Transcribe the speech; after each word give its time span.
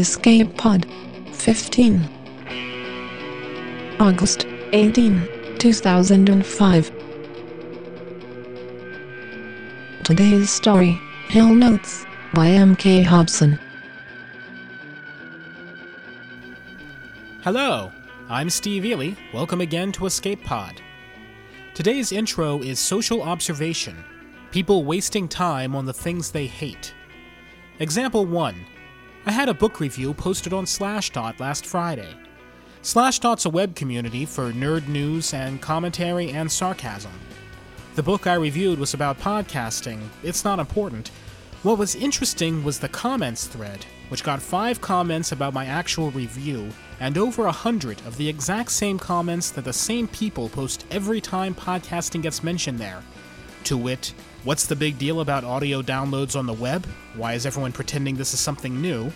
Escape 0.00 0.56
Pod 0.56 0.86
15 1.32 2.08
August 4.00 4.46
18, 4.72 5.58
2005 5.58 6.92
Today's 10.02 10.48
story, 10.48 10.98
Hell 11.28 11.52
Notes, 11.52 12.06
by 12.32 12.48
M.K. 12.48 13.02
Hobson. 13.02 13.58
Hello, 17.42 17.92
I'm 18.30 18.48
Steve 18.48 18.86
Eley. 18.86 19.18
Welcome 19.34 19.60
again 19.60 19.92
to 19.92 20.06
Escape 20.06 20.42
Pod. 20.42 20.80
Today's 21.74 22.10
intro 22.10 22.62
is 22.62 22.80
social 22.80 23.20
observation 23.22 24.02
people 24.50 24.86
wasting 24.86 25.28
time 25.28 25.76
on 25.76 25.84
the 25.84 25.92
things 25.92 26.30
they 26.30 26.46
hate. 26.46 26.94
Example 27.80 28.24
1 28.24 28.64
I 29.26 29.32
had 29.32 29.50
a 29.50 29.54
book 29.54 29.80
review 29.80 30.14
posted 30.14 30.54
on 30.54 30.64
Slashdot 30.64 31.40
last 31.40 31.66
Friday. 31.66 32.14
Slashdot's 32.82 33.44
a 33.44 33.50
web 33.50 33.74
community 33.76 34.24
for 34.24 34.50
nerd 34.50 34.88
news 34.88 35.34
and 35.34 35.60
commentary 35.60 36.30
and 36.30 36.50
sarcasm. 36.50 37.12
The 37.96 38.02
book 38.02 38.26
I 38.26 38.34
reviewed 38.34 38.78
was 38.78 38.94
about 38.94 39.20
podcasting. 39.20 40.00
It's 40.22 40.42
not 40.42 40.58
important. 40.58 41.10
What 41.62 41.76
was 41.76 41.94
interesting 41.94 42.64
was 42.64 42.78
the 42.78 42.88
comments 42.88 43.46
thread, 43.46 43.84
which 44.08 44.24
got 44.24 44.40
five 44.40 44.80
comments 44.80 45.32
about 45.32 45.52
my 45.52 45.66
actual 45.66 46.10
review, 46.12 46.70
and 46.98 47.18
over 47.18 47.44
a 47.44 47.52
hundred 47.52 48.00
of 48.06 48.16
the 48.16 48.26
exact 48.26 48.70
same 48.70 48.98
comments 48.98 49.50
that 49.50 49.66
the 49.66 49.72
same 49.74 50.08
people 50.08 50.48
post 50.48 50.86
every 50.90 51.20
time 51.20 51.54
podcasting 51.54 52.22
gets 52.22 52.42
mentioned 52.42 52.78
there. 52.78 53.02
To 53.64 53.76
wit, 53.76 54.14
what's 54.42 54.66
the 54.66 54.74
big 54.74 54.98
deal 54.98 55.20
about 55.20 55.44
audio 55.44 55.82
downloads 55.82 56.36
on 56.36 56.46
the 56.46 56.52
web? 56.52 56.86
Why 57.14 57.34
is 57.34 57.46
everyone 57.46 57.72
pretending 57.72 58.16
this 58.16 58.34
is 58.34 58.40
something 58.40 58.80
new? 58.80 59.12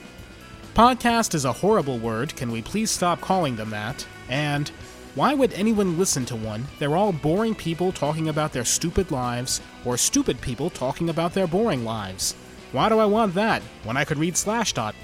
Podcast 0.75 1.34
is 1.34 1.45
a 1.45 1.53
horrible 1.53 1.98
word, 1.98 2.36
can 2.36 2.51
we 2.51 2.62
please 2.62 2.91
stop 2.91 3.20
calling 3.20 3.56
them 3.56 3.70
that? 3.70 4.06
And 4.28 4.70
why 5.14 5.33
would 5.34 5.53
anyone 5.53 5.98
listen 5.98 6.25
to 6.27 6.36
one? 6.36 6.67
They're 6.78 6.97
all 6.97 7.12
boring 7.12 7.55
people 7.55 7.92
talking 7.92 8.28
about 8.28 8.53
their 8.53 8.64
stupid 8.64 9.11
lives, 9.12 9.61
or 9.84 9.97
stupid 9.97 10.41
people 10.41 10.70
talking 10.70 11.08
about 11.08 11.34
their 11.34 11.47
boring 11.47 11.84
lives. 11.84 12.34
Why 12.73 12.89
do 12.89 12.98
I 12.98 13.06
want 13.06 13.34
that 13.34 13.62
when 13.84 13.97
I 13.97 14.05
could 14.05 14.19
read 14.19 14.34
Slashdot? 14.34 14.95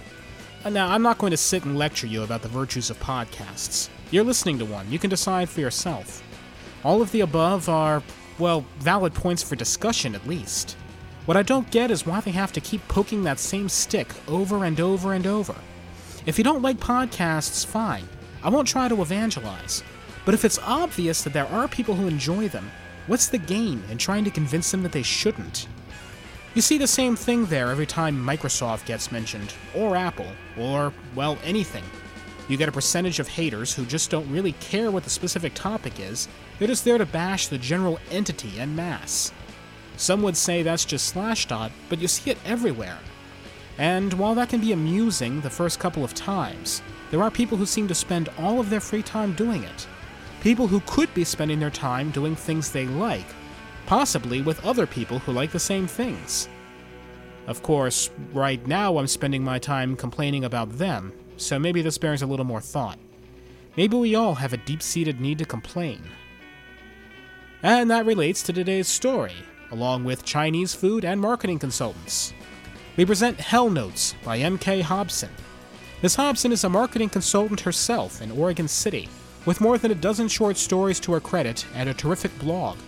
Uh, 0.65 0.71
now, 0.71 0.89
I'm 0.89 1.03
not 1.03 1.19
going 1.19 1.31
to 1.31 1.37
sit 1.37 1.65
and 1.65 1.79
lecture 1.79 2.09
you 2.09 2.25
about 2.25 2.43
the 2.43 2.49
virtues 2.49 2.91
of 2.91 2.99
podcasts. 2.99 3.89
You're 4.11 4.25
listening 4.25 4.59
to 4.59 4.65
one, 4.65 4.91
you 4.91 4.99
can 4.99 5.11
decide 5.11 5.49
for 5.49 5.61
yourself. 5.61 6.23
All 6.83 7.01
of 7.01 7.13
the 7.13 7.21
above 7.21 7.69
are, 7.69 8.03
well, 8.41 8.65
valid 8.79 9.15
points 9.15 9.43
for 9.43 9.55
discussion 9.55 10.15
at 10.15 10.27
least. 10.27 10.77
What 11.27 11.37
I 11.37 11.43
don't 11.43 11.71
get 11.71 11.91
is 11.91 12.07
why 12.07 12.21
they 12.21 12.31
have 12.33 12.53
to 12.55 12.61
keep 12.61 12.87
poking 12.89 13.23
that 13.23 13.39
same 13.39 13.69
stick 13.69 14.09
over 14.27 14.65
and 14.65 14.81
over 14.81 15.13
and 15.13 15.27
over. 15.27 15.55
If 16.27 16.39
you 16.39 16.45
don't 16.45 16.63
like 16.63 16.79
podcasts, 16.79 17.65
fine. 17.65 18.09
I 18.43 18.49
won't 18.49 18.67
try 18.67 18.89
to 18.89 19.03
evangelize. 19.03 19.83
But 20.25 20.35
if 20.35 20.45
it's 20.45 20.59
obvious 20.59 21.23
that 21.23 21.33
there 21.33 21.47
are 21.47 21.69
people 21.69 21.95
who 21.95 22.09
enjoy 22.09 22.49
them, 22.49 22.71
what's 23.07 23.29
the 23.29 23.39
gain 23.39 23.83
in 23.91 23.99
trying 23.99 24.25
to 24.25 24.31
convince 24.31 24.71
them 24.71 24.83
that 24.83 24.93
they 24.93 25.03
shouldn't? 25.03 25.67
You 26.55 26.63
see 26.63 26.79
the 26.79 26.87
same 26.87 27.15
thing 27.15 27.47
there 27.47 27.71
every 27.71 27.87
time 27.87 28.17
Microsoft 28.17 28.85
gets 28.87 29.13
mentioned, 29.13 29.55
or 29.75 29.95
Apple, 29.95 30.27
or, 30.59 30.93
well, 31.15 31.39
anything. 31.45 31.85
You 32.51 32.57
get 32.57 32.69
a 32.69 32.73
percentage 32.73 33.21
of 33.21 33.29
haters 33.29 33.73
who 33.73 33.87
just 33.87 34.11
don't 34.11 34.29
really 34.29 34.55
care 34.55 34.91
what 34.91 35.05
the 35.05 35.11
specific 35.11 35.55
topic 35.55 36.01
is, 36.01 36.27
they're 36.59 36.67
just 36.67 36.85
there 36.85 36.99
to 36.99 37.07
bash 37.07 37.47
the 37.47 37.59
general 37.59 38.01
entity 38.11 38.59
en 38.59 38.75
masse. 38.75 39.31
Some 39.97 40.21
would 40.23 40.37
say 40.37 40.65
that's 40.65 40.85
just 40.85 41.15
Slashdot, 41.15 41.71
but 41.89 42.01
you 42.01 42.09
see 42.09 42.33
it 42.33 42.39
everywhere. 42.45 42.99
And 43.79 44.13
while 44.15 44.35
that 44.35 44.49
can 44.49 44.61
be 44.61 44.73
amusing 44.73 45.41
the 45.41 45.49
first 45.49 45.79
couple 45.79 46.03
of 46.03 46.13
times, 46.13 46.83
there 47.13 47.23
are 47.23 47.31
people 47.31 47.57
who 47.57 47.67
seem 47.67 47.87
to 47.87 47.95
spend 47.95 48.29
all 48.37 48.59
of 48.59 48.69
their 48.69 48.81
free 48.81 49.05
time 49.05 49.33
doing 49.35 49.63
it. 49.63 49.87
People 50.43 50.67
who 50.67 50.81
could 50.87 51.15
be 51.15 51.23
spending 51.23 51.61
their 51.61 51.71
time 51.71 52.11
doing 52.11 52.35
things 52.35 52.73
they 52.73 52.89
like, 52.89 53.27
possibly 53.87 54.43
with 54.43 54.67
other 54.67 54.89
people 54.89 55.21
who 55.21 55.31
like 55.31 55.53
the 55.53 55.61
same 55.61 55.87
things. 55.87 56.49
Of 57.47 57.63
course, 57.63 58.11
right 58.33 58.67
now 58.67 58.99
I'm 58.99 59.07
spending 59.07 59.45
my 59.45 59.61
time 59.61 59.95
complaining 59.95 60.45
about 60.45 60.79
them, 60.79 61.13
so 61.41 61.59
maybe 61.59 61.83
this 61.83 61.99
bears 61.99 62.23
a 62.23 62.27
little 62.27 62.45
more 62.45 62.61
thought. 62.61 62.99
Maybe 63.77 63.97
we 63.97 64.15
all 64.15 64.35
have 64.35 64.53
a 64.53 64.59
deep 64.59 64.83
seated 64.83 65.21
need 65.21 65.39
to 65.39 65.45
complain. 65.45 66.03
And 67.63 67.91
that 67.91 68.07
relates 68.07 68.43
to 68.45 68.53
today's 68.53 68.89
story, 68.89 69.35
along 69.71 70.05
with 70.05 70.25
Chinese 70.25 70.75
food 70.75 71.05
and 71.05 71.21
marketing 71.21 71.59
consultants. 71.59 72.33
We 72.97 73.05
present 73.05 73.39
Hell 73.39 73.71
Notes 73.71 74.15
by 74.25 74.39
M.K. 74.39 74.81
Hobson. 74.81 75.31
Ms. 76.03 76.17
Hobson 76.17 76.53
is 76.53 76.65
a 76.65 76.69
marketing 76.69 77.11
consultant 77.11 77.61
herself 77.61 78.23
in 78.23 78.31
Oregon 78.31 78.67
City, 78.67 79.09
with 79.45 79.61
more 79.61 79.79
than 79.79 79.91
a 79.91 79.95
dozen 79.95 80.29
short 80.29 80.57
stories 80.57 81.01
to 81.01 81.13
her 81.13 81.21
credit 81.21 81.67
and 81.75 81.89
a 81.89 81.95
terrific 81.95 82.37
blog. 82.39 82.79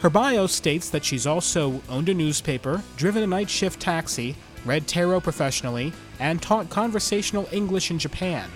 Her 0.00 0.10
bio 0.10 0.46
states 0.46 0.90
that 0.90 1.04
she's 1.04 1.26
also 1.26 1.82
owned 1.88 2.08
a 2.08 2.14
newspaper, 2.14 2.82
driven 2.96 3.24
a 3.24 3.26
night 3.26 3.50
shift 3.50 3.80
taxi, 3.80 4.36
read 4.68 4.86
tarot 4.86 5.20
professionally, 5.20 5.92
and 6.20 6.40
taught 6.40 6.70
conversational 6.70 7.48
English 7.50 7.90
in 7.90 7.98
Japan. 7.98 8.48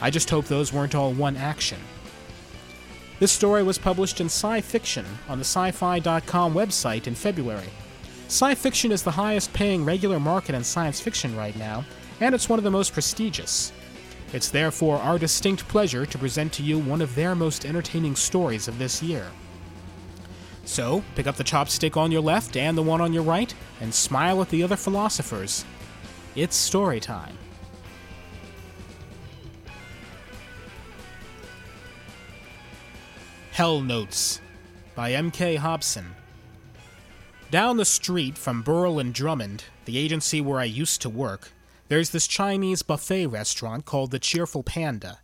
I 0.00 0.10
just 0.10 0.30
hope 0.30 0.46
those 0.46 0.72
weren't 0.72 0.94
all 0.94 1.12
one 1.12 1.36
action. 1.36 1.78
This 3.20 3.32
story 3.32 3.62
was 3.62 3.78
published 3.78 4.20
in 4.20 4.26
Sci 4.26 4.60
Fiction 4.62 5.04
on 5.28 5.38
the 5.38 5.44
sci 5.44 5.70
fi.com 5.72 6.54
website 6.54 7.06
in 7.06 7.14
February. 7.14 7.70
Sci 8.28 8.54
fiction 8.54 8.92
is 8.92 9.02
the 9.02 9.10
highest 9.10 9.52
paying 9.54 9.84
regular 9.84 10.20
market 10.20 10.54
in 10.54 10.62
science 10.62 11.00
fiction 11.00 11.34
right 11.36 11.56
now, 11.56 11.84
and 12.20 12.34
it's 12.34 12.48
one 12.48 12.58
of 12.58 12.64
the 12.64 12.70
most 12.70 12.92
prestigious. 12.92 13.72
It's 14.32 14.50
therefore 14.50 14.98
our 14.98 15.18
distinct 15.18 15.66
pleasure 15.66 16.04
to 16.04 16.18
present 16.18 16.52
to 16.54 16.62
you 16.62 16.78
one 16.78 17.00
of 17.00 17.14
their 17.14 17.34
most 17.34 17.64
entertaining 17.64 18.14
stories 18.16 18.68
of 18.68 18.78
this 18.78 19.02
year. 19.02 19.26
So, 20.68 21.02
pick 21.14 21.26
up 21.26 21.36
the 21.36 21.44
chopstick 21.44 21.96
on 21.96 22.12
your 22.12 22.20
left 22.20 22.54
and 22.54 22.76
the 22.76 22.82
one 22.82 23.00
on 23.00 23.14
your 23.14 23.22
right, 23.22 23.52
and 23.80 23.92
smile 23.92 24.42
at 24.42 24.50
the 24.50 24.62
other 24.62 24.76
philosophers. 24.76 25.64
It's 26.36 26.54
story 26.54 27.00
time. 27.00 27.38
Hell 33.50 33.80
Notes 33.80 34.42
by 34.94 35.12
M.K. 35.12 35.56
Hobson. 35.56 36.14
Down 37.50 37.78
the 37.78 37.86
street 37.86 38.36
from 38.36 38.60
Burl 38.60 38.98
and 38.98 39.14
Drummond, 39.14 39.64
the 39.86 39.96
agency 39.96 40.42
where 40.42 40.60
I 40.60 40.64
used 40.64 41.00
to 41.00 41.08
work, 41.08 41.50
there's 41.88 42.10
this 42.10 42.26
Chinese 42.26 42.82
buffet 42.82 43.28
restaurant 43.28 43.86
called 43.86 44.10
the 44.10 44.18
Cheerful 44.18 44.64
Panda. 44.64 45.20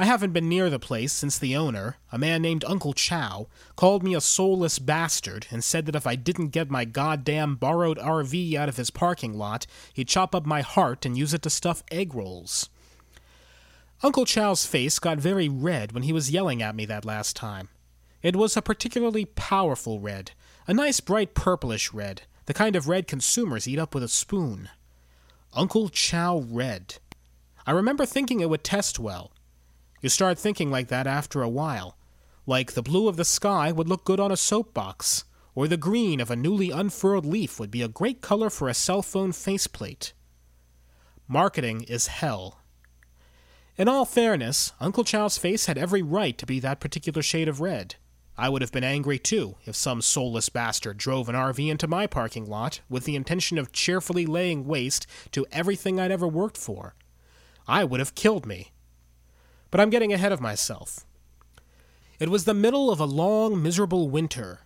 I 0.00 0.06
haven't 0.06 0.32
been 0.32 0.48
near 0.48 0.70
the 0.70 0.78
place 0.78 1.12
since 1.12 1.38
the 1.38 1.54
owner, 1.54 1.98
a 2.10 2.16
man 2.16 2.40
named 2.40 2.64
Uncle 2.64 2.94
Chow, 2.94 3.48
called 3.76 4.02
me 4.02 4.14
a 4.14 4.20
soulless 4.22 4.78
bastard 4.78 5.46
and 5.50 5.62
said 5.62 5.84
that 5.84 5.94
if 5.94 6.06
I 6.06 6.16
didn't 6.16 6.48
get 6.48 6.70
my 6.70 6.86
goddamn 6.86 7.56
borrowed 7.56 7.98
RV 7.98 8.54
out 8.54 8.70
of 8.70 8.78
his 8.78 8.90
parking 8.90 9.34
lot, 9.34 9.66
he'd 9.92 10.08
chop 10.08 10.34
up 10.34 10.46
my 10.46 10.62
heart 10.62 11.04
and 11.04 11.18
use 11.18 11.34
it 11.34 11.42
to 11.42 11.50
stuff 11.50 11.82
egg 11.90 12.14
rolls. 12.14 12.70
Uncle 14.02 14.24
Chow's 14.24 14.64
face 14.64 14.98
got 14.98 15.18
very 15.18 15.50
red 15.50 15.92
when 15.92 16.04
he 16.04 16.14
was 16.14 16.30
yelling 16.30 16.62
at 16.62 16.74
me 16.74 16.86
that 16.86 17.04
last 17.04 17.36
time. 17.36 17.68
It 18.22 18.36
was 18.36 18.56
a 18.56 18.62
particularly 18.62 19.26
powerful 19.26 20.00
red, 20.00 20.30
a 20.66 20.72
nice 20.72 21.00
bright 21.00 21.34
purplish 21.34 21.92
red, 21.92 22.22
the 22.46 22.54
kind 22.54 22.74
of 22.74 22.88
red 22.88 23.06
consumers 23.06 23.68
eat 23.68 23.78
up 23.78 23.94
with 23.94 24.02
a 24.02 24.08
spoon. 24.08 24.70
Uncle 25.52 25.90
Chow 25.90 26.38
Red. 26.48 26.94
I 27.66 27.72
remember 27.72 28.06
thinking 28.06 28.40
it 28.40 28.48
would 28.48 28.64
test 28.64 28.98
well. 28.98 29.32
You 30.00 30.08
start 30.08 30.38
thinking 30.38 30.70
like 30.70 30.88
that 30.88 31.06
after 31.06 31.42
a 31.42 31.48
while. 31.48 31.96
Like 32.46 32.72
the 32.72 32.82
blue 32.82 33.08
of 33.08 33.16
the 33.16 33.24
sky 33.24 33.70
would 33.70 33.88
look 33.88 34.04
good 34.04 34.18
on 34.20 34.32
a 34.32 34.36
soapbox, 34.36 35.24
or 35.54 35.68
the 35.68 35.76
green 35.76 36.20
of 36.20 36.30
a 36.30 36.36
newly 36.36 36.70
unfurled 36.70 37.26
leaf 37.26 37.60
would 37.60 37.70
be 37.70 37.82
a 37.82 37.88
great 37.88 38.22
color 38.22 38.50
for 38.50 38.68
a 38.68 38.74
cell 38.74 39.02
phone 39.02 39.32
faceplate. 39.32 40.12
Marketing 41.28 41.82
is 41.82 42.06
hell. 42.06 42.60
In 43.76 43.88
all 43.88 44.04
fairness, 44.04 44.72
Uncle 44.80 45.04
Chow's 45.04 45.38
face 45.38 45.66
had 45.66 45.78
every 45.78 46.02
right 46.02 46.36
to 46.38 46.46
be 46.46 46.60
that 46.60 46.80
particular 46.80 47.22
shade 47.22 47.48
of 47.48 47.60
red. 47.60 47.96
I 48.36 48.48
would 48.48 48.62
have 48.62 48.72
been 48.72 48.84
angry 48.84 49.18
too 49.18 49.56
if 49.66 49.76
some 49.76 50.00
soulless 50.00 50.48
bastard 50.48 50.96
drove 50.96 51.28
an 51.28 51.34
RV 51.34 51.70
into 51.70 51.86
my 51.86 52.06
parking 52.06 52.46
lot 52.46 52.80
with 52.88 53.04
the 53.04 53.16
intention 53.16 53.58
of 53.58 53.72
cheerfully 53.72 54.24
laying 54.24 54.66
waste 54.66 55.06
to 55.32 55.46
everything 55.52 56.00
I'd 56.00 56.10
ever 56.10 56.26
worked 56.26 56.56
for. 56.56 56.94
I 57.68 57.84
would 57.84 58.00
have 58.00 58.14
killed 58.14 58.46
me. 58.46 58.72
But 59.70 59.80
I'm 59.80 59.90
getting 59.90 60.12
ahead 60.12 60.32
of 60.32 60.40
myself. 60.40 61.04
It 62.18 62.28
was 62.28 62.44
the 62.44 62.54
middle 62.54 62.90
of 62.90 63.00
a 63.00 63.04
long, 63.04 63.62
miserable 63.62 64.10
winter. 64.10 64.60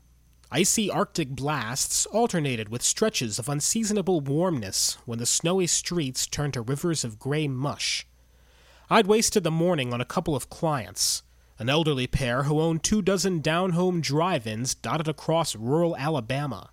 Icy 0.51 0.91
Arctic 0.91 1.31
blasts 1.31 2.06
alternated 2.06 2.69
with 2.69 2.83
stretches 2.83 3.39
of 3.39 3.49
unseasonable 3.49 4.21
warmness 4.21 4.99
when 5.05 5.19
the 5.19 5.27
snowy 5.27 5.67
streets 5.67 6.27
turned 6.27 6.55
to 6.55 6.62
rivers 6.62 7.05
of 7.05 7.19
gray 7.19 7.49
mush. 7.49 8.06
I'd 8.91 9.06
wasted 9.06 9.45
the 9.45 9.51
morning 9.51 9.93
on 9.93 10.01
a 10.01 10.05
couple 10.05 10.37
of 10.37 10.51
clients 10.51 11.23
an 11.59 11.69
elderly 11.69 12.06
pair 12.06 12.45
who 12.45 12.61
owned 12.61 12.83
two 12.83 13.01
dozen 13.01 13.41
down 13.41 13.71
home 13.71 14.01
drive 14.01 14.47
ins 14.47 14.75
dotted 14.75 15.09
across 15.09 15.55
rural 15.55 15.97
Alabama. 15.97 16.71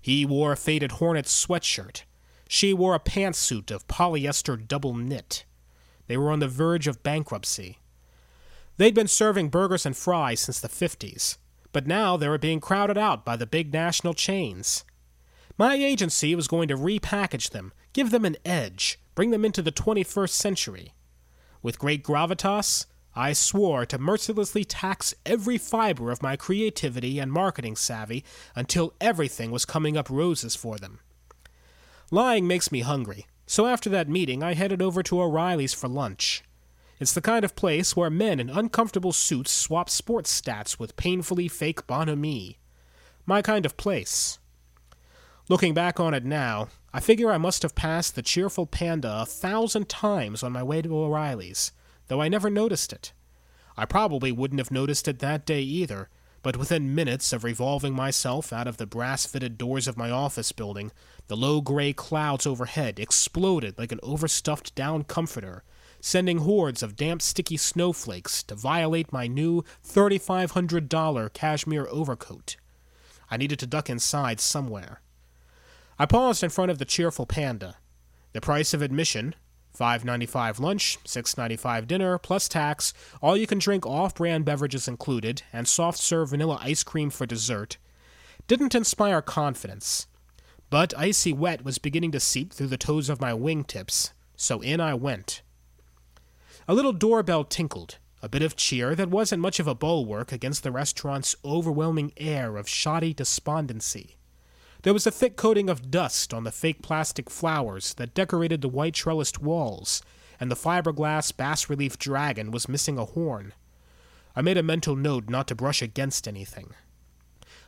He 0.00 0.24
wore 0.24 0.52
a 0.52 0.56
faded 0.56 0.92
Hornets 0.92 1.44
sweatshirt. 1.44 2.02
She 2.48 2.72
wore 2.72 2.94
a 2.94 3.00
pantsuit 3.00 3.70
of 3.70 3.88
polyester 3.88 4.56
double 4.56 4.94
knit. 4.94 5.44
They 6.06 6.16
were 6.16 6.30
on 6.30 6.40
the 6.40 6.48
verge 6.48 6.86
of 6.86 7.02
bankruptcy. 7.02 7.78
They'd 8.76 8.94
been 8.94 9.08
serving 9.08 9.50
burgers 9.50 9.86
and 9.86 9.96
fries 9.96 10.40
since 10.40 10.60
the 10.60 10.68
50s, 10.68 11.38
but 11.72 11.86
now 11.86 12.16
they 12.16 12.28
were 12.28 12.38
being 12.38 12.60
crowded 12.60 12.98
out 12.98 13.24
by 13.24 13.36
the 13.36 13.46
big 13.46 13.72
national 13.72 14.14
chains. 14.14 14.84
My 15.56 15.74
agency 15.74 16.34
was 16.34 16.48
going 16.48 16.68
to 16.68 16.76
repackage 16.76 17.50
them, 17.50 17.72
give 17.92 18.10
them 18.10 18.24
an 18.24 18.36
edge, 18.44 18.98
bring 19.14 19.30
them 19.30 19.44
into 19.44 19.62
the 19.62 19.72
21st 19.72 20.30
century. 20.30 20.92
With 21.62 21.78
great 21.78 22.02
gravitas, 22.02 22.86
I 23.14 23.32
swore 23.32 23.86
to 23.86 23.98
mercilessly 23.98 24.64
tax 24.64 25.14
every 25.24 25.56
fiber 25.56 26.10
of 26.10 26.22
my 26.22 26.34
creativity 26.34 27.20
and 27.20 27.30
marketing 27.30 27.76
savvy 27.76 28.24
until 28.56 28.94
everything 29.00 29.52
was 29.52 29.64
coming 29.64 29.96
up 29.96 30.10
roses 30.10 30.56
for 30.56 30.78
them. 30.78 30.98
Lying 32.10 32.48
makes 32.48 32.72
me 32.72 32.80
hungry, 32.80 33.26
so 33.46 33.66
after 33.66 33.90
that 33.90 34.08
meeting 34.08 34.42
I 34.42 34.54
headed 34.54 34.80
over 34.80 35.02
to 35.02 35.20
O'Reilly's 35.20 35.74
for 35.74 35.88
lunch. 35.88 36.42
It's 37.00 37.12
the 37.12 37.20
kind 37.20 37.44
of 37.44 37.56
place 37.56 37.96
where 37.96 38.10
men 38.10 38.40
in 38.40 38.48
uncomfortable 38.48 39.12
suits 39.12 39.50
swap 39.50 39.90
sports 39.90 40.40
stats 40.40 40.78
with 40.78 40.96
painfully 40.96 41.48
fake 41.48 41.86
bonhomie. 41.86 42.58
My 43.26 43.42
kind 43.42 43.66
of 43.66 43.76
place. 43.76 44.38
Looking 45.48 45.74
back 45.74 46.00
on 46.00 46.14
it 46.14 46.24
now, 46.24 46.68
I 46.92 47.00
figure 47.00 47.30
I 47.30 47.38
must 47.38 47.62
have 47.62 47.74
passed 47.74 48.14
the 48.14 48.22
cheerful 48.22 48.66
panda 48.66 49.22
a 49.22 49.26
thousand 49.26 49.88
times 49.88 50.42
on 50.42 50.52
my 50.52 50.62
way 50.62 50.80
to 50.80 50.96
O'Reilly's, 50.96 51.72
though 52.08 52.22
I 52.22 52.28
never 52.28 52.48
noticed 52.48 52.92
it. 52.92 53.12
I 53.76 53.84
probably 53.84 54.30
wouldn't 54.30 54.60
have 54.60 54.70
noticed 54.70 55.08
it 55.08 55.18
that 55.18 55.44
day 55.44 55.60
either, 55.60 56.08
but 56.42 56.56
within 56.56 56.94
minutes 56.94 57.32
of 57.32 57.42
revolving 57.42 57.94
myself 57.94 58.52
out 58.52 58.68
of 58.68 58.76
the 58.76 58.86
brass 58.86 59.26
fitted 59.26 59.58
doors 59.58 59.88
of 59.88 59.96
my 59.96 60.10
office 60.10 60.52
building, 60.52 60.92
the 61.28 61.36
low 61.36 61.60
gray 61.60 61.92
clouds 61.92 62.46
overhead 62.46 62.98
exploded 62.98 63.78
like 63.78 63.92
an 63.92 64.00
overstuffed 64.02 64.74
down 64.74 65.04
comforter, 65.04 65.64
sending 66.00 66.38
hordes 66.38 66.82
of 66.82 66.96
damp, 66.96 67.22
sticky 67.22 67.56
snowflakes 67.56 68.42
to 68.42 68.54
violate 68.54 69.12
my 69.12 69.26
new 69.26 69.64
$3,500 69.86 71.32
cashmere 71.32 71.86
overcoat. 71.90 72.56
I 73.30 73.36
needed 73.36 73.58
to 73.60 73.66
duck 73.66 73.88
inside 73.88 74.40
somewhere. 74.40 75.00
I 75.98 76.06
paused 76.06 76.42
in 76.42 76.50
front 76.50 76.70
of 76.70 76.78
the 76.78 76.84
cheerful 76.84 77.26
panda. 77.26 77.76
The 78.32 78.40
price 78.40 78.74
of 78.74 78.82
admission, 78.82 79.34
Five 79.74 80.04
ninety 80.04 80.26
five 80.26 80.60
lunch, 80.60 80.98
six 81.04 81.36
ninety 81.36 81.56
five 81.56 81.88
dinner, 81.88 82.16
plus 82.16 82.48
tax, 82.48 82.94
all 83.20 83.36
you 83.36 83.48
can 83.48 83.58
drink 83.58 83.84
off 83.84 84.14
brand 84.14 84.44
beverages 84.44 84.86
included, 84.86 85.42
and 85.52 85.66
soft 85.66 85.98
serve 85.98 86.30
vanilla 86.30 86.60
ice 86.62 86.84
cream 86.84 87.10
for 87.10 87.26
dessert, 87.26 87.76
didn't 88.46 88.76
inspire 88.76 89.20
confidence. 89.20 90.06
But 90.70 90.96
icy 90.96 91.32
wet 91.32 91.64
was 91.64 91.78
beginning 91.78 92.12
to 92.12 92.20
seep 92.20 92.52
through 92.52 92.68
the 92.68 92.76
toes 92.76 93.08
of 93.08 93.20
my 93.20 93.32
wingtips, 93.32 94.12
so 94.36 94.60
in 94.60 94.80
I 94.80 94.94
went. 94.94 95.42
A 96.66 96.74
little 96.74 96.92
doorbell 96.92 97.44
tinkled, 97.44 97.98
a 98.22 98.28
bit 98.28 98.42
of 98.42 98.56
cheer 98.56 98.94
that 98.94 99.10
wasn't 99.10 99.42
much 99.42 99.60
of 99.60 99.66
a 99.66 99.74
bulwark 99.74 100.32
against 100.32 100.62
the 100.62 100.72
restaurant's 100.72 101.36
overwhelming 101.44 102.12
air 102.16 102.56
of 102.56 102.68
shoddy 102.68 103.12
despondency. 103.12 104.16
There 104.82 104.94
was 104.94 105.06
a 105.06 105.10
thick 105.10 105.36
coating 105.36 105.68
of 105.68 105.90
dust 105.90 106.34
on 106.34 106.44
the 106.44 106.52
fake 106.52 106.82
plastic 106.82 107.30
flowers 107.30 107.94
that 107.94 108.14
decorated 108.14 108.60
the 108.62 108.68
white 108.68 108.94
trellised 108.94 109.38
walls, 109.38 110.02
and 110.40 110.50
the 110.50 110.56
fiberglass 110.56 111.32
bas 111.36 111.70
relief 111.70 111.98
dragon 111.98 112.50
was 112.50 112.68
missing 112.68 112.98
a 112.98 113.04
horn. 113.04 113.52
I 114.36 114.42
made 114.42 114.58
a 114.58 114.62
mental 114.62 114.96
note 114.96 115.28
not 115.28 115.46
to 115.48 115.54
brush 115.54 115.80
against 115.80 116.26
anything. 116.26 116.74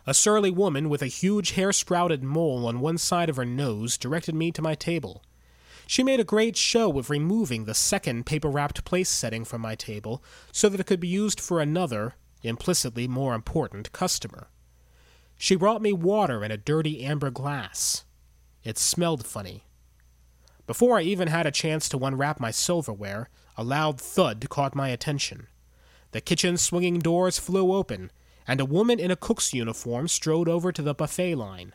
A 0.08 0.14
surly 0.14 0.50
woman 0.52 0.88
with 0.88 1.02
a 1.02 1.06
huge 1.06 1.52
hair 1.52 1.72
sprouted 1.72 2.22
mole 2.22 2.66
on 2.66 2.78
one 2.78 2.96
side 2.96 3.28
of 3.28 3.36
her 3.36 3.44
nose 3.44 3.98
directed 3.98 4.36
me 4.36 4.52
to 4.52 4.62
my 4.62 4.76
table. 4.76 5.22
She 5.88 6.04
made 6.04 6.20
a 6.20 6.24
great 6.24 6.56
show 6.56 6.96
of 6.96 7.10
removing 7.10 7.64
the 7.64 7.74
second 7.74 8.24
paper 8.24 8.48
wrapped 8.48 8.84
place 8.84 9.08
setting 9.08 9.44
from 9.44 9.60
my 9.62 9.74
table 9.74 10.22
so 10.52 10.68
that 10.68 10.78
it 10.78 10.86
could 10.86 11.00
be 11.00 11.08
used 11.08 11.40
for 11.40 11.60
another, 11.60 12.14
implicitly 12.42 13.08
more 13.08 13.34
important, 13.34 13.90
customer. 13.92 14.48
She 15.36 15.56
brought 15.56 15.82
me 15.82 15.92
water 15.92 16.44
in 16.44 16.52
a 16.52 16.56
dirty 16.56 17.04
amber 17.04 17.30
glass. 17.30 18.04
It 18.62 18.78
smelled 18.78 19.26
funny. 19.26 19.64
Before 20.66 20.98
I 20.98 21.02
even 21.02 21.28
had 21.28 21.46
a 21.46 21.52
chance 21.52 21.88
to 21.88 22.04
unwrap 22.04 22.38
my 22.38 22.52
silverware, 22.52 23.28
a 23.56 23.64
loud 23.64 24.00
thud 24.00 24.48
caught 24.48 24.74
my 24.74 24.88
attention. 24.88 25.48
The 26.12 26.20
kitchen 26.20 26.56
swinging 26.56 27.00
doors 27.00 27.38
flew 27.38 27.72
open, 27.74 28.10
and 28.46 28.60
a 28.60 28.64
woman 28.64 28.98
in 28.98 29.10
a 29.10 29.16
cook's 29.16 29.52
uniform 29.52 30.08
strode 30.08 30.48
over 30.48 30.72
to 30.72 30.82
the 30.82 30.94
buffet 30.94 31.34
line. 31.34 31.74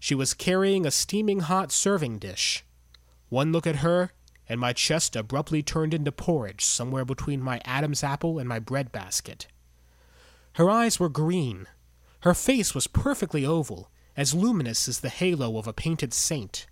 She 0.00 0.14
was 0.14 0.34
carrying 0.34 0.86
a 0.86 0.90
steaming 0.90 1.40
hot 1.40 1.72
serving 1.72 2.18
dish. 2.18 2.64
One 3.28 3.52
look 3.52 3.66
at 3.66 3.76
her, 3.76 4.12
and 4.48 4.60
my 4.60 4.72
chest 4.72 5.14
abruptly 5.16 5.62
turned 5.62 5.92
into 5.92 6.12
porridge 6.12 6.64
somewhere 6.64 7.04
between 7.04 7.40
my 7.42 7.60
Adam's 7.64 8.02
apple 8.02 8.38
and 8.38 8.48
my 8.48 8.58
bread 8.58 8.90
basket. 8.90 9.46
Her 10.54 10.70
eyes 10.70 10.98
were 10.98 11.08
green, 11.08 11.66
her 12.22 12.34
face 12.34 12.74
was 12.74 12.88
perfectly 12.88 13.46
oval, 13.46 13.90
as 14.16 14.34
luminous 14.34 14.88
as 14.88 15.00
the 15.00 15.08
halo 15.08 15.56
of 15.56 15.68
a 15.68 15.72
painted 15.72 16.12
saint. 16.12 16.66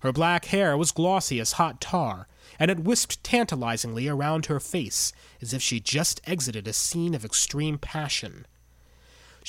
Her 0.00 0.12
black 0.12 0.46
hair 0.46 0.76
was 0.76 0.90
glossy 0.90 1.38
as 1.38 1.52
hot 1.52 1.80
tar, 1.80 2.26
and 2.58 2.70
it 2.70 2.80
wisped 2.80 3.22
tantalizingly 3.22 4.08
around 4.08 4.46
her 4.46 4.58
face 4.58 5.12
as 5.40 5.52
if 5.52 5.62
she 5.62 5.78
just 5.78 6.20
exited 6.26 6.66
a 6.66 6.72
scene 6.72 7.14
of 7.14 7.24
extreme 7.24 7.78
passion. 7.78 8.46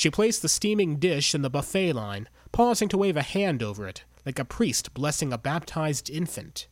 She 0.01 0.09
placed 0.09 0.42
the 0.42 0.50
steaming 0.50 0.95
dish 0.95 1.36
in 1.36 1.44
the 1.44 1.50
buffet 1.51 1.94
line, 1.94 2.27
pausing 2.51 2.89
to 2.89 2.98
wave 2.98 3.15
a 3.15 3.21
hand 3.21 3.62
over 3.62 3.88
it, 3.88 4.03
like 4.25 4.39
a 4.39 4.44
priest 4.44 4.95
blessing 4.95 5.31
a 5.31 5.38
baptized 5.38 6.09
infant. 6.09 6.65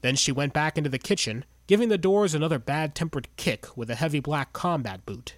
Then 0.00 0.16
she 0.16 0.32
went 0.32 0.52
back 0.52 0.76
into 0.76 0.90
the 0.90 0.98
kitchen, 0.98 1.44
giving 1.68 1.90
the 1.90 1.96
doors 1.96 2.34
another 2.34 2.58
bad 2.58 2.96
tempered 2.96 3.28
kick 3.36 3.76
with 3.76 3.88
a 3.88 3.94
heavy 3.94 4.18
black 4.18 4.52
combat 4.52 5.06
boot. 5.06 5.36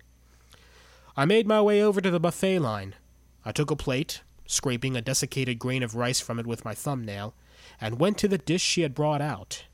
I 1.15 1.27
made 1.27 1.47
my 1.47 1.61
way 1.61 1.83
over 1.83 2.01
to 2.01 2.11
the 2.11 2.19
buffet 2.19 2.61
line. 2.61 2.95
I 3.45 3.53
took 3.53 3.71
a 3.71 3.77
plate, 3.77 4.23
scraping 4.47 4.97
a 4.97 5.03
desiccated 5.03 5.59
grain 5.59 5.83
of 5.83 5.95
rice 5.95 6.21
from 6.21 6.39
it 6.39 6.47
with 6.47 6.65
my 6.65 6.73
thumbnail, 6.73 7.35
and 7.79 8.01
went 8.01 8.17
to 8.21 8.29
the 8.29 8.39
dish 8.39 8.63
she 8.63 8.81
had 8.81 8.95
brought 8.95 9.21
out. 9.21 9.67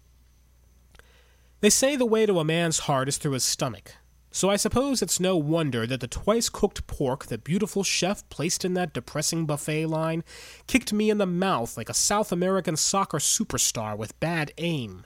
They 1.61 1.71
say 1.71 1.95
the 1.95 2.05
way 2.05 2.27
to 2.27 2.41
a 2.41 2.45
man's 2.45 2.81
heart 2.81 3.09
is 3.09 3.17
through 3.17 3.35
his 3.35 3.45
stomach, 3.45 3.95
so 4.31 4.51
I 4.51 4.57
suppose 4.57 5.01
it's 5.01 5.19
no 5.19 5.37
wonder 5.37 5.87
that 5.87 6.01
the 6.01 6.07
twice 6.07 6.49
cooked 6.49 6.87
pork 6.87 7.27
the 7.27 7.39
beautiful 7.39 7.83
chef 7.83 8.29
placed 8.29 8.65
in 8.65 8.75
that 8.75 8.93
depressing 8.93 9.47
buffet 9.47 9.87
line 9.87 10.23
kicked 10.67 10.93
me 10.93 11.11
in 11.11 11.19
the 11.19 11.27
mouth 11.27 11.77
like 11.77 11.89
a 11.89 11.95
South 11.95 12.31
American 12.31 12.77
soccer 12.77 13.19
superstar 13.19 13.97
with 13.97 14.19
bad 14.21 14.53
aim. 14.59 15.05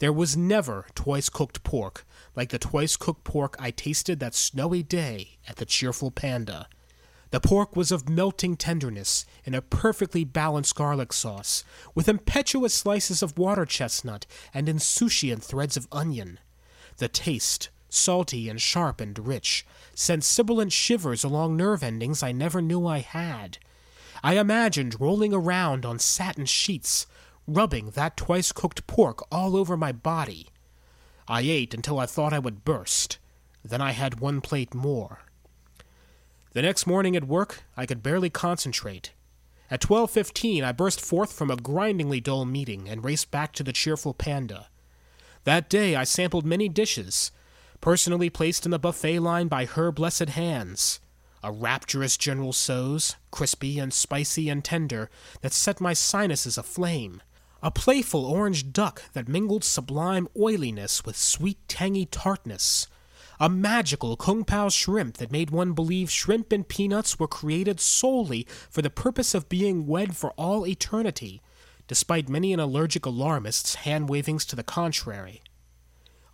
There 0.00 0.12
was 0.12 0.36
never 0.36 0.86
twice 0.94 1.28
cooked 1.28 1.62
pork 1.62 2.04
like 2.36 2.50
the 2.50 2.58
twice 2.58 2.96
cooked 2.96 3.24
pork 3.24 3.56
I 3.58 3.70
tasted 3.70 4.20
that 4.20 4.34
snowy 4.34 4.82
day 4.82 5.38
at 5.48 5.56
the 5.56 5.66
Cheerful 5.66 6.10
Panda. 6.10 6.68
The 7.30 7.40
pork 7.40 7.76
was 7.76 7.92
of 7.92 8.08
melting 8.08 8.56
tenderness 8.56 9.26
in 9.44 9.54
a 9.54 9.60
perfectly 9.60 10.24
balanced 10.24 10.74
garlic 10.74 11.12
sauce, 11.12 11.62
with 11.94 12.08
impetuous 12.08 12.72
slices 12.72 13.22
of 13.22 13.36
water 13.36 13.66
chestnut 13.66 14.24
and 14.54 14.68
insouciant 14.68 15.42
threads 15.42 15.76
of 15.76 15.88
onion. 15.92 16.38
The 16.96 17.08
taste, 17.08 17.68
salty 17.88 18.48
and 18.48 18.60
sharp 18.60 19.00
and 19.00 19.18
rich, 19.26 19.66
sent 19.94 20.24
sibilant 20.24 20.72
shivers 20.72 21.24
along 21.24 21.56
nerve 21.56 21.82
endings 21.82 22.22
I 22.22 22.32
never 22.32 22.60
knew 22.60 22.86
I 22.86 22.98
had. 22.98 23.58
I 24.22 24.36
imagined 24.36 25.00
rolling 25.00 25.32
around 25.32 25.86
on 25.86 25.98
satin 25.98 26.46
sheets, 26.46 27.06
rubbing 27.46 27.90
that 27.90 28.16
twice 28.16 28.52
cooked 28.52 28.86
pork 28.86 29.26
all 29.32 29.56
over 29.56 29.76
my 29.76 29.92
body. 29.92 30.48
I 31.26 31.40
ate 31.42 31.74
until 31.74 31.98
I 31.98 32.06
thought 32.06 32.32
I 32.32 32.38
would 32.38 32.64
burst. 32.64 33.18
Then 33.64 33.80
I 33.80 33.92
had 33.92 34.20
one 34.20 34.40
plate 34.40 34.74
more. 34.74 35.20
The 36.52 36.62
next 36.62 36.86
morning 36.86 37.14
at 37.14 37.28
work, 37.28 37.62
I 37.76 37.86
could 37.86 38.02
barely 38.02 38.30
concentrate. 38.30 39.12
At 39.70 39.82
12:15, 39.82 40.64
I 40.64 40.72
burst 40.72 41.00
forth 41.00 41.32
from 41.32 41.50
a 41.50 41.56
grindingly 41.56 42.20
dull 42.20 42.46
meeting 42.46 42.88
and 42.88 43.04
raced 43.04 43.30
back 43.30 43.52
to 43.54 43.62
the 43.62 43.72
cheerful 43.72 44.14
panda. 44.14 44.68
That 45.44 45.68
day 45.68 45.94
I 45.94 46.04
sampled 46.04 46.46
many 46.46 46.68
dishes, 46.68 47.30
personally 47.80 48.30
placed 48.30 48.64
in 48.64 48.70
the 48.70 48.78
buffet 48.78 49.20
line 49.20 49.48
by 49.48 49.64
her 49.64 49.92
blessed 49.92 50.30
hands. 50.30 51.00
A 51.42 51.52
rapturous 51.52 52.16
General 52.16 52.52
Tso's, 52.52 53.16
crispy 53.30 53.78
and 53.78 53.92
spicy 53.92 54.48
and 54.48 54.64
tender, 54.64 55.08
that 55.42 55.52
set 55.52 55.80
my 55.80 55.92
sinuses 55.92 56.58
aflame 56.58 57.22
a 57.60 57.70
playful 57.72 58.24
orange 58.24 58.72
duck 58.72 59.02
that 59.14 59.26
mingled 59.26 59.64
sublime 59.64 60.28
oiliness 60.38 61.04
with 61.04 61.16
sweet 61.16 61.58
tangy 61.66 62.06
tartness, 62.06 62.86
a 63.40 63.48
magical 63.48 64.16
kung 64.16 64.44
pao 64.44 64.68
shrimp 64.68 65.16
that 65.16 65.32
made 65.32 65.50
one 65.50 65.72
believe 65.72 66.10
shrimp 66.10 66.52
and 66.52 66.68
peanuts 66.68 67.18
were 67.18 67.26
created 67.26 67.80
solely 67.80 68.46
for 68.70 68.80
the 68.80 68.90
purpose 68.90 69.34
of 69.34 69.48
being 69.48 69.86
wed 69.86 70.16
for 70.16 70.30
all 70.32 70.66
eternity, 70.66 71.42
despite 71.88 72.28
many 72.28 72.52
an 72.52 72.60
allergic 72.60 73.04
alarmist's 73.04 73.76
hand 73.76 74.08
wavings 74.08 74.44
to 74.44 74.54
the 74.54 74.62
contrary. 74.62 75.42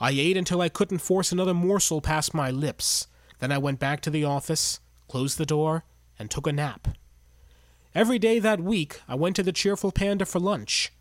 I 0.01 0.11
ate 0.11 0.37
until 0.37 0.61
I 0.61 0.69
couldn't 0.69 0.99
force 0.99 1.33
another 1.33 1.55
morsel 1.55 2.01
past 2.01 2.35
my 2.35 2.51
lips. 2.51 3.07
Then 3.39 3.53
I 3.53 3.59
went 3.59 3.79
back 3.79 4.01
to 4.03 4.11
the 4.11 4.25
office, 4.25 4.81
closed 5.09 5.39
the 5.39 5.47
door, 5.47 5.85
and 6.19 6.31
took 6.31 6.47
a 6.47 6.53
nap. 6.53 6.89
Every 7.95 8.19
day 8.19 8.39
that 8.39 8.61
week 8.61 9.01
I 9.07 9.15
went 9.15 9.37
to 9.37 9.43
the 9.43 9.53
Cheerful 9.53 9.93
Panda 9.93 10.25
for 10.25 10.41
lunch, 10.41 10.93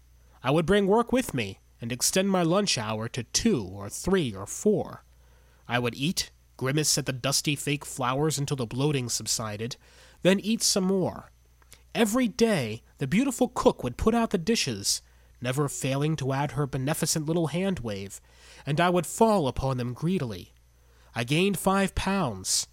I 0.44 0.52
would 0.52 0.66
bring 0.66 0.88
work 0.88 1.14
with 1.14 1.34
me 1.34 1.60
and 1.80 1.92
extend 1.92 2.30
my 2.30 2.44
lunch 2.44 2.78
hour 2.78 3.08
to 3.10 3.24
two 3.24 3.64
or 3.64 3.90
three 3.90 4.36
or 4.36 4.46
four. 4.46 5.06
I 5.70 5.80
would 5.80 5.96
eat, 5.96 6.32
grimace 6.58 6.98
at 6.98 7.06
the 7.06 7.14
dusty 7.14 7.56
fake 7.56 7.86
flowers 7.86 8.38
until 8.38 8.58
the 8.58 8.66
bloating 8.66 9.08
subsided, 9.08 9.78
then 10.22 10.42
eat 10.42 10.62
some 10.62 10.84
more. 10.84 11.32
Every 11.96 12.28
day, 12.28 12.82
the 12.98 13.08
beautiful 13.08 13.48
cook 13.48 13.84
would 13.84 13.96
put 13.96 14.14
out 14.14 14.32
the 14.32 14.38
dishes, 14.38 15.02
never 15.40 15.70
failing 15.70 16.18
to 16.18 16.34
add 16.34 16.52
her 16.52 16.68
beneficent 16.68 17.26
little 17.26 17.48
hand 17.48 17.80
wave, 17.80 18.20
and 18.66 18.80
I 18.80 18.90
would 18.90 19.06
fall 19.06 19.48
upon 19.48 19.78
them 19.78 19.94
greedily. 19.94 20.54
I 21.16 21.24
gained 21.24 21.58
five 21.58 21.96
pounds. 21.96 22.68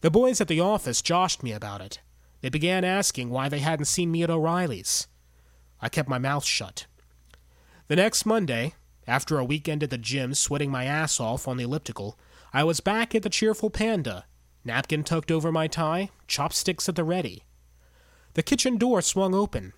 The 0.00 0.10
boys 0.10 0.40
at 0.40 0.48
the 0.48 0.60
office 0.60 1.02
joshed 1.02 1.42
me 1.42 1.52
about 1.52 1.80
it. 1.80 2.00
They 2.40 2.48
began 2.48 2.84
asking 2.84 3.30
why 3.30 3.48
they 3.48 3.58
hadn't 3.58 3.86
seen 3.86 4.10
me 4.10 4.22
at 4.22 4.30
O'Reilly's. 4.30 5.06
I 5.80 5.88
kept 5.88 6.08
my 6.08 6.18
mouth 6.18 6.44
shut. 6.44 6.86
The 7.88 7.96
next 7.96 8.24
Monday, 8.24 8.74
after 9.06 9.38
a 9.38 9.44
weekend 9.44 9.82
at 9.82 9.90
the 9.90 9.98
gym 9.98 10.34
sweating 10.34 10.70
my 10.70 10.84
ass 10.84 11.18
off 11.20 11.48
on 11.48 11.56
the 11.56 11.64
elliptical, 11.64 12.18
I 12.52 12.64
was 12.64 12.80
back 12.80 13.14
at 13.14 13.22
the 13.22 13.28
Cheerful 13.28 13.70
Panda, 13.70 14.24
napkin 14.64 15.04
tucked 15.04 15.30
over 15.30 15.50
my 15.50 15.66
tie, 15.66 16.10
chopsticks 16.26 16.88
at 16.88 16.96
the 16.96 17.04
ready. 17.04 17.44
The 18.34 18.42
kitchen 18.42 18.76
door 18.76 19.02
swung 19.02 19.34
open, 19.34 19.72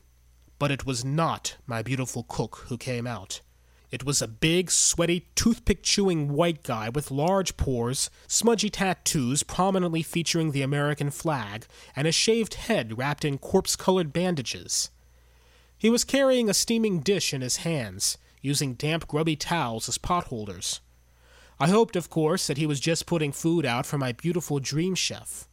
but 0.59 0.71
it 0.71 0.85
was 0.85 1.05
not 1.05 1.57
my 1.67 1.83
beautiful 1.83 2.25
cook 2.29 2.67
who 2.69 2.77
came 2.77 3.07
out. 3.07 3.41
It 3.93 4.07
was 4.07 4.23
a 4.23 4.27
big, 4.27 4.71
sweaty, 4.71 5.29
toothpick 5.35 5.83
chewing 5.83 6.33
white 6.33 6.63
guy 6.63 6.89
with 6.89 7.11
large 7.11 7.59
pores, 7.59 8.09
smudgy 8.27 8.71
tattoos 8.71 9.43
prominently 9.43 10.03
featuring 10.03 10.51
the 10.51 10.63
American 10.63 11.11
flag, 11.11 11.67
and 11.95 12.09
a 12.09 12.13
shaved 12.13 12.55
head 12.55 12.97
wrapped 12.97 13.23
in 13.23 13.37
corpse 13.37 13.77
colored 13.77 14.11
bandages. 14.11 14.89
He 15.77 15.91
was 15.91 16.05
carrying 16.05 16.49
a 16.49 16.55
steaming 16.55 17.01
dish 17.01 17.35
in 17.35 17.43
his 17.43 17.59
hands, 17.59 18.17
using 18.41 18.73
damp, 18.75 19.07
grubby 19.07 19.37
towels 19.37 19.91
as 19.91 19.99
potholders. 19.99 20.81
I 21.61 21.69
hoped, 21.69 21.95
of 21.95 22.09
course, 22.09 22.47
that 22.47 22.57
he 22.57 22.67
was 22.67 22.81
just 22.81 23.05
putting 23.05 23.31
food 23.31 23.67
out 23.67 23.85
for 23.85 23.99
my 23.99 24.13
beautiful 24.13 24.59
dream 24.59 24.95
chef. 24.95 25.47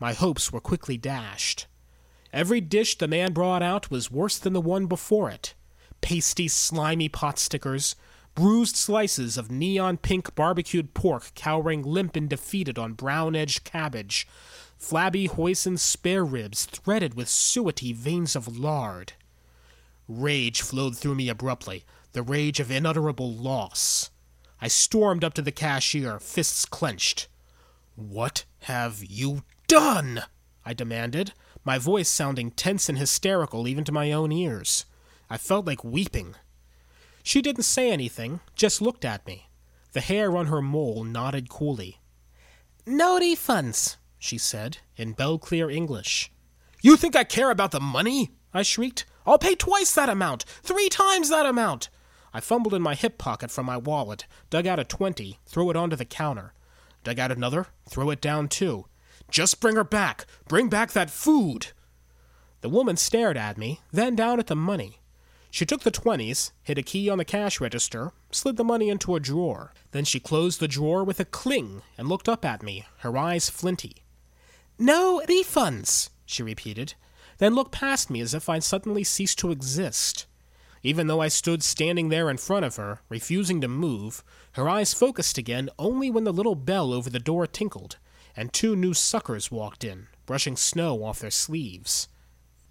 My 0.00 0.14
hopes 0.14 0.52
were 0.52 0.60
quickly 0.60 0.98
dashed. 0.98 1.68
Every 2.32 2.60
dish 2.60 2.98
the 2.98 3.06
man 3.06 3.32
brought 3.32 3.62
out 3.62 3.88
was 3.88 4.10
worse 4.10 4.36
than 4.36 4.52
the 4.52 4.60
one 4.60 4.86
before 4.86 5.30
it 5.30 5.54
pasty, 6.08 6.48
slimy 6.48 7.06
pot 7.06 7.38
stickers, 7.38 7.94
bruised 8.34 8.76
slices 8.76 9.36
of 9.36 9.50
neon 9.50 9.98
pink 9.98 10.34
barbecued 10.34 10.94
pork 10.94 11.32
cowering 11.34 11.82
limp 11.82 12.16
and 12.16 12.30
defeated 12.30 12.78
on 12.78 12.94
brown 12.94 13.36
edged 13.36 13.62
cabbage, 13.62 14.26
flabby 14.78 15.28
hoisin 15.28 15.76
spare 15.76 16.24
ribs 16.24 16.64
threaded 16.64 17.12
with 17.12 17.28
suety 17.28 17.92
veins 17.94 18.34
of 18.34 18.56
lard. 18.58 19.12
Rage 20.08 20.62
flowed 20.62 20.96
through 20.96 21.14
me 21.14 21.28
abruptly, 21.28 21.84
the 22.12 22.22
rage 22.22 22.58
of 22.58 22.70
unutterable 22.70 23.30
loss. 23.30 24.08
I 24.62 24.68
stormed 24.68 25.22
up 25.22 25.34
to 25.34 25.42
the 25.42 25.52
cashier, 25.52 26.18
fists 26.18 26.64
clenched. 26.64 27.28
What 27.96 28.46
have 28.60 29.04
you 29.04 29.42
done? 29.66 30.22
I 30.64 30.72
demanded, 30.72 31.34
my 31.66 31.76
voice 31.76 32.08
sounding 32.08 32.52
tense 32.52 32.88
and 32.88 32.96
hysterical 32.96 33.68
even 33.68 33.84
to 33.84 33.92
my 33.92 34.10
own 34.10 34.32
ears. 34.32 34.86
I 35.30 35.36
felt 35.36 35.66
like 35.66 35.84
weeping. 35.84 36.34
She 37.22 37.42
didn't 37.42 37.64
say 37.64 37.90
anything, 37.90 38.40
just 38.54 38.80
looked 38.80 39.04
at 39.04 39.26
me. 39.26 39.48
The 39.92 40.00
hair 40.00 40.36
on 40.36 40.46
her 40.46 40.62
mole 40.62 41.04
nodded 41.04 41.48
coolly. 41.48 42.00
No 42.86 43.18
refunds, 43.18 43.96
she 44.18 44.38
said, 44.38 44.78
in 44.96 45.12
bell 45.12 45.38
clear 45.38 45.68
English. 45.68 46.30
You 46.80 46.96
think 46.96 47.16
I 47.16 47.24
care 47.24 47.50
about 47.50 47.70
the 47.72 47.80
money? 47.80 48.30
I 48.54 48.62
shrieked. 48.62 49.04
I'll 49.26 49.38
pay 49.38 49.54
twice 49.54 49.92
that 49.94 50.08
amount, 50.08 50.44
three 50.62 50.88
times 50.88 51.28
that 51.28 51.44
amount. 51.44 51.90
I 52.32 52.40
fumbled 52.40 52.74
in 52.74 52.80
my 52.80 52.94
hip 52.94 53.18
pocket 53.18 53.50
for 53.50 53.62
my 53.62 53.76
wallet, 53.76 54.26
dug 54.48 54.66
out 54.66 54.78
a 54.78 54.84
twenty, 54.84 55.38
threw 55.46 55.70
it 55.70 55.76
onto 55.76 55.96
the 55.96 56.04
counter. 56.04 56.54
Dug 57.04 57.18
out 57.18 57.32
another, 57.32 57.66
threw 57.88 58.10
it 58.10 58.20
down 58.20 58.48
too. 58.48 58.86
Just 59.30 59.60
bring 59.60 59.76
her 59.76 59.84
back! 59.84 60.24
Bring 60.46 60.68
back 60.68 60.92
that 60.92 61.10
food! 61.10 61.68
The 62.60 62.68
woman 62.68 62.96
stared 62.96 63.36
at 63.36 63.58
me, 63.58 63.80
then 63.92 64.16
down 64.16 64.38
at 64.38 64.46
the 64.46 64.56
money. 64.56 65.00
She 65.50 65.64
took 65.64 65.80
the 65.80 65.90
twenties, 65.90 66.52
hit 66.62 66.78
a 66.78 66.82
key 66.82 67.08
on 67.08 67.18
the 67.18 67.24
cash 67.24 67.60
register, 67.60 68.12
slid 68.30 68.56
the 68.56 68.64
money 68.64 68.90
into 68.90 69.16
a 69.16 69.20
drawer. 69.20 69.72
Then 69.92 70.04
she 70.04 70.20
closed 70.20 70.60
the 70.60 70.68
drawer 70.68 71.02
with 71.04 71.20
a 71.20 71.24
cling 71.24 71.82
and 71.96 72.08
looked 72.08 72.28
up 72.28 72.44
at 72.44 72.62
me, 72.62 72.84
her 72.98 73.16
eyes 73.16 73.48
flinty. 73.48 74.04
No 74.78 75.22
refunds, 75.26 76.10
she 76.26 76.42
repeated, 76.42 76.94
then 77.38 77.54
looked 77.54 77.72
past 77.72 78.10
me 78.10 78.20
as 78.20 78.34
if 78.34 78.48
I'd 78.48 78.62
suddenly 78.62 79.04
ceased 79.04 79.38
to 79.38 79.50
exist. 79.50 80.26
Even 80.82 81.06
though 81.06 81.20
I 81.20 81.28
stood 81.28 81.62
standing 81.62 82.08
there 82.08 82.30
in 82.30 82.36
front 82.36 82.64
of 82.64 82.76
her, 82.76 83.00
refusing 83.08 83.60
to 83.62 83.68
move, 83.68 84.22
her 84.52 84.68
eyes 84.68 84.94
focused 84.94 85.38
again 85.38 85.70
only 85.78 86.10
when 86.10 86.24
the 86.24 86.32
little 86.32 86.54
bell 86.54 86.92
over 86.92 87.10
the 87.10 87.18
door 87.18 87.46
tinkled, 87.46 87.96
and 88.36 88.52
two 88.52 88.76
new 88.76 88.94
suckers 88.94 89.50
walked 89.50 89.82
in, 89.82 90.06
brushing 90.26 90.56
snow 90.56 91.02
off 91.02 91.18
their 91.18 91.30
sleeves. 91.30 92.06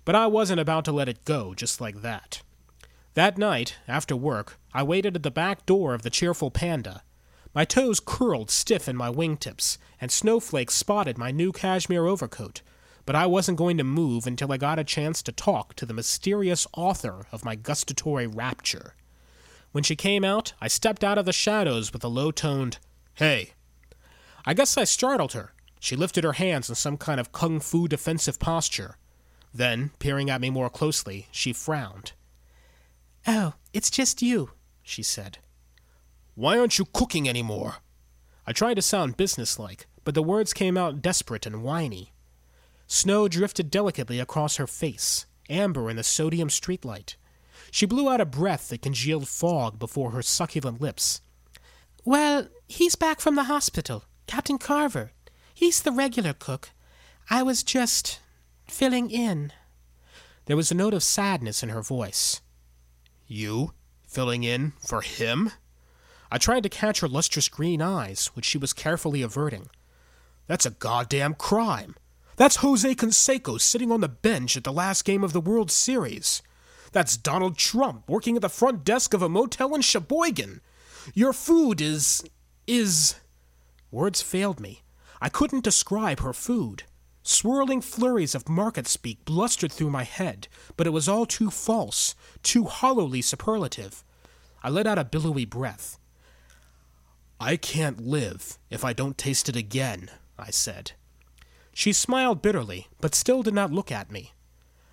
But 0.05 0.15
I 0.15 0.27
wasn't 0.27 0.61
about 0.61 0.85
to 0.85 0.93
let 0.93 1.09
it 1.09 1.25
go 1.25 1.53
just 1.53 1.81
like 1.81 2.01
that. 2.01 2.41
That 3.17 3.35
night, 3.35 3.77
after 3.87 4.15
work, 4.15 4.59
I 4.75 4.83
waited 4.83 5.15
at 5.15 5.23
the 5.23 5.31
back 5.31 5.65
door 5.65 5.95
of 5.95 6.03
the 6.03 6.11
cheerful 6.11 6.51
panda. 6.51 7.01
My 7.51 7.65
toes 7.65 7.99
curled 7.99 8.51
stiff 8.51 8.87
in 8.87 8.95
my 8.95 9.09
wingtips, 9.09 9.79
and 9.99 10.11
snowflakes 10.11 10.75
spotted 10.75 11.17
my 11.17 11.31
new 11.31 11.51
cashmere 11.51 12.05
overcoat, 12.05 12.61
but 13.07 13.15
I 13.15 13.25
wasn't 13.25 13.57
going 13.57 13.75
to 13.77 13.83
move 13.83 14.27
until 14.27 14.51
I 14.51 14.57
got 14.57 14.77
a 14.77 14.83
chance 14.83 15.23
to 15.23 15.31
talk 15.31 15.73
to 15.77 15.85
the 15.87 15.95
mysterious 15.95 16.67
author 16.77 17.25
of 17.31 17.43
my 17.43 17.55
gustatory 17.55 18.27
rapture. 18.27 18.93
When 19.71 19.83
she 19.83 19.95
came 19.95 20.23
out, 20.23 20.53
I 20.61 20.67
stepped 20.67 21.03
out 21.03 21.17
of 21.17 21.25
the 21.25 21.33
shadows 21.33 21.91
with 21.91 22.03
a 22.03 22.09
low 22.09 22.29
toned, 22.29 22.77
Hey. 23.15 23.53
I 24.45 24.53
guess 24.53 24.77
I 24.77 24.83
startled 24.83 25.33
her. 25.33 25.53
She 25.79 25.95
lifted 25.95 26.23
her 26.23 26.33
hands 26.33 26.69
in 26.69 26.75
some 26.75 26.97
kind 26.97 27.19
of 27.19 27.31
kung 27.31 27.61
fu 27.61 27.87
defensive 27.87 28.37
posture. 28.37 28.99
Then, 29.51 29.89
peering 29.97 30.29
at 30.29 30.39
me 30.39 30.51
more 30.51 30.69
closely, 30.69 31.25
she 31.31 31.51
frowned. 31.51 32.11
Oh, 33.27 33.55
it's 33.73 33.89
just 33.89 34.21
you, 34.21 34.51
she 34.81 35.03
said. 35.03 35.39
Why 36.33 36.57
aren't 36.57 36.79
you 36.79 36.85
cooking 36.85 37.27
any 37.27 37.43
more? 37.43 37.75
I 38.45 38.53
tried 38.53 38.75
to 38.75 38.81
sound 38.81 39.17
businesslike, 39.17 39.85
but 40.05 40.15
the 40.15 40.23
words 40.23 40.53
came 40.53 40.77
out 40.77 41.01
desperate 41.01 41.45
and 41.45 41.61
whiny. 41.61 42.13
Snow 42.87 43.27
drifted 43.27 43.69
delicately 43.69 44.21
across 44.21 44.55
her 44.55 44.67
face, 44.67 45.25
amber 45.49 45.89
in 45.89 45.97
the 45.97 46.03
sodium 46.03 46.47
streetlight. 46.47 47.15
She 47.69 47.85
blew 47.85 48.09
out 48.09 48.21
a 48.21 48.25
breath 48.25 48.69
that 48.69 48.81
congealed 48.81 49.27
fog 49.27 49.77
before 49.77 50.11
her 50.11 50.21
succulent 50.21 50.79
lips. 50.79 51.19
Well, 52.05 52.47
he's 52.69 52.95
back 52.95 53.19
from 53.19 53.35
the 53.35 53.43
hospital. 53.43 54.05
Captain 54.27 54.57
Carver. 54.57 55.11
He's 55.53 55.81
the 55.81 55.91
regular 55.91 56.31
cook. 56.31 56.69
I 57.29 57.43
was 57.43 57.63
just 57.63 58.21
filling 58.69 59.09
in. 59.09 59.51
There 60.45 60.55
was 60.55 60.71
a 60.71 60.75
note 60.75 60.93
of 60.93 61.03
sadness 61.03 61.61
in 61.61 61.69
her 61.69 61.81
voice. 61.81 62.39
You? 63.27 63.73
Filling 64.07 64.43
in 64.43 64.73
for 64.79 65.01
him? 65.01 65.51
I 66.31 66.37
tried 66.37 66.63
to 66.63 66.69
catch 66.69 67.01
her 67.01 67.07
lustrous 67.07 67.49
green 67.49 67.81
eyes, 67.81 68.27
which 68.33 68.45
she 68.45 68.57
was 68.57 68.73
carefully 68.73 69.21
averting. 69.21 69.69
That's 70.47 70.65
a 70.65 70.71
goddamn 70.71 71.35
crime. 71.35 71.95
That's 72.37 72.57
Jose 72.57 72.95
Canseco 72.95 73.59
sitting 73.59 73.91
on 73.91 74.01
the 74.01 74.07
bench 74.07 74.55
at 74.55 74.63
the 74.63 74.71
last 74.71 75.03
game 75.03 75.23
of 75.23 75.33
the 75.33 75.41
World 75.41 75.71
Series. 75.71 76.41
That's 76.91 77.17
Donald 77.17 77.57
Trump 77.57 78.09
working 78.09 78.35
at 78.35 78.41
the 78.41 78.49
front 78.49 78.83
desk 78.83 79.13
of 79.13 79.21
a 79.21 79.29
motel 79.29 79.75
in 79.75 79.81
Sheboygan. 79.81 80.61
Your 81.13 81.33
food 81.33 81.81
is. 81.81 82.23
is. 82.65 83.15
Words 83.91 84.21
failed 84.21 84.59
me. 84.59 84.83
I 85.21 85.29
couldn't 85.29 85.63
describe 85.63 86.19
her 86.19 86.33
food. 86.33 86.83
Swirling 87.29 87.81
flurries 87.81 88.33
of 88.33 88.47
market 88.47 88.87
speak 88.87 89.25
blustered 89.25 89.69
through 89.69 89.89
my 89.89 90.05
head, 90.05 90.47
but 90.77 90.87
it 90.87 90.91
was 90.91 91.09
all 91.09 91.25
too 91.25 91.51
false, 91.51 92.15
too 92.41 92.63
hollowly 92.63 93.21
superlative. 93.21 94.05
I 94.63 94.69
let 94.69 94.87
out 94.87 94.97
a 94.97 95.03
billowy 95.03 95.43
breath. 95.43 95.99
I 97.37 97.57
can't 97.57 97.99
live 97.99 98.57
if 98.69 98.85
I 98.85 98.93
don't 98.93 99.17
taste 99.17 99.49
it 99.49 99.57
again, 99.57 100.09
I 100.39 100.51
said. 100.51 100.93
She 101.73 101.91
smiled 101.91 102.41
bitterly, 102.41 102.87
but 103.01 103.13
still 103.13 103.43
did 103.43 103.53
not 103.53 103.73
look 103.73 103.91
at 103.91 104.09
me. 104.09 104.31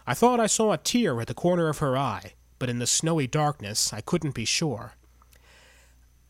I 0.05 0.15
thought 0.15 0.41
I 0.41 0.49
saw 0.49 0.73
a 0.73 0.77
tear 0.77 1.21
at 1.21 1.29
the 1.29 1.35
corner 1.35 1.69
of 1.69 1.79
her 1.79 1.97
eye, 1.97 2.33
but 2.59 2.69
in 2.69 2.81
the 2.81 2.87
snowy 2.89 3.29
darkness 3.29 3.93
I 3.93 4.01
couldn't 4.01 4.35
be 4.35 4.45
sure. 4.45 4.95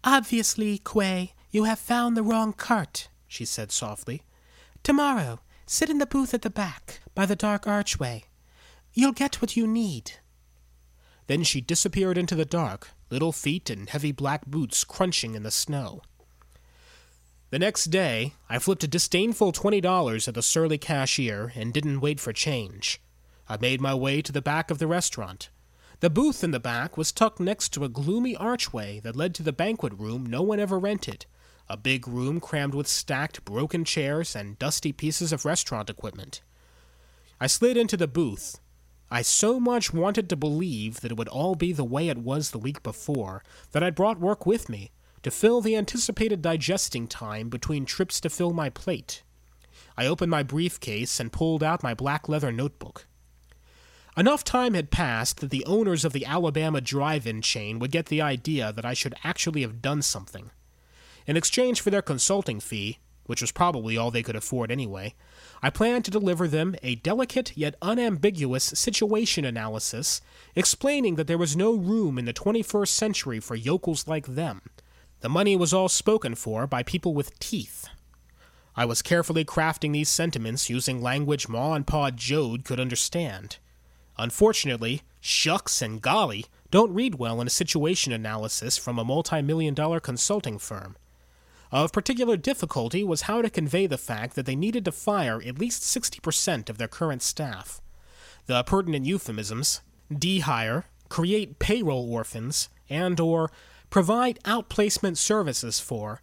Obviously, 0.04 0.76
Kuei, 0.84 1.32
you 1.50 1.64
have 1.64 1.78
found 1.78 2.14
the 2.14 2.22
wrong 2.22 2.52
cart, 2.52 3.08
she 3.26 3.46
said 3.46 3.72
softly. 3.72 4.22
Tomorrow, 4.82 5.40
Sit 5.66 5.88
in 5.88 5.98
the 5.98 6.06
booth 6.06 6.34
at 6.34 6.42
the 6.42 6.50
back, 6.50 7.00
by 7.14 7.24
the 7.24 7.36
dark 7.36 7.66
archway. 7.66 8.24
You'll 8.92 9.12
get 9.12 9.40
what 9.40 9.56
you 9.56 9.66
need. 9.66 10.12
Then 11.26 11.42
she 11.42 11.60
disappeared 11.60 12.18
into 12.18 12.34
the 12.34 12.44
dark, 12.44 12.90
little 13.10 13.32
feet 13.32 13.70
and 13.70 13.88
heavy 13.88 14.12
black 14.12 14.46
boots 14.46 14.84
crunching 14.84 15.34
in 15.34 15.42
the 15.42 15.50
snow. 15.50 16.02
The 17.50 17.58
next 17.58 17.86
day, 17.86 18.34
I 18.48 18.58
flipped 18.58 18.84
a 18.84 18.88
disdainful 18.88 19.52
twenty 19.52 19.80
dollars 19.80 20.28
at 20.28 20.34
the 20.34 20.42
surly 20.42 20.76
cashier 20.76 21.52
and 21.54 21.72
didn't 21.72 22.00
wait 22.00 22.20
for 22.20 22.32
change. 22.32 23.00
I 23.48 23.56
made 23.56 23.80
my 23.80 23.94
way 23.94 24.20
to 24.22 24.32
the 24.32 24.42
back 24.42 24.70
of 24.70 24.78
the 24.78 24.86
restaurant. 24.86 25.48
The 26.00 26.10
booth 26.10 26.44
in 26.44 26.50
the 26.50 26.60
back 26.60 26.98
was 26.98 27.12
tucked 27.12 27.40
next 27.40 27.72
to 27.72 27.84
a 27.84 27.88
gloomy 27.88 28.36
archway 28.36 29.00
that 29.00 29.16
led 29.16 29.34
to 29.36 29.42
the 29.42 29.52
banquet 29.52 29.92
room 29.94 30.26
no 30.26 30.42
one 30.42 30.60
ever 30.60 30.78
rented, 30.78 31.24
a 31.68 31.76
big 31.76 32.06
room 32.06 32.40
crammed 32.40 32.74
with 32.74 32.86
stacked 32.86 33.44
broken 33.44 33.84
chairs 33.84 34.36
and 34.36 34.58
dusty 34.58 34.92
pieces 34.92 35.32
of 35.32 35.44
restaurant 35.44 35.88
equipment. 35.88 36.42
I 37.40 37.46
slid 37.46 37.76
into 37.76 37.96
the 37.96 38.08
booth. 38.08 38.60
I 39.10 39.22
so 39.22 39.60
much 39.60 39.92
wanted 39.92 40.28
to 40.28 40.36
believe 40.36 41.00
that 41.00 41.12
it 41.12 41.16
would 41.16 41.28
all 41.28 41.54
be 41.54 41.72
the 41.72 41.84
way 41.84 42.08
it 42.08 42.18
was 42.18 42.50
the 42.50 42.58
week 42.58 42.82
before 42.82 43.42
that 43.72 43.82
I 43.82 43.90
brought 43.90 44.18
work 44.20 44.44
with 44.44 44.68
me 44.68 44.90
to 45.22 45.30
fill 45.30 45.60
the 45.60 45.76
anticipated 45.76 46.42
digesting 46.42 47.06
time 47.06 47.48
between 47.48 47.86
trips 47.86 48.20
to 48.20 48.30
fill 48.30 48.52
my 48.52 48.70
plate. 48.70 49.22
I 49.96 50.06
opened 50.06 50.30
my 50.30 50.42
briefcase 50.42 51.20
and 51.20 51.32
pulled 51.32 51.62
out 51.62 51.82
my 51.82 51.94
black 51.94 52.28
leather 52.28 52.52
notebook. 52.52 53.06
Enough 54.16 54.44
time 54.44 54.74
had 54.74 54.90
passed 54.90 55.40
that 55.40 55.50
the 55.50 55.64
owners 55.64 56.04
of 56.04 56.12
the 56.12 56.24
Alabama 56.24 56.80
drive 56.80 57.26
in 57.26 57.42
chain 57.42 57.78
would 57.78 57.90
get 57.90 58.06
the 58.06 58.22
idea 58.22 58.72
that 58.72 58.84
I 58.84 58.94
should 58.94 59.14
actually 59.24 59.62
have 59.62 59.82
done 59.82 60.02
something. 60.02 60.50
In 61.26 61.36
exchange 61.36 61.80
for 61.80 61.90
their 61.90 62.02
consulting 62.02 62.60
fee, 62.60 62.98
which 63.26 63.40
was 63.40 63.52
probably 63.52 63.96
all 63.96 64.10
they 64.10 64.22
could 64.22 64.36
afford 64.36 64.70
anyway, 64.70 65.14
I 65.62 65.70
planned 65.70 66.04
to 66.04 66.10
deliver 66.10 66.46
them 66.46 66.76
a 66.82 66.96
delicate 66.96 67.56
yet 67.56 67.76
unambiguous 67.80 68.64
situation 68.64 69.44
analysis 69.44 70.20
explaining 70.54 71.14
that 71.14 71.26
there 71.26 71.38
was 71.38 71.56
no 71.56 71.74
room 71.74 72.18
in 72.18 72.26
the 72.26 72.34
21st 72.34 72.88
century 72.88 73.40
for 73.40 73.54
yokels 73.54 74.06
like 74.06 74.26
them. 74.26 74.60
The 75.20 75.30
money 75.30 75.56
was 75.56 75.72
all 75.72 75.88
spoken 75.88 76.34
for 76.34 76.66
by 76.66 76.82
people 76.82 77.14
with 77.14 77.38
teeth. 77.38 77.88
I 78.76 78.84
was 78.84 79.00
carefully 79.02 79.44
crafting 79.44 79.92
these 79.92 80.08
sentiments 80.10 80.68
using 80.68 81.00
language 81.00 81.48
Ma 81.48 81.74
and 81.74 81.86
Pa 81.86 82.10
Joad 82.10 82.64
could 82.64 82.80
understand. 82.80 83.56
Unfortunately, 84.18 85.02
shucks 85.20 85.80
and 85.80 86.02
golly 86.02 86.46
don't 86.70 86.92
read 86.92 87.14
well 87.14 87.40
in 87.40 87.46
a 87.46 87.50
situation 87.50 88.12
analysis 88.12 88.76
from 88.76 88.98
a 88.98 89.04
multi 89.04 89.40
million 89.40 89.74
dollar 89.74 90.00
consulting 90.00 90.58
firm. 90.58 90.96
Of 91.74 91.90
particular 91.90 92.36
difficulty 92.36 93.02
was 93.02 93.22
how 93.22 93.42
to 93.42 93.50
convey 93.50 93.88
the 93.88 93.98
fact 93.98 94.36
that 94.36 94.46
they 94.46 94.54
needed 94.54 94.84
to 94.84 94.92
fire 94.92 95.42
at 95.44 95.58
least 95.58 95.82
60% 95.82 96.70
of 96.70 96.78
their 96.78 96.86
current 96.86 97.20
staff. 97.20 97.80
The 98.46 98.62
pertinent 98.62 99.06
euphemisms, 99.06 99.80
dehire, 100.08 100.84
create 101.08 101.58
payroll 101.58 102.08
orphans, 102.14 102.68
and 102.88 103.18
or 103.18 103.50
provide 103.90 104.38
outplacement 104.44 105.16
services 105.16 105.80
for, 105.80 106.22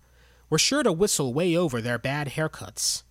were 0.49 0.57
sure 0.57 0.83
to 0.83 0.93
whistle 0.93 1.33
way 1.33 1.57
over 1.57 1.81
their 1.81 1.99
bad 1.99 2.29
haircuts. 2.29 3.03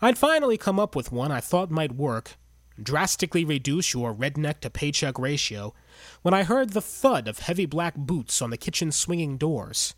I'd 0.00 0.16
finally 0.16 0.56
come 0.56 0.80
up 0.80 0.96
with 0.96 1.12
one 1.12 1.30
I 1.30 1.40
thought 1.40 1.70
might 1.70 1.92
work, 1.92 2.36
drastically 2.82 3.44
reduce 3.44 3.92
your 3.92 4.14
redneck 4.14 4.60
to 4.60 4.70
paycheck 4.70 5.18
ratio, 5.18 5.74
when 6.22 6.32
I 6.32 6.44
heard 6.44 6.70
the 6.70 6.80
thud 6.80 7.28
of 7.28 7.40
heavy 7.40 7.66
black 7.66 7.96
boots 7.96 8.40
on 8.40 8.48
the 8.48 8.56
kitchen 8.56 8.90
swinging 8.92 9.36
doors. 9.36 9.94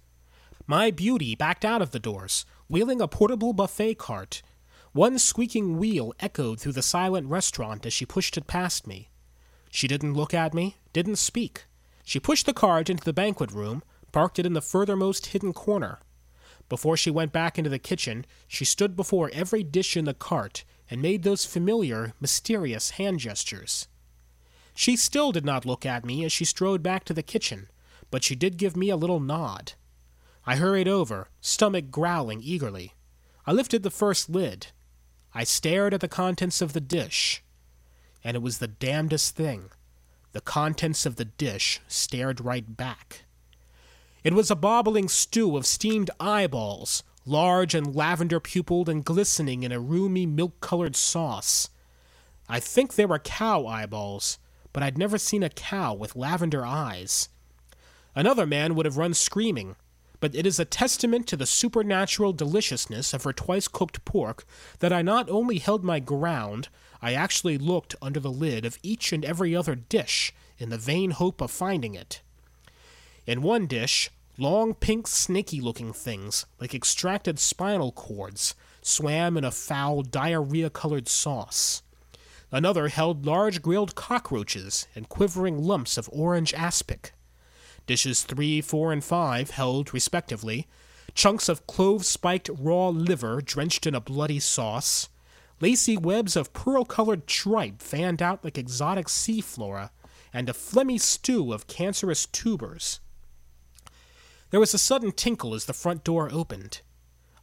My 0.67 0.91
beauty 0.91 1.35
backed 1.35 1.65
out 1.65 1.83
of 1.83 1.91
the 1.91 1.99
doors, 1.99 2.45
wheeling 2.69 3.01
a 3.01 3.09
portable 3.09 3.53
buffet 3.53 3.95
cart. 3.95 4.43
One 4.93 5.19
squeaking 5.19 5.79
wheel 5.79 6.15
echoed 6.21 6.61
through 6.61 6.73
the 6.73 6.83
silent 6.83 7.29
restaurant 7.29 7.85
as 7.85 7.93
she 7.93 8.07
pushed 8.07 8.37
it 8.37 8.47
past 8.47 8.87
me. 8.87 9.09
She 9.71 9.89
didn't 9.89 10.15
look 10.15 10.35
at 10.35 10.55
me, 10.55 10.77
didn't 10.93 11.17
speak. 11.17 11.65
She 12.05 12.21
pushed 12.21 12.47
the 12.47 12.53
cart 12.53 12.91
into 12.91 13.05
the 13.05 13.13
banquet 13.13 13.51
room, 13.53 13.83
parked 14.13 14.39
it 14.39 14.47
in 14.47 14.53
the 14.53 14.61
furthermost 14.61 15.27
hidden 15.27 15.53
corner. 15.53 15.99
Before 16.69 16.97
she 16.97 17.11
went 17.11 17.33
back 17.33 17.59
into 17.59 17.71
the 17.71 17.79
kitchen, 17.79 18.25
she 18.47 18.65
stood 18.65 18.95
before 18.95 19.31
every 19.33 19.63
dish 19.63 19.97
in 19.97 20.05
the 20.05 20.15
cart 20.15 20.65
and 20.89 21.03
made 21.03 21.23
those 21.23 21.45
familiar, 21.45 22.13
mysterious 22.21 22.91
hand 22.91 23.19
gestures. 23.19 23.89
She 24.75 24.97
still 24.97 25.33
did 25.33 25.45
not 25.45 25.67
look 25.67 25.85
at 25.85 26.05
me 26.05 26.25
as 26.25 26.33
she 26.33 26.45
strode 26.45 26.83
back 26.83 27.05
to 27.05 27.15
the 27.15 27.23
kitchen, 27.23 27.69
but 28.11 28.23
she 28.23 28.35
did 28.35 28.57
give 28.57 28.77
me 28.77 28.91
a 28.91 28.97
little 28.97 29.21
nod. 29.21 29.73
I 30.45 30.57
hurried 30.57 30.89
over, 30.89 31.29
stomach 31.41 31.91
growling 31.91 32.41
eagerly. 32.43 32.95
I 33.47 33.53
lifted 33.53 33.83
the 33.83 33.91
first 33.91 34.29
lid. 34.29 34.69
I 35.35 35.45
stared 35.45 35.95
at 35.95 36.01
the 36.01 36.09
contents 36.09 36.61
of 36.61 36.73
the 36.73 36.81
dish. 36.81 37.43
And 38.25 38.37
it 38.37 38.43
was 38.43 38.59
the 38.59 38.69
damnedest 38.69 39.37
thing. 39.37 39.71
The 40.33 40.41
contents 40.41 41.07
of 41.07 41.17
the 41.17 41.25
dish 41.25 41.81
stared 41.87 42.41
right 42.41 42.77
back. 42.77 43.25
It 44.25 44.35
was 44.35 44.51
a 44.51 44.57
bobbling 44.57 45.09
stew 45.09 45.57
of 45.57 45.67
steamed 45.67 46.11
eyeballs, 46.19 47.03
large 47.25 47.75
and 47.75 47.95
lavender 47.95 48.41
pupiled 48.41 48.89
and 48.89 49.05
glistening 49.05 49.63
in 49.63 49.73
a 49.73 49.81
roomy 49.81 50.27
milk 50.27 50.61
colored 50.61 50.97
sauce. 50.97 51.69
I 52.49 52.61
think 52.61 52.95
they 52.95 53.07
were 53.07 53.19
cow 53.19 53.67
eyeballs, 53.67 54.39
but 54.73 54.83
I'd 54.83 54.99
never 54.99 55.19
seen 55.19 55.43
a 55.43 55.51
cow 55.51 55.95
with 55.95 56.17
lavender 56.17 56.65
eyes. 56.65 57.29
Another 58.15 58.47
man 58.47 58.75
would 58.75 58.87
have 58.87 58.97
run 58.97 59.15
screaming, 59.15 59.77
but 60.23 60.37
it 60.37 60.47
is 60.47 60.61
a 60.61 60.65
testament 60.65 61.27
to 61.27 61.37
the 61.37 61.45
supernatural 61.45 62.33
deliciousness 62.33 63.13
of 63.13 63.25
her 63.25 63.33
twice 63.33 63.67
cooked 63.67 64.05
pork 64.05 64.45
that 64.79 64.93
I 64.93 65.03
not 65.03 65.29
only 65.29 65.59
held 65.59 65.83
my 65.83 65.99
ground, 65.99 66.69
I 67.03 67.13
actually 67.13 67.59
looked 67.59 67.97
under 68.01 68.21
the 68.21 68.31
lid 68.31 68.65
of 68.65 68.79
each 68.85 69.13
and 69.13 69.25
every 69.25 69.57
other 69.57 69.75
dish 69.75 70.33
in 70.59 70.69
the 70.69 70.79
vain 70.79 71.11
hope 71.11 71.41
of 71.41 71.51
finding 71.51 71.97
it. 71.97 72.23
In 73.27 73.43
one 73.43 73.67
dish, 73.67 74.11
long 74.39 74.75
pink 74.75 75.09
snaky 75.09 75.61
looking 75.61 75.93
things, 75.93 76.47
like 76.61 76.73
extracted 76.73 77.41
spinal 77.41 77.91
cords, 77.91 78.55
swam 78.81 79.37
in 79.37 79.43
a 79.43 79.51
foul 79.51 80.03
diarrhea 80.03 80.71
colored 80.71 81.09
sauce. 81.09 81.83
Another 82.53 82.87
held 82.87 83.27
large 83.27 83.61
grilled 83.61 83.97
cockroaches 83.97 84.87
and 84.95 85.09
quivering 85.09 85.59
lumps 85.59 85.99
of 85.99 86.09
orange 86.13 86.55
aspic. 86.55 87.13
Dishes 87.87 88.23
3, 88.23 88.61
4, 88.61 88.93
and 88.93 89.05
5 89.05 89.51
held, 89.51 89.93
respectively, 89.93 90.67
chunks 91.15 91.49
of 91.49 91.67
clove 91.67 92.05
spiked 92.05 92.49
raw 92.59 92.89
liver 92.89 93.41
drenched 93.41 93.87
in 93.87 93.95
a 93.95 94.01
bloody 94.01 94.41
sauce, 94.41 95.09
lacy 95.61 95.97
webs 95.97 96.37
of 96.37 96.53
pearl 96.53 96.85
colored 96.85 97.27
tripe 97.27 97.83
fanned 97.83 98.23
out 98.23 98.45
like 98.45 98.59
exotic 98.59 99.09
sea 99.09 99.41
flora, 99.41 99.91
and 100.33 100.49
a 100.49 100.53
phlegmy 100.53 101.01
stew 101.01 101.53
of 101.53 101.67
cancerous 101.67 102.27
tubers. 102.27 103.01
There 104.51 104.61
was 104.61 104.75
a 104.75 104.79
sudden 104.79 105.13
tinkle 105.13 105.55
as 105.55 105.65
the 105.67 105.73
front 105.73 106.05
door 106.05 106.29
opened. 106.33 106.81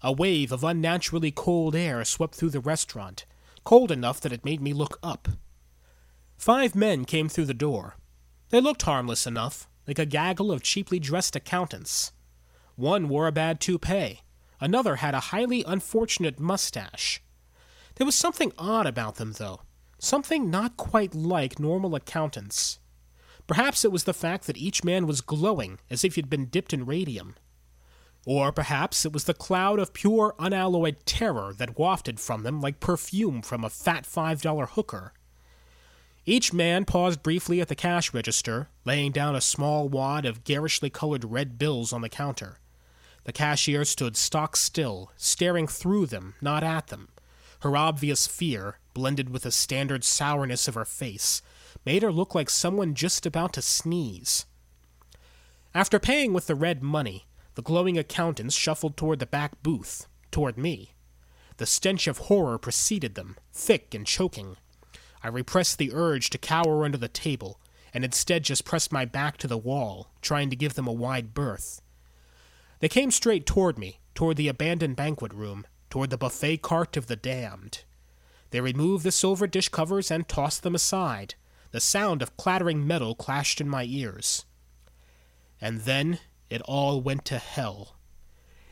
A 0.02 0.12
wave 0.12 0.52
of 0.52 0.64
unnaturally 0.64 1.32
cold 1.32 1.76
air 1.76 2.06
swept 2.06 2.36
through 2.36 2.52
the 2.52 2.60
restaurant, 2.60 3.26
cold 3.64 3.92
enough 3.92 4.22
that 4.22 4.32
it 4.32 4.46
made 4.46 4.62
me 4.62 4.74
look 4.74 4.98
up. 5.04 5.28
Five 6.38 6.74
men 6.74 7.06
came 7.06 7.28
through 7.28 7.46
the 7.46 7.54
door. 7.54 7.98
They 8.50 8.62
looked 8.62 8.84
harmless 8.84 9.28
enough, 9.28 9.68
like 9.88 10.00
a 10.00 10.06
gaggle 10.06 10.52
of 10.52 10.64
cheaply 10.64 11.00
dressed 11.00 11.36
accountants. 11.36 12.12
One 12.76 13.10
wore 13.10 13.28
a 13.28 13.32
bad 13.32 13.60
toupee, 13.60 14.22
another 14.60 14.98
had 14.98 15.14
a 15.14 15.20
highly 15.32 15.64
unfortunate 15.66 16.40
mustache. 16.40 17.22
There 17.96 18.06
was 18.06 18.16
something 18.16 18.54
odd 18.58 18.88
about 18.88 19.16
them, 19.16 19.34
though, 19.34 19.62
something 19.98 20.50
not 20.50 20.78
quite 20.78 21.14
like 21.14 21.60
normal 21.60 21.96
accountants. 21.96 22.80
Perhaps 23.48 23.84
it 23.84 23.92
was 23.92 24.04
the 24.04 24.14
fact 24.14 24.46
that 24.48 24.58
each 24.58 24.84
man 24.84 25.08
was 25.08 25.22
glowing 25.22 25.80
as 25.90 26.04
if 26.04 26.16
he'd 26.16 26.30
been 26.30 26.46
dipped 26.46 26.72
in 26.72 26.86
radium. 26.86 27.36
Or 28.26 28.52
perhaps 28.52 29.06
it 29.06 29.12
was 29.12 29.24
the 29.24 29.34
cloud 29.34 29.80
of 29.80 29.92
pure, 29.94 30.36
unalloyed 30.38 31.06
terror 31.06 31.54
that 31.58 31.80
wafted 31.80 32.20
from 32.20 32.44
them 32.44 32.62
like 32.62 32.80
perfume 32.80 33.42
from 33.42 33.64
a 33.64 33.70
fat 33.70 34.06
five 34.06 34.42
dollar 34.42 34.68
hooker. 34.68 35.14
Each 36.30 36.54
man 36.54 36.86
paused 36.86 37.24
briefly 37.24 37.60
at 37.60 37.70
the 37.70 37.76
cash 37.76 38.14
register, 38.14 38.70
laying 38.86 39.12
down 39.12 39.36
a 39.36 39.42
small 39.42 39.90
wad 39.90 40.28
of 40.28 40.44
garishly 40.44 40.92
colored 40.92 41.26
red 41.26 41.58
bills 41.58 41.92
on 41.92 42.02
the 42.02 42.08
counter. 42.08 42.60
The 43.24 43.34
cashier 43.34 43.84
stood 43.84 44.16
stock 44.16 44.56
still, 44.56 45.12
staring 45.18 45.66
through 45.66 46.06
them, 46.06 46.36
not 46.40 46.64
at 46.64 46.90
them. 46.90 47.10
Her 47.62 47.76
obvious 47.76 48.28
fear, 48.28 48.78
blended 48.94 49.32
with 49.32 49.42
the 49.42 49.50
standard 49.50 50.04
sourness 50.04 50.68
of 50.68 50.76
her 50.76 50.86
face, 50.86 51.42
made 51.84 52.04
her 52.04 52.12
look 52.12 52.36
like 52.36 52.52
someone 52.52 52.94
just 52.94 53.26
about 53.26 53.54
to 53.54 53.64
sneeze. 53.64 54.46
After 55.74 55.98
paying 55.98 56.32
with 56.32 56.46
the 56.46 56.54
red 56.54 56.84
money, 56.84 57.26
the 57.56 57.64
glowing 57.64 57.98
accountants 57.98 58.54
shuffled 58.54 58.98
toward 58.98 59.18
the 59.18 59.26
back 59.26 59.64
booth, 59.64 60.06
toward 60.30 60.60
me. 60.60 60.94
The 61.58 61.66
stench 61.66 62.06
of 62.06 62.20
horror 62.20 62.60
preceded 62.60 63.16
them, 63.16 63.36
thick 63.52 63.96
and 63.96 64.06
choking. 64.06 64.58
I 65.24 65.28
repressed 65.28 65.78
the 65.78 65.92
urge 65.94 66.30
to 66.30 66.38
cower 66.38 66.86
under 66.86 66.98
the 66.98 67.08
table, 67.08 67.60
and 67.94 68.06
instead 68.06 68.44
just 68.44 68.66
pressed 68.66 68.92
my 68.92 69.06
back 69.06 69.38
to 69.38 69.48
the 69.48 69.58
wall, 69.58 70.12
trying 70.22 70.50
to 70.50 70.56
give 70.56 70.76
them 70.76 70.88
a 70.88 70.94
wide 70.94 71.34
berth. 71.34 71.82
They 72.80 72.90
came 72.90 73.12
straight 73.12 73.46
toward 73.46 73.78
me, 73.78 74.00
toward 74.16 74.38
the 74.38 74.48
abandoned 74.48 74.96
banquet 74.96 75.34
room, 75.34 75.66
toward 75.90 76.10
the 76.10 76.18
buffet 76.18 76.58
cart 76.58 76.96
of 76.96 77.08
the 77.08 77.16
damned. 77.16 77.84
They 78.52 78.62
removed 78.62 79.04
the 79.04 79.12
silver 79.12 79.48
dish 79.48 79.70
covers 79.70 80.10
and 80.10 80.28
tossed 80.28 80.64
them 80.64 80.76
aside. 80.76 81.36
The 81.72 81.80
sound 81.80 82.22
of 82.22 82.38
clattering 82.38 82.88
metal 82.88 83.14
clashed 83.14 83.62
in 83.62 83.70
my 83.70 83.84
ears. 83.84 84.46
And 85.62 85.82
then 85.82 86.20
it 86.50 86.62
all 86.64 87.02
went 87.02 87.26
to 87.26 87.38
hell. 87.38 87.99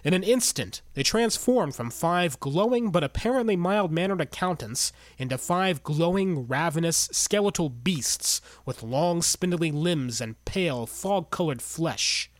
In 0.08 0.14
an 0.14 0.24
instant, 0.24 0.82
they 0.94 1.04
transformed 1.04 1.76
from 1.76 1.90
five 1.90 2.40
glowing 2.40 2.92
but 2.92 3.04
apparently 3.04 3.58
mild 3.58 3.92
mannered 3.92 4.22
accountants 4.22 4.94
into 5.18 5.38
five 5.38 5.84
glowing, 5.84 6.48
ravenous, 6.48 7.10
skeletal 7.12 7.68
beasts 7.68 8.40
with 8.66 8.84
long, 8.84 9.22
spindly 9.22 9.70
limbs 9.70 10.22
and 10.22 10.42
pale, 10.46 10.86
fog 10.86 11.30
colored 11.30 11.62
flesh. 11.62 12.32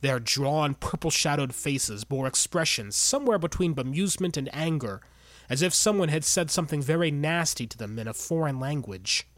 Their 0.00 0.20
drawn, 0.20 0.72
purple 0.72 1.10
shadowed 1.10 1.54
faces 1.54 2.04
bore 2.04 2.26
expressions 2.26 2.96
somewhere 2.96 3.38
between 3.38 3.74
bemusement 3.74 4.38
and 4.38 4.48
anger, 4.50 5.02
as 5.50 5.60
if 5.60 5.74
someone 5.74 6.08
had 6.08 6.24
said 6.24 6.50
something 6.50 6.80
very 6.80 7.10
nasty 7.10 7.66
to 7.66 7.76
them 7.76 7.98
in 7.98 8.08
a 8.08 8.14
foreign 8.14 8.58
language. 8.58 9.28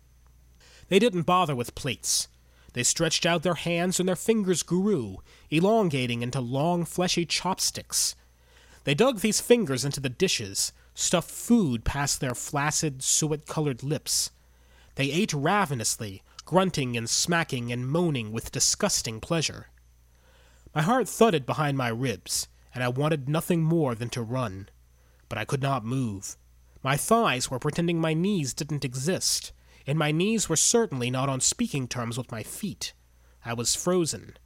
They 0.87 1.01
didn't 1.01 1.23
bother 1.23 1.57
with 1.57 1.75
plates. 1.75 2.29
They 2.75 2.83
stretched 2.83 3.25
out 3.25 3.43
their 3.43 3.55
hands 3.55 3.99
and 3.99 4.09
their 4.09 4.17
fingers 4.17 4.63
grew, 4.63 5.23
elongating 5.49 6.23
into 6.23 6.41
long, 6.41 6.85
fleshy 6.85 7.25
chopsticks. 7.25 8.15
They 8.83 8.95
dug 8.95 9.21
these 9.21 9.41
fingers 9.41 9.85
into 9.85 10.01
the 10.01 10.09
dishes, 10.09 10.73
stuffed 10.93 11.31
food 11.31 11.85
past 11.85 12.21
their 12.21 12.35
flaccid, 12.35 13.03
suet 13.03 13.47
colored 13.47 13.83
lips. 13.83 14.31
They 14.97 15.11
ate 15.11 15.33
ravenously, 15.33 16.23
grunting 16.45 16.97
and 16.97 17.09
smacking 17.09 17.73
and 17.73 17.89
moaning 17.89 18.33
with 18.33 18.53
disgusting 18.53 19.21
pleasure. 19.21 19.69
My 20.75 20.83
heart 20.83 21.09
thudded 21.09 21.47
behind 21.47 21.79
my 21.79 21.89
ribs, 21.89 22.49
and 22.75 22.83
I 22.83 22.89
wanted 22.89 23.29
nothing 23.29 23.63
more 23.63 23.95
than 23.95 24.11
to 24.11 24.23
run. 24.23 24.69
But 25.29 25.39
I 25.39 25.45
could 25.45 25.63
not 25.63 25.85
move. 25.85 26.37
My 26.83 26.97
thighs 26.97 27.51
were 27.51 27.61
pretending 27.61 28.01
my 28.01 28.15
knees 28.15 28.53
didn't 28.53 28.85
exist, 28.85 29.53
and 29.87 29.99
my 29.99 30.13
knees 30.13 30.49
were 30.49 30.57
certainly 30.57 31.11
not 31.11 31.29
on 31.29 31.41
speaking 31.41 31.89
terms 31.89 32.17
with 32.17 32.33
my 32.33 32.43
feet. 32.43 32.93
I 33.45 33.53
was 33.55 33.75
frozen. 33.75 34.37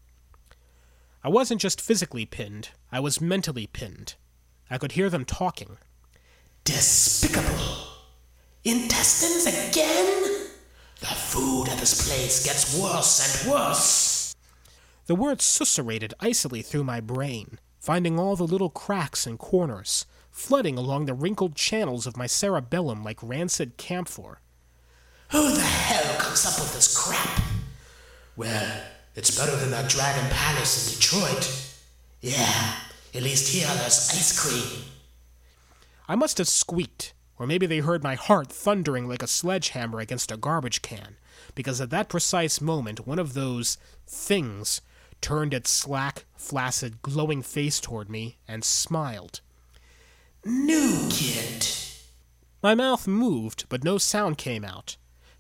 I 1.23 1.29
wasn't 1.29 1.61
just 1.61 1.81
physically 1.81 2.27
pinned, 2.27 2.71
I 2.91 3.01
was 3.01 3.21
mentally 3.21 3.67
pinned. 3.67 4.15
I 4.71 4.79
could 4.79 4.93
hear 4.93 5.11
them 5.11 5.25
talking. 5.25 5.79
Despicable! 6.65 7.89
Intestines 8.65 9.47
again? 9.47 10.49
The 11.01 11.07
food 11.07 11.69
at 11.69 11.79
this 11.79 12.09
place 12.09 12.45
gets 12.45 12.79
worse 12.79 13.45
and 13.45 13.53
worse. 13.53 14.37
The 15.07 15.15
words 15.15 15.45
susurrated 15.45 16.13
icily 16.21 16.61
through 16.61 16.85
my 16.85 17.01
brain, 17.01 17.59
finding 17.79 18.19
all 18.19 18.37
the 18.37 18.47
little 18.47 18.69
cracks 18.69 19.27
and 19.27 19.39
corners, 19.39 20.07
flooding 20.31 20.77
along 20.77 21.07
the 21.07 21.15
wrinkled 21.15 21.55
channels 21.55 22.07
of 22.07 22.17
my 22.17 22.27
cerebellum 22.27 23.03
like 23.03 23.23
rancid 23.23 23.77
camphor. 23.77 24.41
Who 25.31 25.53
the 25.55 25.61
hell 25.61 26.19
comes 26.19 26.47
up 26.47 26.59
with 26.59 26.73
this 26.75 26.97
crap? 26.97 27.43
Well, 28.37 28.83
it's 29.15 29.37
better 29.37 29.55
than 29.57 29.71
that 29.73 29.91
Dragon 29.91 30.25
Palace 30.31 30.89
in 30.89 30.99
Detroit. 30.99 31.75
Yeah, 32.21 32.75
at 33.15 33.23
least 33.23 33.53
here 33.53 33.67
there's 33.67 34.11
ice 34.11 34.39
cream. 34.39 34.85
I 36.09 36.15
must 36.15 36.39
have 36.39 36.49
squeaked, 36.49 37.13
or 37.39 37.47
maybe 37.47 37.67
they 37.67 37.81
heard 37.81 38.03
my 38.03 38.15
heart 38.15 38.49
thundering 38.49 39.07
like 39.07 39.23
a 39.23 39.27
sledgehammer 39.27 40.01
against 40.01 40.33
a 40.33 40.39
garbage 40.39 40.81
can, 40.81 41.17
because 41.55 41.81
at 41.81 41.91
that 41.91 42.09
precise 42.09 42.61
moment 42.61 43.07
one 43.07 43.19
of 43.19 43.35
those 43.35 43.77
things 44.07 44.81
turned 45.21 45.53
its 45.53 45.71
slack, 45.71 46.25
flaccid, 46.37 47.03
glowing 47.03 47.43
face 47.43 47.81
toward 47.81 48.09
me 48.09 48.39
and 48.49 48.65
smiled. 48.65 49.41
New 50.45 51.09
kid. 51.11 51.69
My 52.63 52.75
mouth 52.75 53.07
moved, 53.07 53.67
but 53.69 53.85
no 53.85 53.99
sound 53.99 54.39
came 54.39 54.65
out. 54.65 54.97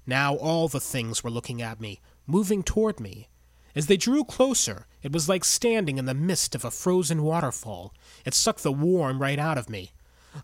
Now 0.09 0.37
all 0.37 0.69
the 0.69 0.81
things 0.81 1.23
were 1.23 1.31
looking 1.31 1.61
at 1.61 1.83
me, 1.83 2.01
moving 2.27 2.63
toward 2.63 2.99
me. 2.99 3.29
As 3.77 3.89
they 3.89 3.99
drew 3.99 4.25
closer, 4.25 4.87
it 5.03 5.13
was 5.13 5.29
like 5.29 5.45
standing 5.45 5.99
in 5.99 6.07
the 6.07 6.15
mist 6.15 6.55
of 6.55 6.65
a 6.65 6.71
frozen 6.71 7.23
waterfall. 7.23 7.93
It 8.25 8.33
sucked 8.33 8.63
the 8.63 8.73
warm 8.73 9.21
right 9.21 9.39
out 9.39 9.59
of 9.59 9.69
me. 9.69 9.93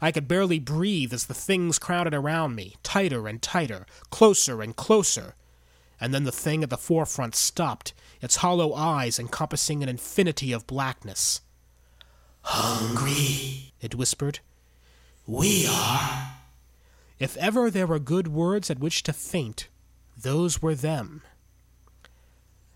I 0.02 0.12
could 0.12 0.28
barely 0.28 0.58
breathe 0.58 1.14
as 1.14 1.24
the 1.24 1.32
things 1.32 1.78
crowded 1.78 2.12
around 2.12 2.54
me, 2.54 2.76
tighter 2.82 3.26
and 3.26 3.40
tighter, 3.40 3.86
closer 4.10 4.60
and 4.60 4.76
closer. 4.76 5.34
And 5.98 6.12
then 6.12 6.24
the 6.24 6.30
thing 6.30 6.62
at 6.62 6.68
the 6.68 6.76
forefront 6.76 7.34
stopped, 7.34 7.94
its 8.20 8.36
hollow 8.36 8.74
eyes 8.74 9.18
encompassing 9.18 9.82
an 9.82 9.88
infinity 9.88 10.52
of 10.52 10.66
blackness. 10.66 11.40
Hungry, 12.42 13.72
it 13.80 13.94
whispered. 13.94 14.40
We 15.26 15.66
are. 15.66 16.33
If 17.18 17.36
ever 17.36 17.70
there 17.70 17.86
were 17.86 17.98
good 17.98 18.28
words 18.28 18.70
at 18.70 18.80
which 18.80 19.02
to 19.04 19.12
faint, 19.12 19.68
those 20.16 20.60
were 20.60 20.74
them. 20.74 21.22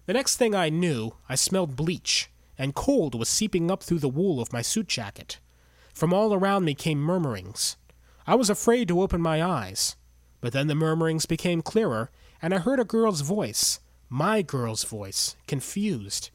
The 0.07 0.13
next 0.13 0.37
thing 0.37 0.55
I 0.55 0.69
knew, 0.69 1.15
I 1.29 1.35
smelled 1.35 1.77
bleach, 1.77 2.31
and 2.57 2.75
cold 2.75 3.15
was 3.15 3.29
seeping 3.29 3.71
up 3.71 3.83
through 3.83 3.99
the 3.99 4.09
wool 4.09 4.41
of 4.41 4.53
my 4.53 4.63
suit 4.63 4.89
jacket. 4.89 5.39
From 5.93 6.15
all 6.15 6.33
around 6.33 6.65
me 6.65 6.75
came 6.75 7.01
murmurings. 7.01 7.77
I 8.27 8.37
was 8.37 8.49
afraid 8.49 8.89
to 8.89 9.03
open 9.03 9.21
my 9.21 9.43
eyes, 9.43 9.97
but 10.41 10.53
then 10.53 10.69
the 10.69 10.75
murmurings 10.75 11.27
became 11.27 11.63
clearer, 11.63 12.11
and 12.41 12.55
I 12.55 12.59
heard 12.59 12.79
a 12.79 12.85
girl's 12.85 13.23
voice, 13.23 13.81
my 14.09 14.43
girl's 14.43 14.85
voice, 14.85 15.37
confused. 15.47 16.31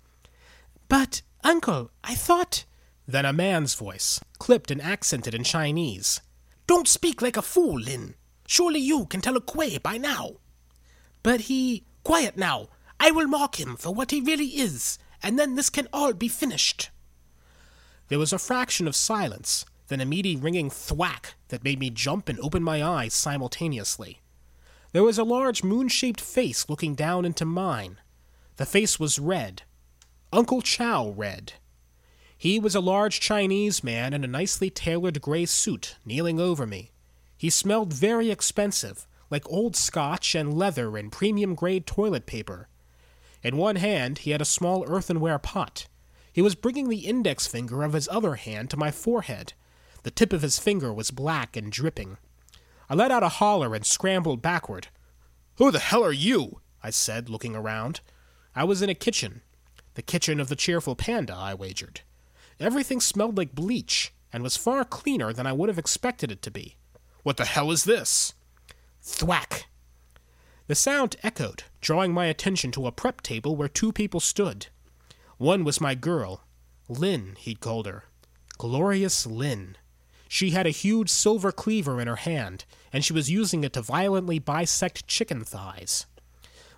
But, 0.90 1.22
uncle, 1.44 1.90
I 2.04 2.16
thought. 2.16 2.66
Then 3.08 3.26
a 3.26 3.34
man's 3.34 3.76
voice, 3.76 4.20
clipped 4.40 4.72
and 4.72 4.82
accented 4.82 5.34
in 5.34 5.44
Chinese. 5.44 6.22
Don't 6.68 6.88
speak 6.88 7.22
like 7.22 7.38
a 7.38 7.42
fool, 7.42 7.80
Lin. 7.80 8.16
Surely 8.48 8.80
you 8.80 9.06
can 9.06 9.22
tell 9.22 9.38
a 9.38 9.42
Kuei 9.42 9.78
by 9.78 9.98
now. 9.98 10.38
But 11.22 11.42
he. 11.42 11.86
Quiet 12.04 12.38
now. 12.38 12.68
I 13.00 13.12
will 13.12 13.28
mark 13.28 13.60
him 13.60 13.76
for 13.76 13.94
what 13.94 14.12
he 14.12 14.22
really 14.22 14.58
is, 14.58 14.98
and 15.22 15.40
then 15.40 15.56
this 15.56 15.70
can 15.70 15.88
all 15.92 16.14
be 16.14 16.28
finished. 16.28 16.90
There 18.10 18.20
was 18.20 18.34
a 18.34 18.38
fraction 18.40 18.88
of 18.88 18.96
silence, 18.96 19.66
then 19.88 20.02
a 20.02 20.06
meaty 20.06 20.36
ringing 20.36 20.70
thwack 20.70 21.36
that 21.48 21.64
made 21.64 21.80
me 21.80 21.90
jump 21.90 22.30
and 22.30 22.40
open 22.40 22.64
my 22.64 22.84
eyes 22.84 23.14
simultaneously. 23.14 24.20
There 24.92 25.04
was 25.04 25.18
a 25.18 25.24
large 25.24 25.64
moon 25.64 25.88
shaped 25.88 26.22
face 26.22 26.70
looking 26.70 26.94
down 26.94 27.26
into 27.26 27.46
mine. 27.46 27.98
The 28.58 28.66
face 28.66 29.00
was 29.00 29.18
red. 29.18 29.64
Uncle 30.32 30.62
Chow 30.62 31.10
red. 31.10 31.54
He 32.44 32.60
was 32.60 32.76
a 32.76 32.82
large 32.82 33.22
Chinese 33.22 33.86
man 33.86 34.14
in 34.14 34.26
a 34.26 34.28
nicely 34.28 34.70
tailored 34.70 35.22
gray 35.22 35.46
suit, 35.46 35.96
kneeling 36.04 36.42
over 36.42 36.68
me. 36.68 36.92
He 37.38 37.50
smelled 37.50 37.94
very 37.94 38.32
expensive, 38.32 39.08
like 39.30 39.50
old 39.50 39.78
scotch 39.78 40.36
and 40.36 40.54
leather 40.54 40.98
and 40.98 41.10
premium 41.10 41.56
grade 41.56 41.88
toilet 41.88 42.26
paper. 42.26 42.68
In 43.44 43.56
one 43.56 43.78
hand, 43.78 44.18
he 44.18 44.32
had 44.32 44.42
a 44.42 44.56
small 44.60 44.84
earthenware 44.86 45.40
pot. 45.40 45.88
He 46.34 46.42
was 46.42 46.54
bringing 46.54 46.90
the 46.90 47.08
index 47.08 47.48
finger 47.48 47.82
of 47.82 47.94
his 47.94 48.10
other 48.10 48.36
hand 48.36 48.70
to 48.72 48.78
my 48.78 48.92
forehead. 48.92 49.54
The 50.02 50.12
tip 50.12 50.34
of 50.34 50.42
his 50.42 50.60
finger 50.60 50.94
was 50.94 51.12
black 51.12 51.56
and 51.56 51.72
dripping. 51.72 52.18
I 52.90 52.96
let 52.96 53.10
out 53.10 53.24
a 53.24 53.30
holler 53.30 53.74
and 53.74 53.86
scrambled 53.86 54.42
backward. 54.42 54.90
Who 55.60 55.72
the 55.72 55.80
hell 55.80 56.04
are 56.04 56.12
you? 56.12 56.60
I 56.84 56.90
said, 56.90 57.30
looking 57.30 57.56
around. 57.56 58.02
I 58.54 58.66
was 58.66 58.82
in 58.82 58.90
a 58.90 58.96
kitchen. 58.96 59.44
The 59.94 60.02
kitchen 60.02 60.42
of 60.42 60.50
the 60.50 60.58
cheerful 60.58 60.98
panda, 60.98 61.34
I 61.34 61.54
wagered. 61.54 62.02
Everything 62.64 63.02
smelled 63.02 63.38
like 63.38 63.54
bleach, 63.54 64.14
and 64.32 64.42
was 64.42 64.56
far 64.56 64.86
cleaner 64.86 65.34
than 65.34 65.46
I 65.46 65.52
would 65.52 65.68
have 65.68 65.78
expected 65.78 66.32
it 66.32 66.42
to 66.44 66.52
be. 66.52 66.78
What 67.22 67.36
the 67.36 67.44
hell 67.44 67.72
is 67.72 67.84
this? 67.84 68.34
Thwack! 69.02 69.66
The 70.68 70.76
sound 70.76 71.18
echoed, 71.24 71.64
drawing 71.82 72.14
my 72.14 72.28
attention 72.28 72.72
to 72.72 72.88
a 72.88 72.92
prep 72.94 73.20
table 73.20 73.58
where 73.58 73.68
two 73.68 73.92
people 73.92 74.22
stood. 74.22 74.68
One 75.38 75.66
was 75.66 75.82
my 75.82 75.94
girl. 75.94 76.46
Lin, 76.88 77.36
he'd 77.38 77.60
called 77.60 77.86
her. 77.86 78.06
Glorious 78.58 79.26
Lin. 79.26 79.76
She 80.30 80.52
had 80.52 80.66
a 80.66 80.70
huge 80.72 81.10
silver 81.10 81.52
cleaver 81.52 82.00
in 82.00 82.08
her 82.08 82.16
hand, 82.16 82.64
and 82.94 83.04
she 83.04 83.12
was 83.12 83.30
using 83.30 83.66
it 83.66 83.74
to 83.74 83.82
violently 83.82 84.40
bisect 84.40 85.06
chicken 85.06 85.44
thighs. 85.44 86.06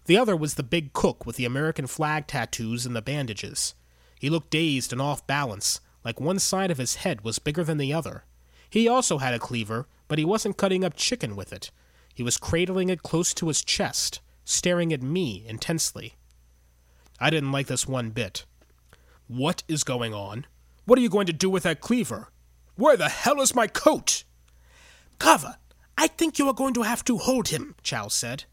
The 0.06 0.18
other 0.18 0.36
was 0.36 0.56
the 0.56 0.64
big 0.64 0.94
cook 0.94 1.28
with 1.28 1.36
the 1.36 1.46
American 1.46 1.86
flag 1.86 2.26
tattoos 2.26 2.88
and 2.88 2.96
the 2.96 3.04
bandages. 3.04 3.76
He 4.20 4.30
looked 4.30 4.50
dazed 4.50 4.92
and 4.92 5.02
off 5.02 5.26
balance, 5.28 5.82
like 6.04 6.20
one 6.20 6.40
side 6.40 6.72
of 6.72 6.78
his 6.78 6.96
head 6.96 7.24
was 7.24 7.40
bigger 7.40 7.64
than 7.64 7.78
the 7.78 7.94
other. 7.94 8.24
He 8.70 8.88
also 8.88 9.18
had 9.18 9.34
a 9.34 9.40
cleaver, 9.40 9.88
but 10.08 10.20
he 10.20 10.26
wasn't 10.26 10.58
cutting 10.58 10.84
up 10.84 10.96
chicken 10.96 11.36
with 11.36 11.52
it. 11.52 11.72
He 12.14 12.24
was 12.24 12.38
cradling 12.38 12.90
it 12.90 13.04
close 13.04 13.34
to 13.36 13.48
his 13.48 13.64
chest, 13.64 14.22
staring 14.44 14.94
at 14.94 15.02
me 15.02 15.44
intensely. 15.48 16.16
I 17.20 17.30
didn't 17.30 17.52
like 17.52 17.68
this 17.68 17.88
one 17.88 18.12
bit. 18.12 18.46
What 19.28 19.64
is 19.68 19.84
going 19.84 20.14
on? 20.14 20.46
What 20.86 21.00
are 21.00 21.02
you 21.02 21.10
going 21.10 21.28
to 21.28 21.34
do 21.34 21.50
with 21.50 21.64
that 21.64 21.82
cleaver? 21.82 22.30
Where 22.76 22.98
the 22.98 23.10
hell 23.10 23.42
is 23.42 23.56
my 23.56 23.68
coat? 23.68 24.24
Carver, 25.18 25.56
I 25.98 26.08
think 26.08 26.38
you 26.38 26.48
are 26.48 26.54
going 26.54 26.74
to 26.76 26.84
have 26.84 27.04
to 27.06 27.18
hold 27.18 27.48
him, 27.48 27.76
Chow 27.82 28.10
said. 28.10 28.44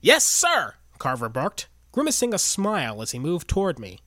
Yes, 0.00 0.24
sir, 0.24 0.74
Carver 0.98 1.28
barked, 1.28 1.68
grimacing 1.92 2.34
a 2.34 2.38
smile 2.38 3.00
as 3.00 3.12
he 3.12 3.18
moved 3.18 3.48
toward 3.48 3.78
me. 3.78 4.00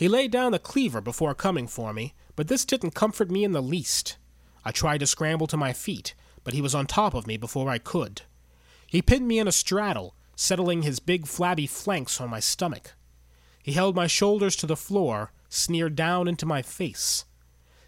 He 0.00 0.08
laid 0.08 0.30
down 0.30 0.52
the 0.52 0.58
cleaver 0.58 1.02
before 1.02 1.34
coming 1.34 1.66
for 1.66 1.92
me, 1.92 2.14
but 2.34 2.48
this 2.48 2.64
didn't 2.64 2.94
comfort 2.94 3.30
me 3.30 3.44
in 3.44 3.52
the 3.52 3.60
least. 3.60 4.16
I 4.64 4.70
tried 4.70 5.00
to 5.00 5.06
scramble 5.06 5.46
to 5.48 5.58
my 5.58 5.74
feet, 5.74 6.14
but 6.42 6.54
he 6.54 6.62
was 6.62 6.74
on 6.74 6.86
top 6.86 7.12
of 7.12 7.26
me 7.26 7.36
before 7.36 7.68
I 7.68 7.76
could. 7.76 8.22
He 8.86 9.02
pinned 9.02 9.28
me 9.28 9.38
in 9.38 9.46
a 9.46 9.52
straddle, 9.52 10.14
settling 10.34 10.80
his 10.80 11.00
big 11.00 11.26
flabby 11.26 11.66
flanks 11.66 12.18
on 12.18 12.30
my 12.30 12.40
stomach. 12.40 12.94
He 13.62 13.72
held 13.72 13.94
my 13.94 14.06
shoulders 14.06 14.56
to 14.56 14.66
the 14.66 14.74
floor, 14.74 15.32
sneered 15.50 15.96
down 15.96 16.28
into 16.28 16.46
my 16.46 16.62
face. 16.62 17.26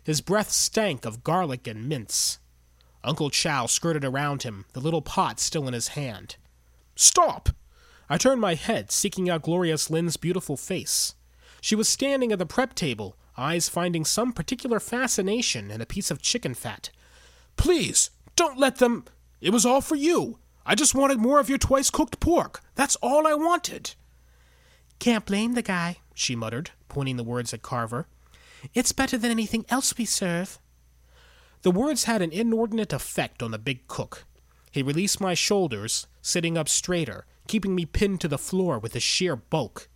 His 0.05 0.21
breath 0.21 0.51
stank 0.51 1.07
of 1.07 1.25
garlic 1.25 1.67
and 1.67 1.89
mince. 1.89 2.41
Uncle 3.03 3.31
Chow 3.31 3.65
skirted 3.65 4.05
around 4.05 4.43
him, 4.43 4.67
the 4.75 4.81
little 4.81 5.01
pot 5.01 5.41
still 5.41 5.67
in 5.67 5.73
his 5.73 5.89
hand. 5.89 6.37
Stop! 6.95 7.49
I 8.11 8.19
turned 8.19 8.43
my 8.43 8.55
head, 8.55 8.91
seeking 8.91 9.31
out 9.31 9.41
Glorious 9.41 9.89
Lin's 9.89 10.19
beautiful 10.19 10.59
face. 10.59 11.15
She 11.63 11.77
was 11.77 11.89
standing 11.89 12.33
at 12.33 12.41
the 12.41 12.45
prep 12.45 12.75
table, 12.75 13.17
eyes 13.39 13.69
finding 13.69 14.05
some 14.05 14.33
particular 14.33 14.81
fascination 14.81 15.71
in 15.71 15.81
a 15.81 15.87
piece 15.87 16.11
of 16.11 16.21
chicken 16.21 16.55
fat. 16.55 16.91
Please, 17.57 18.11
don't 18.35 18.59
let 18.59 18.79
them. 18.79 19.05
It 19.41 19.51
was 19.51 19.65
all 19.65 19.81
for 19.81 19.95
you. 19.95 20.39
I 20.67 20.75
just 20.75 20.93
wanted 20.93 21.21
more 21.21 21.39
of 21.39 21.49
your 21.49 21.59
twice 21.59 21.89
cooked 21.89 22.19
pork. 22.19 22.63
That's 22.75 22.97
all 22.97 23.29
I 23.29 23.35
wanted. 23.35 23.95
Can't 24.99 25.25
blame 25.25 25.55
the 25.55 25.63
guy, 25.63 25.99
she 26.15 26.35
muttered, 26.35 26.73
pointing 26.89 27.17
the 27.17 27.23
words 27.23 27.55
at 27.55 27.63
Carver. 27.63 28.09
It's 28.75 28.91
better 28.91 29.17
than 29.17 29.31
anything 29.31 29.65
else 29.69 29.97
we 29.97 30.05
serve. 30.05 30.59
The 31.63 31.71
words 31.71 32.05
had 32.05 32.23
an 32.23 32.33
inordinate 32.33 32.93
effect 32.93 33.41
on 33.41 33.53
the 33.53 33.59
big 33.59 33.87
cook. 33.87 34.25
He 34.73 34.83
released 34.83 35.21
my 35.21 35.35
shoulders, 35.35 36.09
sitting 36.23 36.59
up 36.59 36.69
straighter, 36.69 37.25
keeping 37.47 37.77
me 37.77 37.87
pinned 37.87 38.21
to 38.23 38.29
the 38.29 38.37
floor 38.37 38.81
with 38.81 38.95
his 38.95 39.05
sheer 39.05 39.37
bulk. 39.37 39.89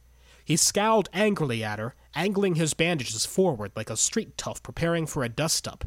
He 0.47 0.57
scowled 0.57 1.09
angrily 1.13 1.65
at 1.65 1.81
her, 1.81 1.97
angling 2.15 2.55
his 2.55 2.73
bandages 2.73 3.27
forward 3.27 3.73
like 3.75 3.91
a 3.91 3.97
street 3.97 4.39
tough 4.39 4.63
preparing 4.63 5.05
for 5.05 5.25
a 5.25 5.29
dust 5.29 5.67
up. 5.67 5.85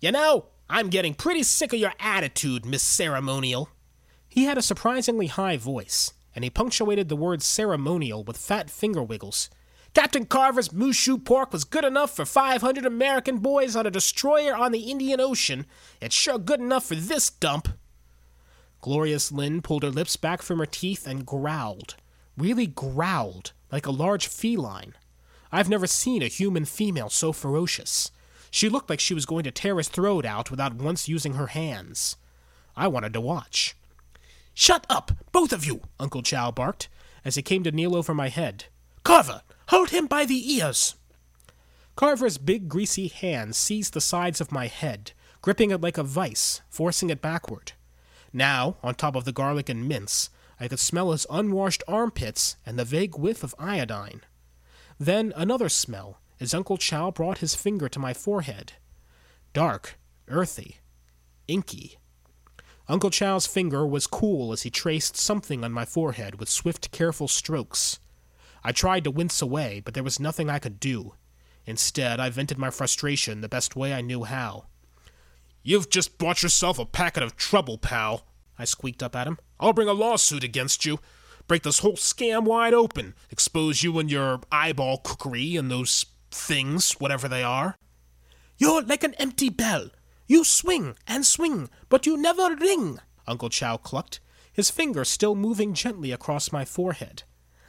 You 0.00 0.12
know, 0.12 0.48
I'm 0.68 0.90
getting 0.90 1.14
pretty 1.14 1.42
sick 1.44 1.72
of 1.72 1.78
your 1.78 1.94
attitude, 1.98 2.66
Miss 2.66 2.82
Ceremonial. 2.82 3.70
He 4.28 4.44
had 4.44 4.58
a 4.58 4.62
surprisingly 4.62 5.28
high 5.28 5.56
voice, 5.56 6.12
and 6.34 6.44
he 6.44 6.50
punctuated 6.50 7.08
the 7.08 7.16
word 7.16 7.42
ceremonial 7.42 8.22
with 8.22 8.36
fat 8.36 8.68
finger 8.68 9.02
wiggles. 9.02 9.48
Captain 9.94 10.26
Carver's 10.26 10.70
moo 10.70 10.92
shu 10.92 11.16
pork 11.16 11.50
was 11.50 11.64
good 11.64 11.86
enough 11.86 12.14
for 12.14 12.26
500 12.26 12.84
American 12.84 13.38
boys 13.38 13.74
on 13.74 13.86
a 13.86 13.90
destroyer 13.90 14.54
on 14.54 14.72
the 14.72 14.90
Indian 14.90 15.20
Ocean. 15.20 15.64
It's 16.02 16.14
sure 16.14 16.38
good 16.38 16.60
enough 16.60 16.84
for 16.84 16.96
this 16.96 17.30
dump. 17.30 17.68
Glorious 18.82 19.32
Lin 19.32 19.62
pulled 19.62 19.84
her 19.84 19.90
lips 19.90 20.16
back 20.16 20.42
from 20.42 20.58
her 20.58 20.66
teeth 20.66 21.06
and 21.06 21.24
growled. 21.24 21.96
Really 22.36 22.66
growled, 22.66 23.52
like 23.70 23.86
a 23.86 23.92
large 23.92 24.26
feline. 24.26 24.94
I've 25.52 25.68
never 25.68 25.86
seen 25.86 26.22
a 26.22 26.26
human 26.26 26.64
female 26.64 27.08
so 27.08 27.32
ferocious. 27.32 28.10
She 28.50 28.68
looked 28.68 28.90
like 28.90 29.00
she 29.00 29.14
was 29.14 29.26
going 29.26 29.44
to 29.44 29.50
tear 29.50 29.76
his 29.76 29.88
throat 29.88 30.24
out 30.24 30.50
without 30.50 30.74
once 30.74 31.08
using 31.08 31.34
her 31.34 31.48
hands. 31.48 32.16
I 32.76 32.88
wanted 32.88 33.12
to 33.12 33.20
watch. 33.20 33.76
Shut 34.52 34.86
up, 34.88 35.12
both 35.32 35.52
of 35.52 35.64
you, 35.64 35.82
Uncle 35.98 36.22
Chow 36.22 36.50
barked, 36.50 36.88
as 37.24 37.34
he 37.34 37.42
came 37.42 37.64
to 37.64 37.72
kneel 37.72 37.96
over 37.96 38.14
my 38.14 38.28
head. 38.28 38.66
Carver, 39.02 39.42
hold 39.68 39.90
him 39.90 40.06
by 40.06 40.24
the 40.24 40.54
ears. 40.54 40.94
Carver's 41.96 42.38
big, 42.38 42.68
greasy 42.68 43.08
hand 43.08 43.54
seized 43.54 43.94
the 43.94 44.00
sides 44.00 44.40
of 44.40 44.52
my 44.52 44.66
head, 44.66 45.12
gripping 45.42 45.70
it 45.70 45.80
like 45.80 45.98
a 45.98 46.02
vice, 46.02 46.60
forcing 46.68 47.10
it 47.10 47.22
backward. 47.22 47.72
Now, 48.32 48.76
on 48.82 48.94
top 48.94 49.14
of 49.14 49.24
the 49.24 49.32
garlic 49.32 49.68
and 49.68 49.88
mince, 49.88 50.30
I 50.60 50.68
could 50.68 50.78
smell 50.78 51.12
his 51.12 51.26
unwashed 51.30 51.82
armpits 51.88 52.56
and 52.64 52.78
the 52.78 52.84
vague 52.84 53.16
whiff 53.18 53.42
of 53.42 53.54
iodine. 53.58 54.22
Then 54.98 55.32
another 55.36 55.68
smell, 55.68 56.20
as 56.40 56.54
Uncle 56.54 56.76
Chow 56.76 57.10
brought 57.10 57.38
his 57.38 57.54
finger 57.54 57.88
to 57.88 57.98
my 57.98 58.14
forehead. 58.14 58.74
Dark, 59.52 59.98
earthy, 60.28 60.78
inky. 61.48 61.98
Uncle 62.88 63.10
Chow's 63.10 63.46
finger 63.46 63.86
was 63.86 64.06
cool 64.06 64.52
as 64.52 64.62
he 64.62 64.70
traced 64.70 65.16
something 65.16 65.64
on 65.64 65.72
my 65.72 65.84
forehead 65.84 66.38
with 66.38 66.48
swift, 66.48 66.90
careful 66.90 67.28
strokes. 67.28 67.98
I 68.62 68.72
tried 68.72 69.04
to 69.04 69.10
wince 69.10 69.40
away, 69.40 69.80
but 69.84 69.94
there 69.94 70.02
was 70.02 70.20
nothing 70.20 70.50
I 70.50 70.58
could 70.58 70.78
do. 70.80 71.14
Instead, 71.66 72.20
I 72.20 72.30
vented 72.30 72.58
my 72.58 72.70
frustration 72.70 73.40
the 73.40 73.48
best 73.48 73.74
way 73.74 73.94
I 73.94 74.02
knew 74.02 74.24
how. 74.24 74.66
You've 75.62 75.88
just 75.88 76.18
bought 76.18 76.42
yourself 76.42 76.78
a 76.78 76.84
packet 76.84 77.22
of 77.22 77.36
trouble, 77.36 77.78
pal, 77.78 78.26
I 78.58 78.64
squeaked 78.64 79.02
up 79.02 79.16
at 79.16 79.26
him. 79.26 79.38
I'll 79.58 79.72
bring 79.72 79.88
a 79.88 79.92
lawsuit 79.92 80.44
against 80.44 80.84
you. 80.84 80.98
Break 81.46 81.62
this 81.62 81.80
whole 81.80 81.96
scam 81.96 82.44
wide 82.44 82.74
open. 82.74 83.14
Expose 83.30 83.82
you 83.82 83.98
and 83.98 84.10
your 84.10 84.40
eyeball 84.50 84.98
cookery 84.98 85.56
and 85.56 85.70
those 85.70 86.06
things, 86.30 86.92
whatever 86.92 87.28
they 87.28 87.42
are. 87.42 87.76
You're 88.56 88.82
like 88.82 89.04
an 89.04 89.14
empty 89.14 89.48
bell. 89.50 89.90
You 90.26 90.44
swing 90.44 90.96
and 91.06 91.26
swing, 91.26 91.68
but 91.88 92.06
you 92.06 92.16
never 92.16 92.54
ring, 92.54 92.98
Uncle 93.26 93.50
Chow 93.50 93.76
clucked, 93.76 94.20
his 94.52 94.70
finger 94.70 95.04
still 95.04 95.34
moving 95.34 95.74
gently 95.74 96.12
across 96.12 96.52
my 96.52 96.64
forehead. 96.64 97.24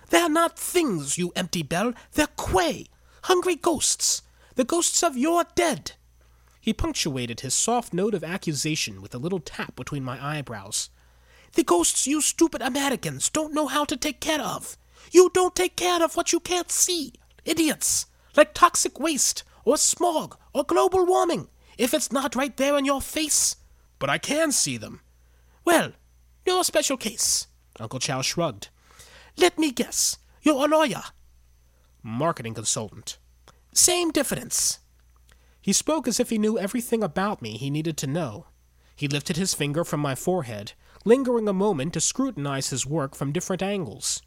They're 0.09 0.29
not 0.29 0.57
things, 0.57 1.17
you 1.17 1.33
empty 1.35 1.63
bell. 1.63 1.93
They're 2.13 2.27
Kuei, 2.27 2.85
hungry 3.23 3.55
ghosts, 3.55 4.21
the 4.55 4.63
ghosts 4.63 5.03
of 5.03 5.17
your 5.17 5.43
dead. 5.55 5.93
He 6.65 6.73
punctuated 6.73 7.41
his 7.41 7.53
soft 7.53 7.93
note 7.93 8.15
of 8.15 8.23
accusation 8.23 8.99
with 8.99 9.13
a 9.13 9.19
little 9.19 9.39
tap 9.39 9.75
between 9.75 10.03
my 10.03 10.17
eyebrows. 10.19 10.89
The 11.53 11.63
ghosts 11.63 12.07
you 12.07 12.21
stupid 12.21 12.63
Americans 12.63 13.29
don't 13.29 13.53
know 13.53 13.67
how 13.67 13.85
to 13.85 13.95
take 13.95 14.19
care 14.19 14.41
of. 14.41 14.75
You 15.11 15.29
don't 15.31 15.55
take 15.55 15.75
care 15.75 16.03
of 16.03 16.15
what 16.15 16.33
you 16.33 16.39
can't 16.39 16.71
see. 16.71 17.13
Idiots 17.45 18.07
like 18.35 18.55
toxic 18.55 18.99
waste, 18.99 19.43
or 19.63 19.77
smog, 19.77 20.39
or 20.55 20.63
global 20.63 21.05
warming, 21.05 21.49
if 21.77 21.93
it's 21.93 22.11
not 22.11 22.35
right 22.35 22.57
there 22.57 22.79
in 22.79 22.83
your 22.83 22.99
face. 22.99 23.57
But 23.99 24.09
I 24.09 24.17
can 24.17 24.51
see 24.51 24.75
them. 24.75 25.01
Well, 25.65 25.91
you're 26.47 26.61
a 26.61 26.63
special 26.63 26.97
case. 26.97 27.45
Uncle 27.79 27.99
Chow 27.99 28.23
shrugged. 28.23 28.69
Let 29.37 29.59
me 29.59 29.71
guess. 29.71 30.17
You're 30.41 30.65
a 30.65 30.67
lawyer. 30.67 31.03
Marketing 32.01 32.55
consultant. 32.55 33.19
Same 33.71 34.09
difference. 34.09 34.79
He 35.65 35.73
spoke 35.73 36.07
as 36.07 36.19
if 36.19 36.29
he 36.29 36.37
knew 36.37 36.59
everything 36.59 37.01
about 37.01 37.41
me 37.41 37.57
he 37.57 37.71
needed 37.71 37.97
to 37.97 38.05
know. 38.05 38.45
He 38.95 39.07
lifted 39.07 39.35
his 39.35 39.55
finger 39.55 39.83
from 39.83 39.99
my 39.99 40.13
forehead, 40.13 40.73
lingering 41.05 41.47
a 41.47 41.53
moment 41.53 41.93
to 41.93 42.01
scrutinize 42.01 42.69
his 42.69 42.85
work 42.85 43.15
from 43.15 43.31
different 43.31 43.63
angles. 43.63 44.21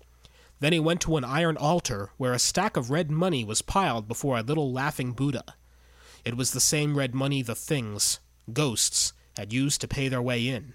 Then 0.59 0.73
he 0.73 0.81
went 0.81 1.01
to 1.03 1.17
an 1.17 1.23
iron 1.23 1.57
altar 1.57 2.11
where 2.17 2.33
a 2.33 2.41
stack 2.41 2.77
of 2.77 2.91
red 2.91 3.13
money 3.13 3.45
was 3.45 3.63
piled 3.63 4.09
before 4.09 4.37
a 4.37 4.43
little 4.43 4.73
laughing 4.73 5.13
Buddha. 5.13 5.55
It 6.25 6.37
was 6.37 6.51
the 6.51 6.61
same 6.61 6.99
red 6.99 7.15
money 7.15 7.41
the 7.41 7.55
things, 7.55 8.19
ghosts, 8.53 9.13
had 9.37 9.53
used 9.53 9.81
to 9.83 9.87
pay 9.87 10.09
their 10.09 10.21
way 10.21 10.49
in. 10.49 10.75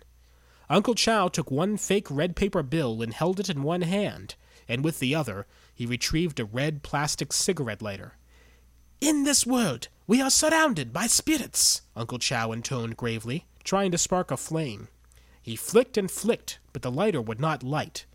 Uncle 0.69 0.95
Chow 0.95 1.27
took 1.27 1.51
one 1.51 1.75
fake 1.75 2.09
red 2.09 2.37
paper 2.37 2.63
bill 2.63 3.01
and 3.01 3.13
held 3.13 3.41
it 3.41 3.49
in 3.49 3.63
one 3.63 3.81
hand, 3.81 4.35
and 4.69 4.81
with 4.81 4.99
the 4.99 5.13
other 5.13 5.45
he 5.75 5.85
retrieved 5.85 6.39
a 6.39 6.45
red 6.45 6.83
plastic 6.83 7.33
cigarette 7.33 7.81
lighter. 7.81 8.13
In 9.03 9.25
this 9.25 9.45
world, 9.45 9.89
we 10.07 10.21
are 10.21 10.29
surrounded 10.29 10.93
by 10.93 11.07
spirits, 11.07 11.81
Uncle 11.93 12.19
Chow 12.19 12.53
intoned 12.53 12.95
gravely, 12.95 13.45
trying 13.65 13.91
to 13.91 13.97
spark 13.97 14.31
a 14.31 14.37
flame. 14.37 14.87
He 15.41 15.57
flicked 15.57 15.97
and 15.97 16.09
flicked, 16.09 16.59
but 16.71 16.83
the 16.83 16.89
lighter 16.89 17.21
would 17.21 17.41
not 17.41 17.63
light. 17.63 18.05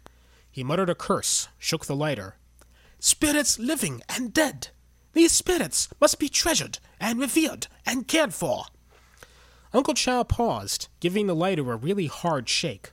He 0.51 0.64
muttered 0.64 0.88
a 0.88 0.94
curse, 0.94 1.48
shook 1.59 1.85
the 1.85 1.94
lighter. 1.94 2.37
Spirits 3.01 3.59
living 3.59 4.01
and 4.09 4.33
dead. 4.33 4.68
These 5.12 5.33
spirits 5.33 5.90
must 6.01 6.18
be 6.18 6.31
treasured 6.31 6.79
and 6.98 7.20
revered 7.20 7.66
and 7.85 8.09
cared 8.09 8.33
for. 8.33 8.64
Uncle 9.74 9.92
Chow 9.92 10.22
paused, 10.22 10.88
giving 11.01 11.27
the 11.27 11.37
lighter 11.37 11.70
a 11.70 11.77
really 11.77 12.07
hard 12.07 12.48
shake. 12.48 12.92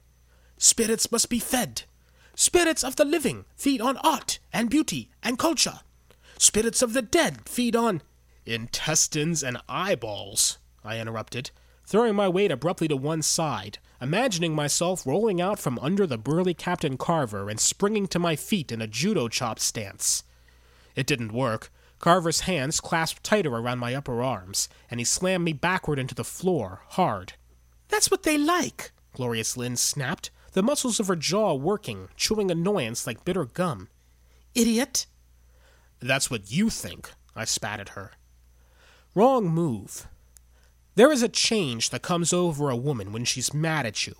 Spirits 0.58 1.14
must 1.14 1.30
be 1.30 1.40
fed. 1.40 1.84
Spirits 2.36 2.84
of 2.84 2.98
the 2.98 3.06
living 3.06 3.46
feed 3.56 3.80
on 3.80 3.96
art 4.00 4.40
and 4.52 4.70
beauty 4.70 5.10
and 5.24 5.40
culture. 5.40 5.80
Spirits 6.38 6.82
of 6.82 6.94
the 6.94 7.02
dead 7.02 7.48
feed 7.48 7.76
on. 7.76 8.02
Intestines 8.46 9.44
and 9.44 9.58
eyeballs, 9.68 10.58
I 10.84 11.00
interrupted, 11.00 11.52
throwing 11.86 12.16
my 12.16 12.28
weight 12.28 12.52
abruptly 12.52 12.88
to 12.90 12.96
one 12.96 13.22
side, 13.22 13.80
imagining 14.02 14.54
myself 14.54 15.06
rolling 15.06 15.42
out 15.42 15.60
from 15.60 15.80
under 15.80 16.06
the 16.06 16.18
burly 16.18 16.54
Captain 16.54 16.98
Carver 16.98 17.50
and 17.50 17.60
springing 17.60 18.08
to 18.08 18.20
my 18.20 18.36
feet 18.36 18.72
in 18.72 18.82
a 18.82 18.88
judo 18.88 19.28
chop 19.28 19.60
stance. 19.60 20.24
It 20.96 21.08
didn't 21.08 21.32
work. 21.32 21.72
Carver's 22.00 22.42
hands 22.42 22.80
clasped 22.80 23.24
tighter 23.24 23.56
around 23.56 23.80
my 23.80 23.96
upper 23.96 24.22
arms, 24.22 24.70
and 24.92 25.00
he 25.00 25.06
slammed 25.06 25.44
me 25.44 25.54
backward 25.54 25.98
into 25.98 26.14
the 26.14 26.24
floor, 26.24 26.82
hard. 26.90 27.34
That's 27.88 28.12
what 28.12 28.24
they 28.24 28.38
like, 28.38 28.92
Glorious 29.14 29.56
Lin 29.56 29.76
snapped, 29.78 30.30
the 30.52 30.64
muscles 30.64 31.00
of 31.00 31.08
her 31.08 31.16
jaw 31.16 31.54
working, 31.54 32.10
chewing 32.16 32.52
annoyance 32.52 33.08
like 33.08 33.26
bitter 33.26 33.46
gum. 33.46 33.90
Idiot. 34.54 35.06
That's 36.00 36.30
what 36.30 36.52
you 36.52 36.70
think, 36.70 37.12
I 37.36 37.46
spat 37.46 37.80
at 37.80 37.90
her. 37.90 38.12
Wrong 39.14 39.48
move. 39.48 40.08
There 40.96 41.12
is 41.12 41.24
a 41.24 41.30
change 41.30 41.90
that 41.90 42.02
comes 42.02 42.32
over 42.32 42.70
a 42.70 42.76
woman 42.76 43.12
when 43.12 43.26
she's 43.26 43.54
mad 43.54 43.86
at 43.86 44.08
you. 44.08 44.16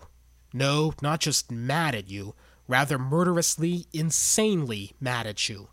No, 0.54 0.94
not 1.02 1.20
just 1.20 1.52
mad 1.52 1.96
at 1.96 2.10
you, 2.10 2.36
rather 2.68 2.98
murderously, 2.98 3.86
insanely 3.94 4.94
mad 5.00 5.28
at 5.28 5.50
you. 5.50 5.70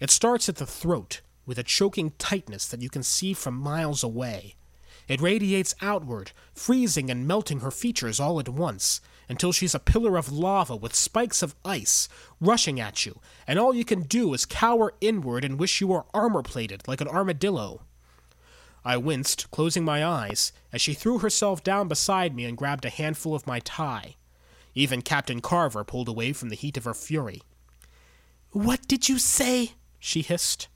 It 0.00 0.10
starts 0.10 0.48
at 0.48 0.56
the 0.56 0.66
throat, 0.66 1.20
with 1.46 1.58
a 1.58 1.64
choking 1.64 2.12
tightness 2.18 2.66
that 2.68 2.82
you 2.82 2.88
can 2.88 3.02
see 3.02 3.34
from 3.34 3.54
miles 3.54 4.02
away. 4.02 4.54
It 5.08 5.20
radiates 5.20 5.74
outward, 5.82 6.32
freezing 6.54 7.10
and 7.10 7.26
melting 7.26 7.60
her 7.60 7.70
features 7.70 8.20
all 8.20 8.38
at 8.38 8.48
once, 8.48 9.00
until 9.32 9.50
she's 9.50 9.74
a 9.74 9.80
pillar 9.80 10.18
of 10.18 10.30
lava 10.30 10.76
with 10.76 10.94
spikes 10.94 11.42
of 11.42 11.54
ice 11.64 12.06
rushing 12.38 12.78
at 12.78 13.06
you, 13.06 13.18
and 13.46 13.58
all 13.58 13.74
you 13.74 13.82
can 13.82 14.02
do 14.02 14.34
is 14.34 14.44
cower 14.44 14.92
inward 15.00 15.42
and 15.42 15.58
wish 15.58 15.80
you 15.80 15.86
were 15.86 16.04
armor 16.12 16.42
plated 16.42 16.86
like 16.86 17.00
an 17.00 17.08
armadillo. 17.08 17.80
I 18.84 18.98
winced, 18.98 19.50
closing 19.50 19.86
my 19.86 20.04
eyes, 20.04 20.52
as 20.70 20.82
she 20.82 20.92
threw 20.92 21.20
herself 21.20 21.64
down 21.64 21.88
beside 21.88 22.36
me 22.36 22.44
and 22.44 22.58
grabbed 22.58 22.84
a 22.84 22.90
handful 22.90 23.34
of 23.34 23.46
my 23.46 23.58
tie. 23.60 24.16
Even 24.74 25.00
Captain 25.00 25.40
Carver 25.40 25.82
pulled 25.82 26.08
away 26.08 26.34
from 26.34 26.50
the 26.50 26.56
heat 26.56 26.76
of 26.76 26.84
her 26.84 26.92
fury. 26.92 27.40
What 28.50 28.86
did 28.86 29.08
you 29.08 29.18
say? 29.18 29.72
she 29.98 30.20
hissed. 30.20 30.68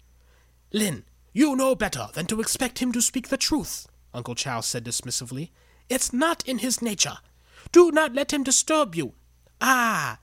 Lin, 0.73 1.05
you 1.35 1.55
know 1.57 1.75
better 1.75 2.09
than 2.15 2.25
to 2.29 2.41
expect 2.41 2.79
him 2.79 2.91
to 2.93 3.03
speak 3.03 3.29
the 3.29 3.37
truth, 3.37 3.87
Uncle 4.15 4.35
Chow 4.35 4.63
said 4.63 4.83
dismissively. 4.83 5.51
It's 5.91 6.11
not 6.11 6.43
in 6.49 6.59
his 6.59 6.81
nature. 6.81 7.19
Do 7.73 7.91
not 7.91 8.15
let 8.15 8.33
him 8.33 8.43
disturb 8.43 8.95
you. 8.95 9.15
Ah! 9.61 10.19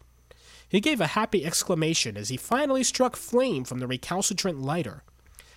He 0.68 0.80
gave 0.80 1.00
a 1.00 1.08
happy 1.08 1.46
exclamation 1.46 2.18
as 2.18 2.30
he 2.30 2.38
finally 2.38 2.84
struck 2.84 3.16
flame 3.16 3.64
from 3.64 3.80
the 3.80 3.88
recalcitrant 3.88 4.60
lighter. 4.60 5.04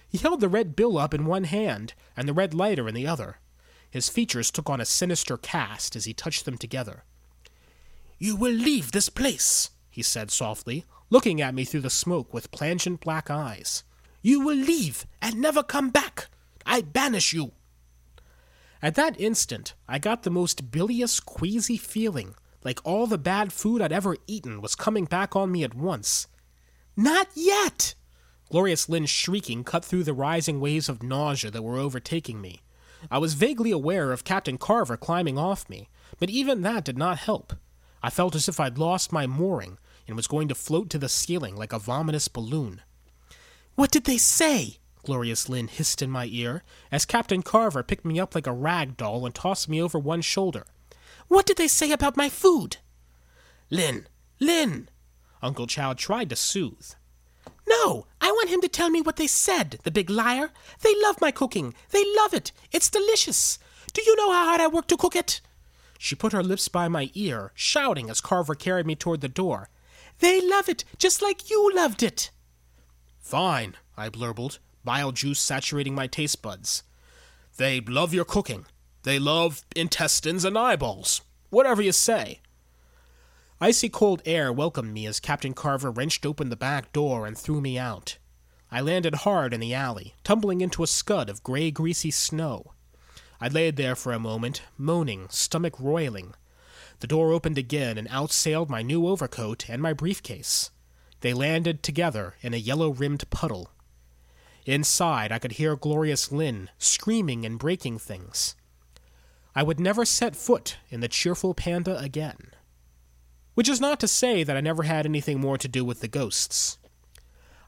He 0.09 0.19
held 0.19 0.41
the 0.41 0.49
red 0.49 0.77
bill 0.77 0.99
up 0.99 1.15
in 1.15 1.27
one 1.27 1.45
hand 1.45 1.95
and 2.17 2.29
the 2.29 2.35
red 2.35 2.53
lighter 2.53 2.89
in 2.89 2.95
the 2.95 3.07
other. 3.07 3.39
His 3.91 4.09
features 4.09 4.51
took 4.51 4.69
on 4.69 4.81
a 4.81 4.85
sinister 4.85 5.37
cast 5.37 5.97
as 5.97 6.05
he 6.05 6.13
touched 6.13 6.45
them 6.45 6.59
together. 6.59 7.05
You 8.19 8.37
will 8.37 8.53
leave 8.53 8.93
this 8.93 9.09
place, 9.09 9.71
he 9.91 10.03
said 10.03 10.31
softly, 10.31 10.85
looking 11.11 11.41
at 11.41 11.55
me 11.55 11.65
through 11.65 11.81
the 11.81 11.91
smoke 11.91 12.35
with 12.35 12.51
plangent 12.51 13.01
black 13.01 13.31
eyes. 13.31 13.85
You 14.23 14.41
will 14.41 14.57
leave 14.57 15.07
and 15.23 15.41
never 15.41 15.63
come 15.63 15.91
back. 15.91 16.29
I 16.65 16.81
banish 16.81 17.33
you. 17.33 17.53
At 18.87 18.95
that 18.95 19.21
instant, 19.21 19.75
I 19.89 19.99
got 19.99 20.23
the 20.23 20.31
most 20.31 20.71
bilious, 20.71 21.19
queasy 21.19 21.77
feeling, 21.77 22.37
like 22.63 22.79
all 22.85 23.09
the 23.09 23.19
bad 23.19 23.53
food 23.53 23.83
I'd 23.83 23.91
ever 23.91 24.17
eaten 24.29 24.61
was 24.61 24.77
coming 24.77 25.07
back 25.07 25.35
on 25.35 25.51
me 25.51 25.65
at 25.65 25.75
once. 25.75 26.29
Not 26.97 27.27
yet! 27.35 27.97
Glorious 28.49 28.89
Lin's 28.89 29.11
shrieking 29.11 29.65
cut 29.65 29.85
through 29.85 30.05
the 30.05 30.13
rising 30.13 30.61
waves 30.61 30.89
of 30.89 31.03
nausea 31.03 31.51
that 31.51 31.65
were 31.65 31.79
overtaking 31.79 32.41
me. 32.41 32.63
I 33.11 33.19
was 33.19 33.35
vaguely 33.35 33.73
aware 33.73 34.13
of 34.13 34.23
Captain 34.23 34.57
Carver 34.57 34.97
climbing 34.97 35.37
off 35.37 35.69
me, 35.69 35.89
but 36.21 36.31
even 36.31 36.63
that 36.63 36.85
did 36.85 36.97
not 36.97 37.19
help. 37.19 37.55
I 38.05 38.11
felt 38.11 38.37
as 38.37 38.49
if 38.49 38.61
I'd 38.61 38.79
lost 38.79 39.11
my 39.11 39.27
mooring 39.27 39.79
and 40.07 40.15
was 40.15 40.29
going 40.29 40.47
to 40.47 40.55
float 40.55 40.91
to 40.91 40.99
the 40.99 41.09
ceiling 41.09 41.57
like 41.57 41.73
a 41.73 41.81
vomitous 41.81 42.29
balloon. 42.29 42.83
What 43.75 43.91
did 43.91 44.05
they 44.05 44.17
say? 44.17 44.79
Glorious 45.07 45.49
Lin 45.49 45.69
hissed 45.69 46.03
in 46.03 46.11
my 46.11 46.27
ear 46.33 46.65
as 46.91 47.05
Captain 47.05 47.41
Carver 47.41 47.85
picked 47.85 48.05
me 48.05 48.19
up 48.19 48.35
like 48.35 48.49
a 48.49 48.53
rag 48.53 48.97
doll 48.97 49.25
and 49.25 49.33
tossed 49.33 49.69
me 49.69 49.81
over 49.81 50.01
one 50.01 50.21
shoulder. 50.21 50.67
What 51.29 51.47
did 51.47 51.59
they 51.59 51.69
say 51.69 51.93
about 51.93 52.17
my 52.17 52.29
food? 52.29 52.79
Lin, 53.71 54.09
Lin! 54.41 54.89
Uncle 55.41 55.69
Chow 55.69 55.93
tried 55.93 56.29
to 56.31 56.37
soothe. 56.37 56.91
No, 57.69 58.07
I 58.21 58.33
want 58.33 58.51
him 58.51 58.61
to 58.63 58.69
tell 58.69 58.91
me 58.91 59.01
what 59.01 59.15
they 59.15 59.29
said, 59.29 59.79
the 59.85 59.93
big 59.93 60.11
liar. 60.11 60.51
They 60.83 60.93
love 61.03 61.21
my 61.21 61.31
cooking. 61.31 61.75
They 61.91 62.05
love 62.17 62.35
it. 62.35 62.51
It's 62.73 62.91
delicious. 62.91 63.61
Do 63.93 64.03
you 64.03 64.17
know 64.17 64.33
how 64.33 64.47
hard 64.47 64.61
I 64.61 64.67
work 64.67 64.89
to 64.89 64.97
cook 64.97 65.15
it? 65.15 65.41
She 65.99 66.17
put 66.17 66.33
her 66.33 66.43
lips 66.43 66.67
by 66.67 66.89
my 66.89 67.11
ear, 67.15 67.53
shouting 67.55 68.11
as 68.11 68.21
Carver 68.21 68.57
carried 68.57 68.87
me 68.87 68.97
toward 68.97 69.21
the 69.21 69.29
door. 69.29 69.69
They 70.19 70.41
love 70.41 70.69
it, 70.69 70.83
just 70.99 71.23
like 71.23 71.49
you 71.49 71.73
loved 71.73 72.03
it. 72.03 72.31
Fine, 73.21 73.77
I 73.97 74.09
blurbled, 74.09 74.59
bile 74.87 75.13
juice 75.13 75.39
saturating 75.39 75.95
my 75.95 76.07
taste 76.07 76.41
buds. 76.41 76.83
They 77.59 77.81
love 77.81 78.15
your 78.15 78.25
cooking. 78.25 78.65
They 79.03 79.19
love 79.19 79.61
intestines 79.77 80.47
and 80.47 80.57
eyeballs. 80.57 81.21
Whatever 81.51 81.83
you 81.83 81.93
say. 81.93 82.41
Icy 83.61 83.89
cold 83.89 84.23
air 84.25 84.53
welcomed 84.53 84.95
me 84.95 85.07
as 85.07 85.21
Captain 85.21 85.55
Carver 85.55 85.91
wrenched 85.91 86.25
open 86.25 86.49
the 86.49 86.57
back 86.57 86.93
door 86.93 87.27
and 87.27 87.37
threw 87.37 87.61
me 87.61 87.79
out. 87.79 88.17
I 88.71 88.81
landed 88.81 89.17
hard 89.17 89.55
in 89.55 89.61
the 89.61 89.75
alley, 89.75 90.15
tumbling 90.25 90.61
into 90.61 90.83
a 90.83 90.87
scud 90.87 91.29
of 91.29 91.43
gray, 91.43 91.71
greasy 91.71 92.11
snow. 92.11 92.73
I 93.41 93.49
lay 93.49 93.71
there 93.71 93.95
for 93.95 94.13
a 94.13 94.19
moment, 94.19 94.63
moaning, 94.77 95.29
stomach 95.31 95.79
roiling. 95.79 96.35
The 97.01 97.07
door 97.07 97.33
opened 97.33 97.59
again, 97.59 97.97
and 97.97 98.09
out 98.11 98.33
sailed 98.33 98.69
my 98.69 98.83
new 98.83 99.07
overcoat 99.07 99.69
and 99.69 99.81
my 99.81 99.93
briefcase. 99.93 100.71
They 101.21 101.33
landed 101.33 101.83
together 101.83 102.35
in 102.43 102.55
a 102.55 102.59
yellow 102.59 102.91
rimmed 102.91 103.29
puddle. 103.31 103.71
Inside, 104.67 105.31
I 105.31 105.39
could 105.39 105.53
hear 105.53 105.77
Glorious 105.77 106.33
Lin 106.33 106.71
screaming 106.77 107.47
and 107.47 107.57
breaking 107.57 108.01
things. 108.01 108.57
I 109.55 109.63
would 109.63 109.79
never 109.79 110.05
set 110.05 110.35
foot 110.35 110.77
in 110.91 110.99
the 110.99 111.09
cheerful 111.09 111.55
panda 111.55 111.97
again. 112.01 112.51
Which 113.55 113.69
is 113.69 113.81
not 113.81 114.01
to 114.01 114.09
say 114.09 114.43
that 114.43 114.57
I 114.57 114.61
never 114.61 114.83
had 114.83 115.07
anything 115.07 115.41
more 115.41 115.57
to 115.57 115.69
do 115.69 115.85
with 115.85 116.01
the 116.01 116.09
ghosts. 116.09 116.79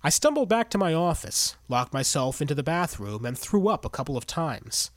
I 0.02 0.10
stumbled 0.10 0.48
back 0.48 0.70
to 0.70 0.78
my 0.78 0.92
office, 0.92 1.54
locked 1.68 1.92
myself 1.92 2.42
into 2.42 2.54
the 2.54 2.64
bathroom, 2.64 3.24
and 3.24 3.38
threw 3.38 3.68
up 3.68 3.84
a 3.84 3.90
couple 3.90 4.16
of 4.16 4.26
times. 4.26 4.90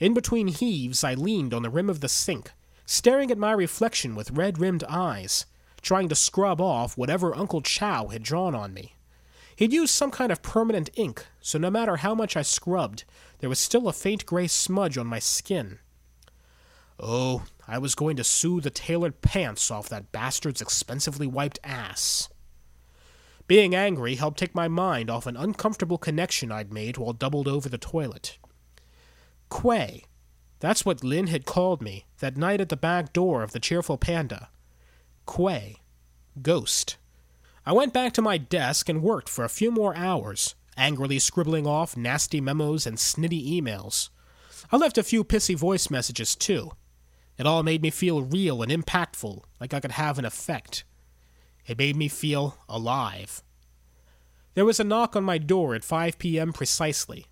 In 0.00 0.14
between 0.14 0.48
heaves, 0.48 1.04
I 1.04 1.14
leaned 1.14 1.54
on 1.54 1.62
the 1.62 1.70
rim 1.70 1.88
of 1.88 2.00
the 2.00 2.08
sink, 2.08 2.50
staring 2.86 3.30
at 3.30 3.38
my 3.38 3.52
reflection 3.52 4.16
with 4.16 4.32
red 4.32 4.58
rimmed 4.58 4.82
eyes, 4.88 5.46
trying 5.80 6.08
to 6.08 6.16
scrub 6.16 6.60
off 6.60 6.98
whatever 6.98 7.36
Uncle 7.36 7.62
Chow 7.62 8.08
had 8.08 8.24
drawn 8.24 8.54
on 8.54 8.74
me. 8.74 8.95
He'd 9.56 9.72
used 9.72 9.94
some 9.94 10.10
kind 10.10 10.30
of 10.30 10.42
permanent 10.42 10.90
ink, 10.94 11.26
so 11.40 11.58
no 11.58 11.70
matter 11.70 11.96
how 11.96 12.14
much 12.14 12.36
I 12.36 12.42
scrubbed, 12.42 13.04
there 13.38 13.48
was 13.48 13.58
still 13.58 13.88
a 13.88 13.92
faint 13.92 14.26
gray 14.26 14.46
smudge 14.46 14.98
on 14.98 15.06
my 15.06 15.18
skin. 15.18 15.78
Oh, 17.00 17.44
I 17.66 17.78
was 17.78 17.94
going 17.94 18.16
to 18.16 18.24
sue 18.24 18.60
the 18.60 18.70
tailored 18.70 19.22
pants 19.22 19.70
off 19.70 19.88
that 19.88 20.12
bastard's 20.12 20.60
expensively 20.60 21.26
wiped 21.26 21.58
ass. 21.64 22.28
Being 23.46 23.74
angry 23.74 24.16
helped 24.16 24.38
take 24.38 24.54
my 24.54 24.68
mind 24.68 25.08
off 25.08 25.26
an 25.26 25.36
uncomfortable 25.36 25.98
connection 25.98 26.52
I'd 26.52 26.72
made 26.72 26.98
while 26.98 27.12
doubled 27.12 27.48
over 27.48 27.68
the 27.68 27.78
toilet. 27.78 28.38
Kuei. 29.48 30.04
That's 30.58 30.84
what 30.84 31.04
Lin 31.04 31.28
had 31.28 31.44
called 31.44 31.82
me 31.82 32.06
that 32.18 32.36
night 32.36 32.60
at 32.60 32.70
the 32.70 32.76
back 32.76 33.12
door 33.12 33.42
of 33.42 33.52
the 33.52 33.60
Cheerful 33.60 33.98
Panda. 33.98 34.48
Kuei. 35.26 35.76
Ghost. 36.42 36.96
I 37.68 37.72
went 37.72 37.92
back 37.92 38.12
to 38.12 38.22
my 38.22 38.38
desk 38.38 38.88
and 38.88 39.02
worked 39.02 39.28
for 39.28 39.44
a 39.44 39.48
few 39.48 39.72
more 39.72 39.96
hours, 39.96 40.54
angrily 40.76 41.18
scribbling 41.18 41.66
off 41.66 41.96
nasty 41.96 42.40
memos 42.40 42.86
and 42.86 42.96
snitty 42.96 43.60
emails. 43.60 44.10
I 44.70 44.76
left 44.76 44.96
a 44.96 45.02
few 45.02 45.24
pissy 45.24 45.56
voice 45.56 45.90
messages, 45.90 46.36
too. 46.36 46.70
It 47.36 47.44
all 47.44 47.64
made 47.64 47.82
me 47.82 47.90
feel 47.90 48.22
real 48.22 48.62
and 48.62 48.70
impactful, 48.70 49.42
like 49.60 49.74
I 49.74 49.80
could 49.80 49.92
have 49.92 50.16
an 50.16 50.24
effect. 50.24 50.84
It 51.66 51.76
made 51.76 51.96
me 51.96 52.06
feel 52.06 52.56
alive. 52.68 53.42
There 54.54 54.64
was 54.64 54.78
a 54.78 54.84
knock 54.84 55.16
on 55.16 55.24
my 55.24 55.36
door 55.36 55.74
at 55.74 55.82
5 55.82 56.18
p.m. 56.18 56.52
precisely. 56.52 57.26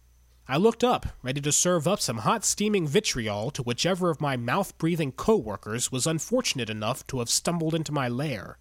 I 0.48 0.56
looked 0.56 0.82
up, 0.82 1.06
ready 1.22 1.40
to 1.42 1.52
serve 1.52 1.86
up 1.86 2.00
some 2.00 2.18
hot 2.18 2.44
steaming 2.44 2.88
vitriol 2.88 3.52
to 3.52 3.62
whichever 3.62 4.10
of 4.10 4.20
my 4.20 4.36
mouth 4.36 4.76
breathing 4.78 5.12
co 5.12 5.36
workers 5.36 5.92
was 5.92 6.08
unfortunate 6.08 6.68
enough 6.68 7.06
to 7.06 7.20
have 7.20 7.30
stumbled 7.30 7.74
into 7.74 7.92
my 7.92 8.08
lair. 8.08 8.58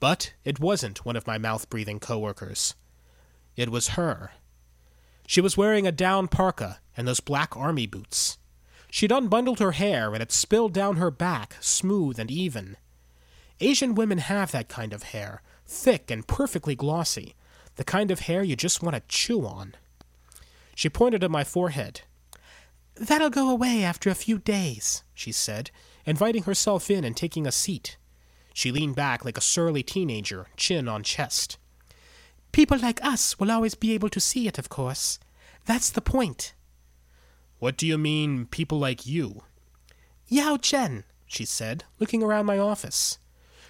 But 0.00 0.32
it 0.44 0.58
wasn't 0.58 1.04
one 1.04 1.16
of 1.16 1.26
my 1.26 1.38
mouth 1.38 1.68
breathing 1.70 2.00
co 2.00 2.18
workers. 2.18 2.74
It 3.54 3.68
was 3.68 3.88
her. 3.88 4.32
She 5.26 5.40
was 5.40 5.56
wearing 5.56 5.86
a 5.86 5.92
down 5.92 6.26
parka 6.26 6.80
and 6.96 7.06
those 7.06 7.20
black 7.20 7.56
army 7.56 7.86
boots. 7.86 8.38
She'd 8.90 9.10
unbundled 9.10 9.60
her 9.60 9.72
hair 9.72 10.12
and 10.12 10.22
it 10.22 10.32
spilled 10.32 10.72
down 10.72 10.96
her 10.96 11.10
back, 11.10 11.56
smooth 11.60 12.18
and 12.18 12.30
even. 12.30 12.76
Asian 13.60 13.94
women 13.94 14.18
have 14.18 14.50
that 14.52 14.68
kind 14.68 14.92
of 14.92 15.04
hair, 15.04 15.42
thick 15.66 16.10
and 16.10 16.26
perfectly 16.26 16.74
glossy, 16.74 17.36
the 17.76 17.84
kind 17.84 18.10
of 18.10 18.20
hair 18.20 18.42
you 18.42 18.56
just 18.56 18.82
want 18.82 18.96
to 18.96 19.02
chew 19.06 19.46
on. 19.46 19.74
She 20.74 20.88
pointed 20.88 21.22
at 21.22 21.30
my 21.30 21.44
forehead. 21.44 22.00
That'll 22.96 23.30
go 23.30 23.50
away 23.50 23.84
after 23.84 24.10
a 24.10 24.14
few 24.14 24.38
days, 24.38 25.04
she 25.14 25.30
said, 25.30 25.70
inviting 26.06 26.44
herself 26.44 26.90
in 26.90 27.04
and 27.04 27.16
taking 27.16 27.46
a 27.46 27.52
seat. 27.52 27.98
She 28.52 28.72
leaned 28.72 28.96
back 28.96 29.24
like 29.24 29.38
a 29.38 29.42
surly 29.42 29.82
teenager, 29.82 30.46
chin 30.56 30.88
on 30.88 31.02
chest. 31.02 31.58
People 32.52 32.78
like 32.78 33.02
us 33.04 33.38
will 33.38 33.50
always 33.50 33.74
be 33.74 33.92
able 33.92 34.08
to 34.10 34.20
see 34.20 34.48
it, 34.48 34.58
of 34.58 34.68
course. 34.68 35.18
That's 35.66 35.90
the 35.90 36.00
point. 36.00 36.54
What 37.58 37.76
do 37.76 37.86
you 37.86 37.98
mean, 37.98 38.46
people 38.46 38.78
like 38.78 39.06
you? 39.06 39.42
Yao 40.26 40.56
Chen, 40.56 41.04
she 41.26 41.44
said, 41.44 41.84
looking 41.98 42.22
around 42.22 42.46
my 42.46 42.58
office. 42.58 43.18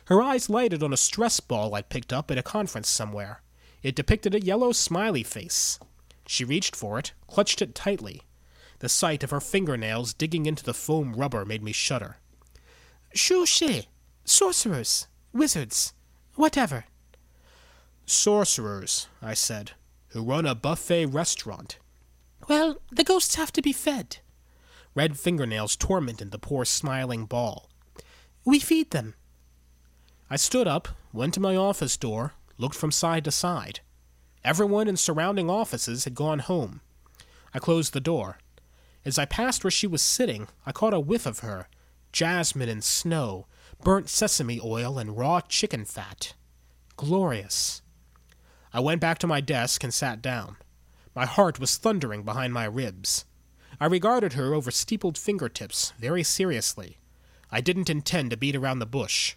Her 0.06 0.22
eyes 0.22 0.48
lighted 0.48 0.82
on 0.82 0.92
a 0.92 0.96
stress 0.96 1.40
ball 1.40 1.74
I'd 1.74 1.88
picked 1.88 2.12
up 2.12 2.30
at 2.30 2.38
a 2.38 2.42
conference 2.42 2.88
somewhere. 2.88 3.42
It 3.82 3.94
depicted 3.94 4.34
a 4.34 4.40
yellow 4.40 4.72
smiley 4.72 5.22
face. 5.22 5.78
She 6.26 6.44
reached 6.44 6.76
for 6.76 6.98
it, 6.98 7.12
clutched 7.26 7.62
it 7.62 7.74
tightly. 7.74 8.22
The 8.80 8.88
sight 8.88 9.22
of 9.22 9.30
her 9.30 9.40
fingernails 9.40 10.14
digging 10.14 10.46
into 10.46 10.64
the 10.64 10.74
foam 10.74 11.14
rubber 11.14 11.44
made 11.44 11.62
me 11.62 11.72
shudder. 11.72 12.16
Shu 13.14 13.44
Shi, 13.44 13.88
sorcerers, 14.24 15.06
wizards, 15.32 15.92
whatever. 16.34 16.84
Sorcerers, 18.06 19.08
I 19.22 19.34
said, 19.34 19.72
who 20.08 20.22
run 20.22 20.46
a 20.46 20.54
buffet 20.54 21.06
restaurant. 21.06 21.78
Well, 22.48 22.78
the 22.90 23.04
ghosts 23.04 23.36
have 23.36 23.52
to 23.52 23.62
be 23.62 23.72
fed. 23.72 24.18
Red 24.94 25.18
fingernails 25.18 25.76
tormented 25.76 26.30
the 26.30 26.38
poor 26.38 26.64
smiling 26.64 27.26
ball. 27.26 27.68
We 28.44 28.58
feed 28.58 28.90
them. 28.90 29.14
I 30.28 30.36
stood 30.36 30.66
up, 30.66 30.88
went 31.12 31.34
to 31.34 31.40
my 31.40 31.54
office 31.54 31.96
door, 31.96 32.34
looked 32.58 32.74
from 32.74 32.90
side 32.90 33.24
to 33.24 33.30
side. 33.30 33.80
Everyone 34.44 34.88
in 34.88 34.96
surrounding 34.96 35.50
offices 35.50 36.04
had 36.04 36.14
gone 36.14 36.38
home. 36.40 36.80
I 37.52 37.58
closed 37.58 37.92
the 37.92 38.00
door. 38.00 38.38
As 39.04 39.18
I 39.18 39.24
passed 39.24 39.64
where 39.64 39.70
she 39.70 39.86
was 39.86 40.02
sitting, 40.02 40.48
I 40.66 40.72
caught 40.72 40.94
a 40.94 41.00
whiff 41.00 41.26
of 41.26 41.40
her 41.40 41.68
jasmine 42.12 42.68
and 42.68 42.82
snow, 42.82 43.46
burnt 43.82 44.08
sesame 44.08 44.60
oil, 44.62 44.98
and 44.98 45.16
raw 45.16 45.40
chicken 45.40 45.84
fat. 45.84 46.34
Glorious. 46.96 47.82
I 48.72 48.80
went 48.80 49.00
back 49.00 49.18
to 49.18 49.26
my 49.26 49.40
desk 49.40 49.82
and 49.82 49.92
sat 49.92 50.22
down. 50.22 50.56
My 51.14 51.26
heart 51.26 51.58
was 51.58 51.76
thundering 51.76 52.22
behind 52.22 52.52
my 52.52 52.64
ribs. 52.64 53.24
I 53.80 53.86
regarded 53.86 54.34
her 54.34 54.54
over 54.54 54.70
steepled 54.70 55.18
fingertips 55.18 55.92
very 55.98 56.22
seriously. 56.22 56.98
I 57.50 57.60
didn't 57.60 57.90
intend 57.90 58.30
to 58.30 58.36
beat 58.36 58.54
around 58.54 58.78
the 58.78 58.86
bush. 58.86 59.34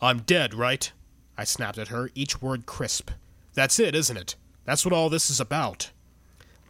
I'm 0.00 0.20
dead, 0.20 0.54
right? 0.54 0.90
I 1.38 1.44
snapped 1.44 1.78
at 1.78 1.88
her, 1.88 2.10
each 2.14 2.42
word 2.42 2.66
crisp. 2.66 3.10
That's 3.54 3.78
it, 3.78 3.94
isn't 3.94 4.16
it? 4.16 4.36
That's 4.64 4.84
what 4.84 4.92
all 4.92 5.08
this 5.08 5.30
is 5.30 5.40
about. 5.40 5.90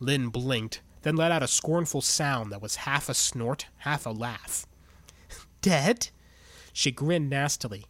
Lin 0.00 0.28
blinked, 0.28 0.82
then 1.02 1.16
let 1.16 1.32
out 1.32 1.42
a 1.42 1.48
scornful 1.48 2.02
sound 2.02 2.52
that 2.52 2.60
was 2.60 2.76
half 2.76 3.08
a 3.08 3.14
snort, 3.14 3.66
half 3.78 4.04
a 4.04 4.10
laugh. 4.10 4.66
Dead? 5.62 6.08
She 6.76 6.90
grinned 6.90 7.30
nastily. 7.30 7.86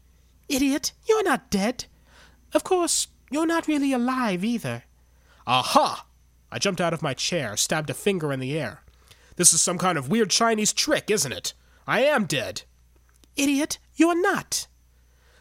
Idiot, 0.49 0.93
you're 1.09 1.24
not 1.24 1.51
dead. 1.51 1.87
Of 2.55 2.62
course, 2.62 3.09
you're 3.32 3.45
not 3.45 3.66
really 3.66 3.93
alive 3.93 4.45
either. 4.45 4.84
Aha! 5.45 6.07
I 6.53 6.61
jumped 6.61 6.80
out 6.80 6.95
of 6.95 7.03
my 7.03 7.12
chair, 7.12 7.57
stabbed 7.57 7.91
a 7.91 7.95
finger 7.95 8.32
in 8.32 8.39
the 8.39 8.57
air. 8.57 8.84
This 9.34 9.53
is 9.53 9.61
some 9.61 9.76
kind 9.76 9.99
of 9.99 10.09
weird 10.09 10.30
Chinese 10.30 10.72
trick, 10.72 11.11
isn't 11.11 11.32
it? 11.32 11.53
I 11.84 12.05
am 12.05 12.26
dead. 12.26 12.62
Idiot, 13.34 13.80
you're 13.97 14.22
not. 14.22 14.68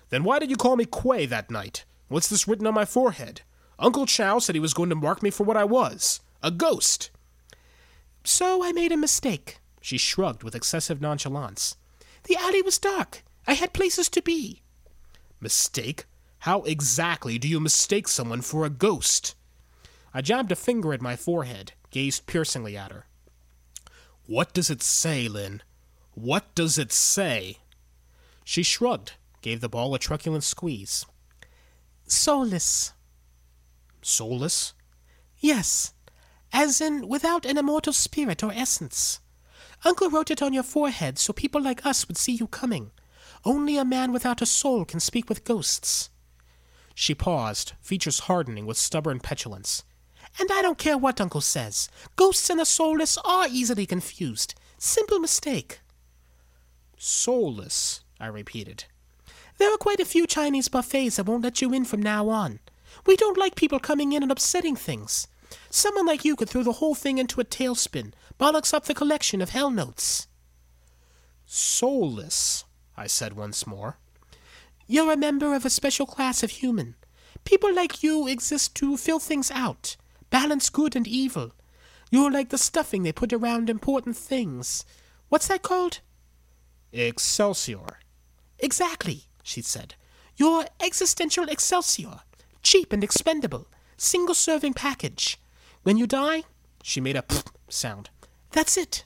Then 0.09 0.23
why 0.23 0.39
did 0.39 0.49
you 0.49 0.57
call 0.57 0.75
me 0.75 0.85
Kuei 0.85 1.27
that 1.27 1.51
night? 1.51 1.85
What's 2.07 2.27
this 2.27 2.47
written 2.47 2.65
on 2.65 2.73
my 2.73 2.83
forehead? 2.83 3.41
Uncle 3.77 4.07
Chow 4.07 4.39
said 4.39 4.55
he 4.55 4.59
was 4.59 4.73
going 4.73 4.89
to 4.89 4.95
mark 4.95 5.21
me 5.21 5.29
for 5.29 5.43
what 5.43 5.55
I 5.55 5.65
was 5.65 6.19
a 6.41 6.49
ghost. 6.49 7.11
So 8.23 8.63
I 8.63 8.71
made 8.71 8.91
a 8.91 8.97
mistake. 8.97 9.59
She 9.81 9.99
shrugged 9.99 10.41
with 10.41 10.55
excessive 10.55 10.99
nonchalance. 10.99 11.77
The 12.23 12.37
alley 12.37 12.63
was 12.63 12.79
dark. 12.79 13.21
I 13.47 13.53
had 13.53 13.73
places 13.73 14.09
to 14.09 14.21
be. 14.21 14.61
Mistake? 15.39 16.05
How 16.39 16.61
exactly 16.63 17.37
do 17.37 17.47
you 17.47 17.59
mistake 17.59 18.07
someone 18.07 18.41
for 18.41 18.65
a 18.65 18.69
ghost? 18.69 19.35
I 20.13 20.21
jabbed 20.21 20.51
a 20.51 20.55
finger 20.55 20.93
at 20.93 21.01
my 21.01 21.15
forehead, 21.15 21.73
gazed 21.91 22.25
piercingly 22.25 22.77
at 22.77 22.91
her. 22.91 23.05
What 24.27 24.53
does 24.53 24.69
it 24.69 24.81
say, 24.81 25.27
Lin? 25.27 25.61
What 26.13 26.55
does 26.55 26.77
it 26.77 26.91
say? 26.91 27.57
She 28.43 28.63
shrugged, 28.63 29.13
gave 29.41 29.61
the 29.61 29.69
ball 29.69 29.93
a 29.93 29.99
truculent 29.99 30.43
squeeze. 30.43 31.05
Soulless. 32.07 32.93
Soulless? 34.01 34.73
Yes, 35.39 35.93
as 36.53 36.79
in 36.79 37.07
without 37.07 37.45
an 37.45 37.57
immortal 37.57 37.93
spirit 37.93 38.43
or 38.43 38.51
essence. 38.53 39.19
Uncle 39.83 40.09
wrote 40.09 40.31
it 40.31 40.41
on 40.41 40.53
your 40.53 40.63
forehead 40.63 41.19
so 41.19 41.33
people 41.33 41.61
like 41.61 41.85
us 41.85 42.07
would 42.07 42.17
see 42.17 42.31
you 42.33 42.47
coming. 42.47 42.91
Only 43.45 43.77
a 43.77 43.85
man 43.85 44.11
without 44.11 44.41
a 44.41 44.45
soul 44.45 44.85
can 44.85 44.99
speak 44.99 45.29
with 45.29 45.43
ghosts. 45.43 46.09
She 46.95 47.13
paused, 47.13 47.73
features 47.81 48.19
hardening 48.21 48.65
with 48.65 48.77
stubborn 48.77 49.19
petulance. 49.19 49.83
And 50.39 50.49
I 50.51 50.61
don't 50.61 50.77
care 50.77 50.97
what 50.97 51.21
Uncle 51.21 51.41
says. 51.41 51.87
Ghosts 52.15 52.49
and 52.49 52.59
the 52.59 52.65
soulless 52.65 53.17
are 53.23 53.47
easily 53.47 53.85
confused. 53.85 54.55
Simple 54.77 55.19
mistake. 55.19 55.79
Soulless, 56.97 58.01
I 58.19 58.27
repeated. 58.27 58.85
There 59.57 59.73
are 59.73 59.77
quite 59.77 59.99
a 59.99 60.05
few 60.05 60.25
Chinese 60.27 60.67
buffets 60.67 61.15
that 61.15 61.25
won't 61.25 61.43
let 61.43 61.61
you 61.61 61.73
in 61.73 61.85
from 61.85 62.01
now 62.01 62.27
on. 62.29 62.59
We 63.05 63.15
don't 63.15 63.37
like 63.37 63.55
people 63.55 63.79
coming 63.79 64.11
in 64.13 64.23
and 64.23 64.31
upsetting 64.31 64.75
things. 64.75 65.27
Someone 65.69 66.05
like 66.05 66.25
you 66.25 66.35
could 66.35 66.49
throw 66.49 66.63
the 66.63 66.73
whole 66.73 66.95
thing 66.95 67.17
into 67.17 67.39
a 67.39 67.45
tailspin, 67.45 68.13
bollocks 68.39 68.73
up 68.73 68.85
the 68.85 68.93
collection 68.93 69.41
of 69.41 69.51
hell 69.51 69.69
notes. 69.69 70.27
Soulless, 71.45 72.64
I 72.97 73.07
said 73.07 73.33
once 73.33 73.67
more. 73.67 73.97
You're 74.87 75.11
a 75.11 75.17
member 75.17 75.53
of 75.53 75.65
a 75.65 75.69
special 75.69 76.05
class 76.05 76.43
of 76.43 76.51
human. 76.51 76.95
People 77.43 77.73
like 77.73 78.03
you 78.03 78.27
exist 78.27 78.75
to 78.75 78.97
fill 78.97 79.19
things 79.19 79.51
out, 79.51 79.97
balance 80.29 80.69
good 80.69 80.95
and 80.95 81.07
evil. 81.07 81.51
You're 82.11 82.31
like 82.31 82.49
the 82.49 82.57
stuffing 82.57 83.03
they 83.03 83.11
put 83.11 83.33
around 83.33 83.69
important 83.69 84.15
things. 84.15 84.85
What's 85.29 85.47
that 85.47 85.63
called? 85.63 85.99
Excelsior. 86.93 87.99
Exactly, 88.59 89.23
she 89.43 89.61
said. 89.61 89.95
You're 90.37 90.65
existential 90.79 91.49
excelsior. 91.49 92.21
Cheap 92.63 92.93
and 92.93 93.03
expendable. 93.03 93.67
Single 93.97 94.35
serving 94.35 94.73
package. 94.73 95.39
When 95.83 95.97
you 95.97 96.07
die, 96.07 96.43
she 96.83 97.01
made 97.01 97.15
a 97.15 97.21
pfft 97.21 97.51
sound. 97.69 98.09
That's 98.51 98.77
it. 98.77 99.03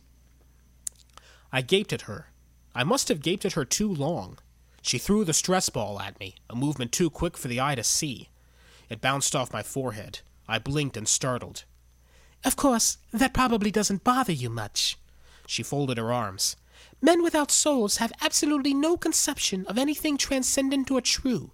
I 1.51 1.61
gaped 1.61 1.93
at 1.93 2.03
her. 2.03 2.28
I 2.79 2.85
must 2.85 3.09
have 3.09 3.21
gaped 3.21 3.43
at 3.43 3.59
her 3.59 3.65
too 3.65 3.93
long. 3.93 4.37
She 4.81 4.99
threw 4.99 5.25
the 5.25 5.33
stress 5.33 5.67
ball 5.67 5.99
at 5.99 6.17
me, 6.17 6.35
a 6.49 6.55
movement 6.55 6.93
too 6.93 7.09
quick 7.09 7.37
for 7.37 7.49
the 7.49 7.59
eye 7.59 7.75
to 7.75 7.83
see. 7.83 8.29
It 8.87 9.01
bounced 9.01 9.35
off 9.35 9.51
my 9.51 9.61
forehead. 9.61 10.21
I 10.47 10.59
blinked 10.59 10.95
and 10.95 11.05
startled. 11.05 11.65
Of 12.45 12.55
course, 12.55 12.97
that 13.11 13.33
probably 13.33 13.69
doesn't 13.69 14.05
bother 14.05 14.31
you 14.31 14.49
much. 14.49 14.97
She 15.45 15.61
folded 15.61 15.97
her 15.97 16.13
arms. 16.13 16.55
Men 17.01 17.21
without 17.21 17.51
souls 17.51 17.97
have 17.97 18.13
absolutely 18.21 18.73
no 18.73 18.95
conception 18.95 19.65
of 19.65 19.77
anything 19.77 20.15
transcendent 20.15 20.89
or 20.89 21.01
true. 21.01 21.51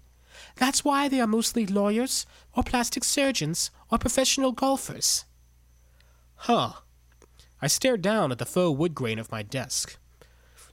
That's 0.54 0.84
why 0.84 1.08
they 1.08 1.20
are 1.20 1.26
mostly 1.26 1.66
lawyers, 1.66 2.24
or 2.54 2.62
plastic 2.62 3.02
surgeons, 3.02 3.72
or 3.90 3.98
professional 3.98 4.52
golfers. 4.52 5.24
Huh. 6.36 6.74
I 7.60 7.66
stared 7.66 8.00
down 8.00 8.30
at 8.30 8.38
the 8.38 8.46
faux 8.46 8.78
wood 8.78 8.94
grain 8.94 9.18
of 9.18 9.32
my 9.32 9.42
desk. 9.42 9.98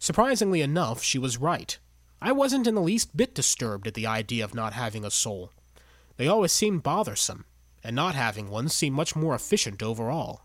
Surprisingly 0.04 0.60
enough, 0.62 1.02
she 1.02 1.18
was 1.18 1.38
right. 1.38 1.80
I 2.22 2.34
wasn't 2.34 2.68
in 2.68 2.76
the 2.76 2.82
least 2.82 3.16
bit 3.16 3.34
disturbed 3.34 3.88
at 3.88 3.94
the 3.94 4.06
idea 4.06 4.44
of 4.44 4.54
not 4.54 4.74
having 4.74 5.06
a 5.06 5.10
soul. 5.10 5.54
They 6.18 6.28
always 6.28 6.52
seemed 6.52 6.84
bothersome, 6.84 7.46
and 7.86 7.96
not 7.96 8.14
having 8.14 8.50
one 8.50 8.68
seemed 8.68 8.98
much 8.98 9.16
more 9.16 9.34
efficient 9.34 9.82
overall. 9.82 10.42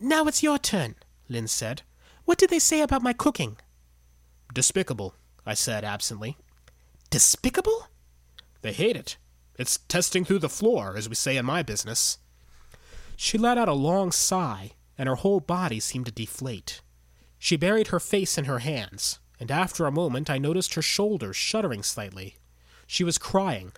Now 0.00 0.24
it's 0.24 0.42
your 0.42 0.58
turn, 0.58 0.96
Lin 1.28 1.46
said. 1.46 1.82
What 2.24 2.36
did 2.36 2.50
they 2.50 2.58
say 2.58 2.80
about 2.80 3.00
my 3.00 3.12
cooking? 3.12 3.58
Despicable, 4.52 5.14
I 5.46 5.54
said 5.54 5.84
absently. 5.84 6.36
Despicable? 7.10 7.90
They 8.62 8.72
hate 8.72 8.96
it. 8.96 9.18
It's 9.56 9.78
testing 9.86 10.24
through 10.24 10.40
the 10.40 10.48
floor, 10.48 10.96
as 10.96 11.08
we 11.08 11.14
say 11.14 11.36
in 11.36 11.46
my 11.46 11.62
business. 11.62 12.18
She 13.16 13.38
let 13.38 13.56
out 13.56 13.68
a 13.68 13.72
long 13.72 14.10
sigh, 14.10 14.72
and 14.98 15.08
her 15.08 15.14
whole 15.14 15.38
body 15.38 15.78
seemed 15.78 16.06
to 16.06 16.12
deflate. 16.12 16.80
She 17.44 17.56
buried 17.56 17.88
her 17.88 17.98
face 17.98 18.38
in 18.38 18.44
her 18.44 18.60
hands, 18.60 19.18
and 19.40 19.50
after 19.50 19.84
a 19.84 19.90
moment 19.90 20.30
I 20.30 20.38
noticed 20.38 20.74
her 20.74 20.80
shoulders 20.80 21.34
shuddering 21.34 21.82
slightly. 21.82 22.36
She 22.86 23.02
was 23.02 23.18
crying. 23.18 23.72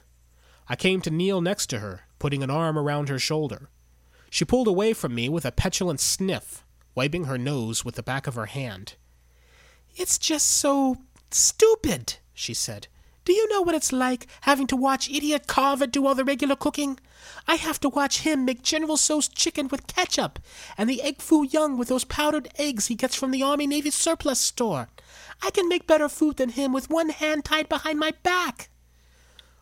I 0.69 0.77
came 0.77 1.01
to 1.01 1.11
kneel 1.11 1.41
next 1.41 1.69
to 1.69 1.79
her, 1.79 2.03
putting 2.19 2.43
an 2.43 2.51
arm 2.51 2.79
around 2.79 3.09
her 3.09 3.19
shoulder. 3.19 3.71
She 4.29 4.45
pulled 4.45 4.69
away 4.69 4.93
from 4.93 5.15
me 5.15 5.31
with 5.31 5.47
a 5.47 5.51
petulant 5.51 6.01
sniff, 6.01 6.63
wiping 6.95 7.25
her 7.25 7.39
nose 7.39 7.87
with 7.87 7.95
the 7.95 8.03
back 8.03 8.27
of 8.27 8.35
her 8.35 8.45
hand. 8.45 8.97
It's 9.97 10.19
just 10.19 10.51
so 10.51 10.99
stupid, 11.31 12.17
she 12.35 12.53
said. 12.53 12.89
Do 13.25 13.33
you 13.33 13.49
know 13.49 13.63
what 13.63 13.75
it's 13.75 13.93
like 13.93 14.27
having 14.43 14.67
to 14.67 14.77
watch 14.77 15.09
idiot 15.09 15.47
Carver 15.47 15.87
do 15.87 16.07
all 16.07 16.15
the 16.15 16.25
regular 16.25 16.57
cooking? 16.57 16.99
I 17.49 17.55
have 17.55 17.81
to 17.81 17.89
watch 17.89 18.21
him 18.21 18.45
make 18.45 18.63
General 18.63 18.99
Tso's 18.99 19.29
chicken 19.29 19.69
with 19.69 19.87
ketchup 19.87 20.39
and 20.77 20.91
the 20.91 21.03
egg 21.03 21.23
foo 21.23 21.45
young 21.45 21.79
with 21.79 21.89
those 21.89 22.05
powdered 22.05 22.49
eggs 22.59 22.89
he 22.89 22.95
gets 22.95 23.17
from 23.17 23.31
the 23.31 23.43
Army 23.43 23.67
Navy 23.67 23.91
surplus 23.91 24.41
store. 24.41 24.89
I 25.43 25.51
can 25.51 25.69
make 25.69 25.87
better 25.87 26.09
food 26.09 26.37
than 26.37 26.51
him 26.51 26.73
with 26.73 26.91
one 26.91 27.09
hand 27.09 27.47
tied 27.47 27.69
behind 27.69 27.99
my 27.99 28.13
back. 28.23 28.69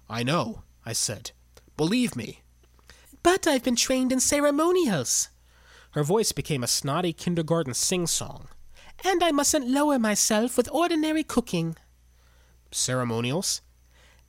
I 0.08 0.24
know, 0.24 0.62
I 0.84 0.92
said. 0.92 1.30
Believe 1.76 2.16
me. 2.16 2.40
But 3.22 3.46
I've 3.46 3.62
been 3.62 3.76
trained 3.76 4.10
in 4.10 4.18
ceremonials. 4.18 5.28
Her 5.92 6.02
voice 6.02 6.32
became 6.32 6.64
a 6.64 6.68
snotty 6.68 7.12
kindergarten 7.12 7.74
sing 7.74 8.08
song. 8.08 8.48
And 9.04 9.22
I 9.22 9.30
mustn't 9.30 9.68
lower 9.68 9.98
myself 9.98 10.56
with 10.56 10.68
ordinary 10.72 11.22
cooking. 11.22 11.76
Ceremonials? 12.74 13.60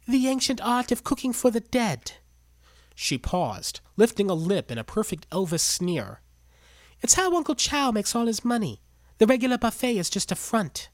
The 0.08 0.28
ancient 0.28 0.62
art 0.62 0.92
of 0.92 1.04
cooking 1.04 1.34
for 1.34 1.50
the 1.50 1.60
dead. 1.60 2.14
She 2.96 3.18
paused, 3.18 3.80
lifting 3.98 4.30
a 4.30 4.34
lip 4.34 4.72
in 4.72 4.78
a 4.78 4.84
perfect 4.84 5.30
Elvis 5.30 5.62
sneer. 5.62 6.22
It's 7.02 7.16
how 7.16 7.36
Uncle 7.36 7.56
Chow 7.56 7.92
makes 7.92 8.16
all 8.16 8.28
his 8.28 8.46
money. 8.46 8.82
The 9.18 9.28
regular 9.28 9.58
buffet 9.58 9.98
is 9.98 10.10
just 10.10 10.32
a 10.32 10.36
front. 10.36 10.90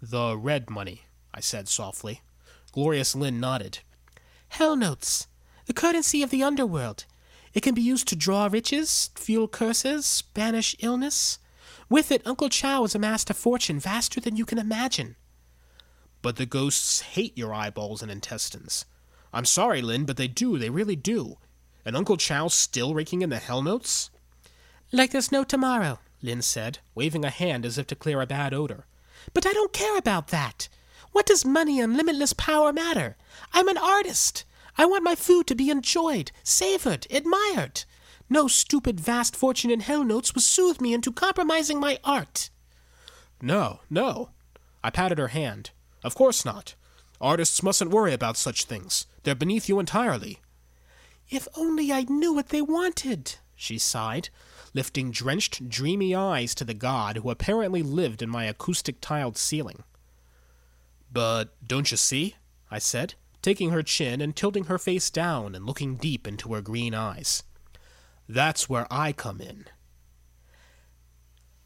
The 0.00 0.36
red 0.36 0.70
money, 0.70 1.02
I 1.32 1.40
said 1.40 1.68
softly. 1.68 2.22
Glorious 2.72 3.14
Lin 3.14 3.40
nodded. 3.40 3.80
Hell 4.48 4.76
notes. 4.76 5.26
The 5.66 5.72
currency 5.72 6.22
of 6.22 6.30
the 6.30 6.42
underworld. 6.42 7.04
It 7.54 7.62
can 7.62 7.74
be 7.74 7.82
used 7.82 8.08
to 8.08 8.16
draw 8.16 8.46
riches, 8.46 9.10
fuel 9.16 9.48
curses, 9.48 10.22
banish 10.34 10.76
illness. 10.80 11.38
With 11.88 12.12
it, 12.12 12.26
Uncle 12.26 12.48
Chow 12.48 12.82
has 12.82 12.94
amassed 12.94 13.30
a 13.30 13.34
fortune 13.34 13.80
vaster 13.80 14.20
than 14.20 14.36
you 14.36 14.44
can 14.44 14.58
imagine. 14.58 15.16
But 16.28 16.36
the 16.36 16.44
ghosts 16.44 17.00
hate 17.00 17.38
your 17.38 17.54
eyeballs 17.54 18.02
and 18.02 18.10
intestines. 18.10 18.84
I'm 19.32 19.46
sorry, 19.46 19.80
Lin, 19.80 20.04
but 20.04 20.18
they 20.18 20.28
do, 20.28 20.58
they 20.58 20.68
really 20.68 20.94
do. 20.94 21.38
And 21.86 21.96
Uncle 21.96 22.18
Chow's 22.18 22.52
still 22.52 22.92
raking 22.92 23.22
in 23.22 23.30
the 23.30 23.38
hell 23.38 23.62
notes? 23.62 24.10
Like 24.92 25.10
there's 25.10 25.32
no 25.32 25.42
tomorrow, 25.42 26.00
Lin 26.20 26.42
said, 26.42 26.80
waving 26.94 27.24
a 27.24 27.30
hand 27.30 27.64
as 27.64 27.78
if 27.78 27.86
to 27.86 27.94
clear 27.94 28.20
a 28.20 28.26
bad 28.26 28.52
odor. 28.52 28.84
But 29.32 29.46
I 29.46 29.54
don't 29.54 29.72
care 29.72 29.96
about 29.96 30.28
that. 30.28 30.68
What 31.12 31.24
does 31.24 31.46
money 31.46 31.80
and 31.80 31.96
limitless 31.96 32.34
power 32.34 32.74
matter? 32.74 33.16
I'm 33.54 33.68
an 33.68 33.78
artist. 33.78 34.44
I 34.76 34.84
want 34.84 35.04
my 35.04 35.14
food 35.14 35.46
to 35.46 35.54
be 35.54 35.70
enjoyed, 35.70 36.30
savored, 36.42 37.06
admired. 37.10 37.84
No 38.28 38.48
stupid 38.48 39.00
vast 39.00 39.34
fortune 39.34 39.70
in 39.70 39.80
hell 39.80 40.04
notes 40.04 40.34
will 40.34 40.42
soothe 40.42 40.82
me 40.82 40.92
into 40.92 41.10
compromising 41.10 41.80
my 41.80 41.98
art. 42.04 42.50
No, 43.40 43.80
no. 43.88 44.28
I 44.84 44.90
patted 44.90 45.16
her 45.16 45.28
hand. 45.28 45.70
Of 46.02 46.14
course 46.14 46.44
not. 46.44 46.74
Artists 47.20 47.62
mustn't 47.62 47.90
worry 47.90 48.12
about 48.12 48.36
such 48.36 48.64
things. 48.64 49.06
They're 49.22 49.34
beneath 49.34 49.68
you 49.68 49.80
entirely. 49.80 50.38
If 51.30 51.48
only 51.56 51.92
I 51.92 52.02
knew 52.02 52.32
what 52.32 52.48
they 52.50 52.62
wanted, 52.62 53.34
she 53.54 53.76
sighed, 53.76 54.28
lifting 54.72 55.10
drenched, 55.10 55.68
dreamy 55.68 56.14
eyes 56.14 56.54
to 56.54 56.64
the 56.64 56.74
god 56.74 57.16
who 57.16 57.30
apparently 57.30 57.82
lived 57.82 58.22
in 58.22 58.30
my 58.30 58.44
acoustic 58.44 59.00
tiled 59.00 59.36
ceiling. 59.36 59.82
But 61.12 61.54
don't 61.66 61.90
you 61.90 61.96
see? 61.96 62.36
I 62.70 62.78
said, 62.78 63.14
taking 63.42 63.70
her 63.70 63.82
chin 63.82 64.20
and 64.20 64.36
tilting 64.36 64.64
her 64.64 64.78
face 64.78 65.10
down 65.10 65.54
and 65.54 65.66
looking 65.66 65.96
deep 65.96 66.26
into 66.26 66.52
her 66.54 66.60
green 66.60 66.94
eyes. 66.94 67.42
That's 68.28 68.68
where 68.68 68.86
I 68.90 69.12
come 69.12 69.40
in. 69.40 69.64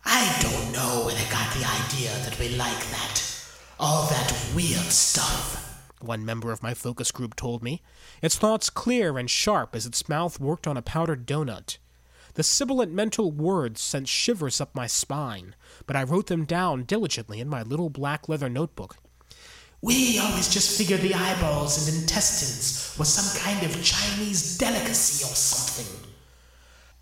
I 0.04 0.36
don't 0.40 0.72
know 0.72 1.04
where 1.04 1.14
they 1.14 1.30
got 1.30 1.52
the 1.54 1.64
idea 1.64 2.10
that 2.24 2.38
we 2.38 2.56
like 2.56 2.90
that. 2.90 3.41
All 3.84 4.06
that 4.10 4.32
weird 4.54 4.92
stuff. 4.92 5.82
One 6.00 6.24
member 6.24 6.52
of 6.52 6.62
my 6.62 6.72
focus 6.72 7.10
group 7.10 7.34
told 7.34 7.64
me, 7.64 7.82
its 8.22 8.38
thoughts 8.38 8.70
clear 8.70 9.18
and 9.18 9.28
sharp 9.28 9.74
as 9.74 9.86
its 9.86 10.08
mouth 10.08 10.38
worked 10.38 10.68
on 10.68 10.76
a 10.76 10.82
powdered 10.82 11.26
donut. 11.26 11.78
The 12.34 12.44
sibilant 12.44 12.92
mental 12.92 13.32
words 13.32 13.80
sent 13.80 14.06
shivers 14.06 14.60
up 14.60 14.72
my 14.72 14.86
spine, 14.86 15.56
but 15.88 15.96
I 15.96 16.04
wrote 16.04 16.28
them 16.28 16.44
down 16.44 16.84
diligently 16.84 17.40
in 17.40 17.48
my 17.48 17.64
little 17.64 17.90
black 17.90 18.28
leather 18.28 18.48
notebook. 18.48 18.98
We 19.80 20.16
always 20.20 20.48
just 20.48 20.78
figured 20.78 21.00
the 21.00 21.16
eyeballs 21.16 21.88
and 21.88 22.02
intestines 22.02 22.96
was 22.96 23.08
some 23.08 23.42
kind 23.42 23.66
of 23.66 23.82
Chinese 23.82 24.58
delicacy 24.58 25.24
or 25.24 25.34
something. 25.34 26.08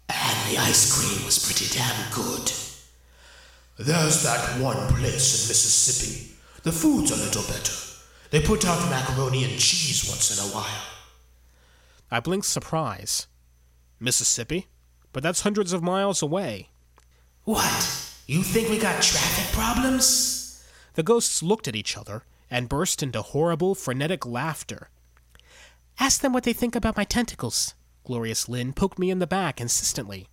And 0.08 0.50
the 0.50 0.56
ice 0.56 0.98
cream 0.98 1.26
was 1.26 1.44
pretty 1.44 1.66
damn 1.76 2.10
good. 2.10 2.50
There's 3.78 4.22
that 4.22 4.58
one 4.58 4.78
place 4.94 5.44
in 5.44 5.48
Mississippi. 5.48 6.39
The 6.62 6.72
food's 6.72 7.10
a 7.10 7.16
little 7.16 7.42
better. 7.42 7.72
They 8.30 8.40
put 8.40 8.66
out 8.66 8.90
macaroni 8.90 9.44
and 9.44 9.58
cheese 9.58 10.06
once 10.08 10.30
in 10.30 10.44
a 10.44 10.54
while. 10.54 10.82
I 12.10 12.20
blinked 12.20 12.46
surprise. 12.46 13.26
Mississippi? 13.98 14.66
But 15.12 15.22
that's 15.22 15.40
hundreds 15.40 15.72
of 15.72 15.82
miles 15.82 16.22
away. 16.22 16.68
What? 17.44 18.12
You 18.26 18.42
think 18.42 18.68
we 18.68 18.78
got 18.78 19.02
traffic 19.02 19.52
problems? 19.52 20.62
The 20.94 21.02
ghosts 21.02 21.42
looked 21.42 21.66
at 21.66 21.74
each 21.74 21.96
other 21.96 22.24
and 22.50 22.68
burst 22.68 23.02
into 23.02 23.22
horrible, 23.22 23.74
frenetic 23.74 24.26
laughter. 24.26 24.90
Ask 25.98 26.20
them 26.20 26.32
what 26.32 26.44
they 26.44 26.52
think 26.52 26.76
about 26.76 26.96
my 26.96 27.04
tentacles. 27.04 27.74
Glorious 28.04 28.48
Lin 28.48 28.72
poked 28.72 28.98
me 28.98 29.10
in 29.10 29.18
the 29.18 29.26
back 29.26 29.60
insistently. 29.60 30.28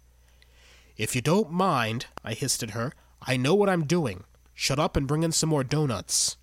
If 0.97 1.15
you 1.15 1.21
don't 1.21 1.51
mind, 1.51 2.07
I 2.23 2.33
hissed 2.33 2.63
at 2.63 2.71
her, 2.71 2.91
I 3.21 3.37
know 3.37 3.55
what 3.55 3.69
I'm 3.69 3.85
doing. 3.85 4.25
Shut 4.59 4.79
up 4.79 4.97
and 4.97 5.07
bring 5.07 5.21
in 5.21 5.31
some 5.31 5.49
more 5.49 5.63
donuts. 5.63 6.35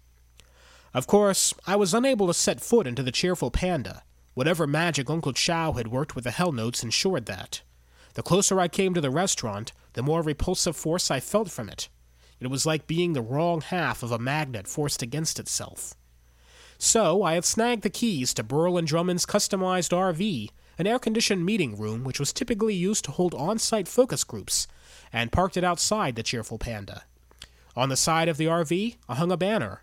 Of 0.95 1.09
course, 1.09 1.53
I 1.67 1.75
was 1.75 1.93
unable 1.93 2.29
to 2.29 2.33
set 2.33 2.61
foot 2.61 2.87
into 2.87 3.03
the 3.03 3.11
cheerful 3.11 3.51
panda. 3.51 4.05
Whatever 4.35 4.69
magic 4.69 5.11
Uncle 5.11 5.33
Chow 5.33 5.73
had 5.73 5.89
worked 5.89 6.15
with 6.15 6.23
the 6.23 6.31
Hell 6.31 6.53
Notes 6.53 6.85
ensured 6.85 7.27
that. 7.27 7.63
The 8.15 8.23
closer 8.23 8.61
I 8.61 8.69
came 8.69 8.95
to 8.95 9.01
the 9.01 9.11
restaurant, 9.11 9.73
the 9.95 10.03
more 10.05 10.23
repulsive 10.23 10.77
force 10.77 11.11
I 11.11 11.19
felt 11.19 11.51
from 11.51 11.69
it. 11.69 11.89
It 12.39 12.47
was 12.47 12.65
like 12.65 12.87
being 12.87 13.15
the 13.15 13.21
wrong 13.21 13.63
half 13.63 14.05
of 14.05 14.13
a 14.13 14.19
magnet 14.19 14.69
forced 14.69 15.03
against 15.03 15.41
itself. 15.41 15.95
So 16.79 17.25
I 17.25 17.35
had 17.35 17.45
snagged 17.45 17.83
the 17.83 17.91
keys 17.91 18.33
to 18.35 18.45
Burl 18.45 18.79
and 18.79 18.87
Drummond's 18.87 19.27
customized 19.27 19.91
RV, 19.91 20.51
an 20.79 20.87
air 20.87 21.01
conditioned 21.01 21.45
meeting 21.45 21.77
room 21.77 22.05
which 22.05 22.21
was 22.21 22.33
typically 22.33 22.75
used 22.75 23.05
to 23.07 23.11
hold 23.11 23.35
on 23.35 23.59
site 23.59 23.89
focus 23.89 24.23
groups, 24.23 24.69
and 25.13 25.33
parked 25.33 25.57
it 25.57 25.65
outside 25.65 26.15
the 26.15 26.23
cheerful 26.23 26.59
panda. 26.59 27.03
On 27.77 27.89
the 27.89 27.97
side 27.97 28.29
of 28.29 28.37
the 28.37 28.47
RV, 28.47 28.97
hung 29.09 29.33
a 29.33 29.37
banner. 29.37 29.83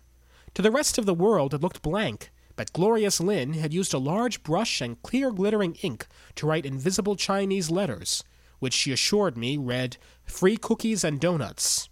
To 0.54 0.62
the 0.62 0.70
rest 0.70 0.98
of 0.98 1.06
the 1.06 1.14
world, 1.14 1.52
it 1.52 1.60
looked 1.60 1.82
blank, 1.82 2.30
but 2.56 2.72
Glorious 2.72 3.20
Lin 3.20 3.54
had 3.54 3.74
used 3.74 3.92
a 3.92 3.98
large 3.98 4.42
brush 4.42 4.80
and 4.80 5.02
clear 5.02 5.30
glittering 5.30 5.76
ink 5.82 6.06
to 6.36 6.46
write 6.46 6.66
invisible 6.66 7.16
Chinese 7.16 7.70
letters, 7.70 8.24
which 8.58 8.74
she 8.74 8.92
assured 8.92 9.36
me 9.36 9.56
read 9.56 9.96
Free 10.24 10.56
Cookies 10.56 11.04
and 11.04 11.20
Donuts. 11.20 11.88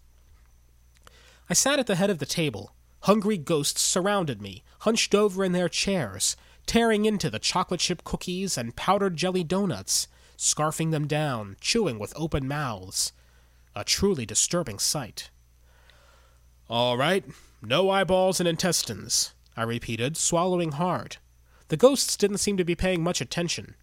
I 1.49 1.55
sat 1.55 1.79
at 1.79 1.87
the 1.87 1.97
head 1.97 2.11
of 2.11 2.19
the 2.19 2.27
table. 2.27 2.75
Hungry 3.01 3.39
ghosts 3.39 3.81
surrounded 3.81 4.41
me, 4.41 4.63
hunched 4.81 5.15
over 5.15 5.43
in 5.45 5.53
their 5.53 5.69
chairs, 5.69 6.37
tearing 6.67 7.07
into 7.07 7.31
the 7.31 7.39
chocolate 7.39 7.81
chip 7.81 8.05
cookies 8.05 8.57
and 8.57 8.77
powdered 8.77 9.17
jelly 9.17 9.43
donuts, 9.43 10.07
scarfing 10.37 10.91
them 10.91 11.07
down, 11.07 11.57
chewing 11.61 11.99
with 11.99 12.13
open 12.15 12.47
mouths. 12.47 13.13
A 13.75 13.85
truly 13.85 14.25
disturbing 14.27 14.79
sight. 14.79 15.31
All 16.71 16.97
right, 16.97 17.25
no 17.61 17.91
eyeballs 17.91 18.39
and 18.39 18.49
intestines, 18.49 19.33
I 19.57 19.65
repeated, 19.65 20.17
swallowing 20.17 20.71
hard. 20.71 21.17
The 21.67 21.77
ghosts 21.77 22.17
didn't 22.17 22.39
seem 22.39 22.57
to 22.59 22.65
be 22.65 22.77
paying 22.77 23.03
much 23.03 23.21
attention. 23.21 23.75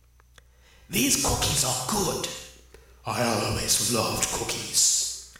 These 0.89 1.25
cookies 1.25 1.65
are 1.65 1.85
good. 1.91 2.29
I 3.05 3.23
always 3.23 3.93
loved 3.93 4.31
cookies. 4.31 5.35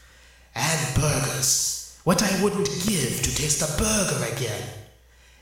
And 0.56 0.95
burgers. 0.95 1.98
What 2.04 2.22
I 2.22 2.43
wouldn't 2.43 2.68
give 2.86 3.22
to 3.22 3.36
taste 3.36 3.62
a 3.62 3.78
burger 3.82 4.26
again. 4.36 4.68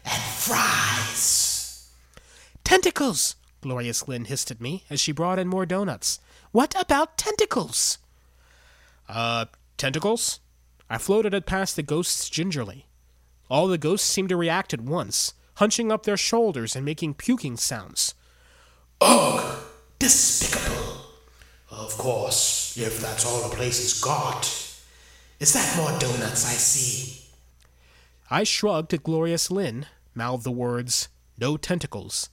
And 0.06 0.22
fries. 0.22 1.90
Tentacles! 2.64 3.36
Glorious 3.62 4.08
Lin 4.08 4.26
hissed 4.26 4.52
at 4.52 4.62
me 4.62 4.84
as 4.92 5.02
she 5.02 5.12
brought 5.12 5.40
in 5.40 5.48
more 5.48 5.66
donuts. 5.66 6.20
What 6.52 6.80
about 6.80 7.18
tentacles? 7.18 7.98
Uh, 9.10 9.46
tentacles? 9.78 10.40
I 10.90 10.98
floated 10.98 11.34
it 11.34 11.46
past 11.46 11.76
the 11.76 11.84
ghosts 11.84 12.30
gingerly. 12.30 12.86
All 13.50 13.68
the 13.68 13.78
ghosts 13.78 14.08
seemed 14.08 14.30
to 14.30 14.38
react 14.38 14.74
at 14.74 14.82
once, 14.82 15.34
hunching 15.56 15.92
up 15.92 16.04
their 16.04 16.18
shoulders 16.18 16.76
and 16.76 16.86
making 16.86 17.16
puking 17.16 17.58
sounds. 17.58 18.14
Ugh! 19.02 19.64
Despicable! 20.00 21.02
Of 21.72 21.98
course, 21.98 22.78
if 22.78 23.00
that's 23.02 23.26
all 23.26 23.50
the 23.50 23.56
place 23.56 23.82
has 23.82 24.00
got. 24.00 24.46
Is 25.40 25.54
that 25.54 25.76
more 25.78 25.98
donuts 26.00 26.46
I 26.46 26.54
see? 26.54 27.26
I 28.30 28.44
shrugged 28.44 28.94
at 28.94 29.04
Glorious 29.04 29.52
Lin, 29.52 29.86
mouthed 30.14 30.44
the 30.44 30.52
words, 30.52 31.10
No 31.38 31.58
tentacles, 31.58 32.30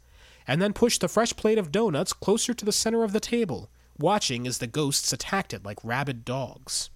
and 0.47 0.61
then 0.63 0.73
pushed 0.73 1.01
the 1.01 1.09
fresh 1.09 1.35
plate 1.37 1.59
of 1.59 1.73
donuts 1.73 2.13
closer 2.13 2.55
to 2.55 2.65
the 2.65 2.73
center 2.73 3.03
of 3.03 3.13
the 3.13 3.21
table, 3.21 3.71
watching 3.99 4.47
as 4.47 4.59
the 4.59 4.67
ghosts 4.67 5.13
attacked 5.13 5.53
it 5.53 5.65
like 5.65 5.79
rabid 5.85 6.25
dogs. 6.25 6.91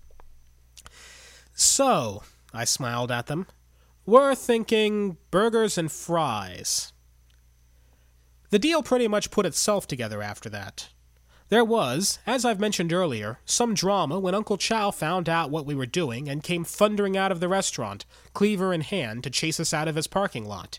So, 1.58 2.22
I 2.52 2.66
smiled 2.66 3.10
at 3.10 3.28
them, 3.28 3.46
we're 4.04 4.34
thinking 4.34 5.16
burgers 5.30 5.78
and 5.78 5.90
fries. 5.90 6.92
The 8.50 8.58
deal 8.58 8.82
pretty 8.82 9.08
much 9.08 9.30
put 9.30 9.46
itself 9.46 9.88
together 9.88 10.22
after 10.22 10.50
that. 10.50 10.90
There 11.48 11.64
was, 11.64 12.18
as 12.26 12.44
I've 12.44 12.60
mentioned 12.60 12.92
earlier, 12.92 13.38
some 13.46 13.72
drama 13.72 14.20
when 14.20 14.34
Uncle 14.34 14.58
Chow 14.58 14.90
found 14.90 15.30
out 15.30 15.50
what 15.50 15.64
we 15.64 15.74
were 15.74 15.86
doing 15.86 16.28
and 16.28 16.42
came 16.42 16.62
thundering 16.62 17.16
out 17.16 17.32
of 17.32 17.40
the 17.40 17.48
restaurant, 17.48 18.04
cleaver 18.34 18.74
in 18.74 18.82
hand, 18.82 19.24
to 19.24 19.30
chase 19.30 19.58
us 19.58 19.72
out 19.72 19.88
of 19.88 19.96
his 19.96 20.06
parking 20.06 20.44
lot. 20.44 20.78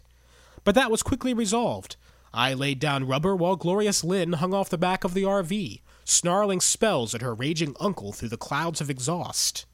But 0.64 0.76
that 0.76 0.92
was 0.92 1.02
quickly 1.02 1.34
resolved. 1.34 1.96
I 2.34 2.54
laid 2.54 2.80
down 2.80 3.08
rubber 3.08 3.36
while 3.36 3.56
Glorious 3.56 4.04
Lin 4.04 4.34
hung 4.34 4.54
off 4.54 4.70
the 4.70 4.78
back 4.78 5.04
of 5.04 5.16
the 5.16 5.24
RV, 5.24 5.82
snarling 6.06 6.62
spells 6.62 7.16
at 7.16 7.22
her 7.24 7.34
raging 7.34 7.76
uncle 7.80 8.14
through 8.14 8.30
the 8.30 8.38
clouds 8.38 8.80
of 8.80 8.92
exhaust. 8.92 9.66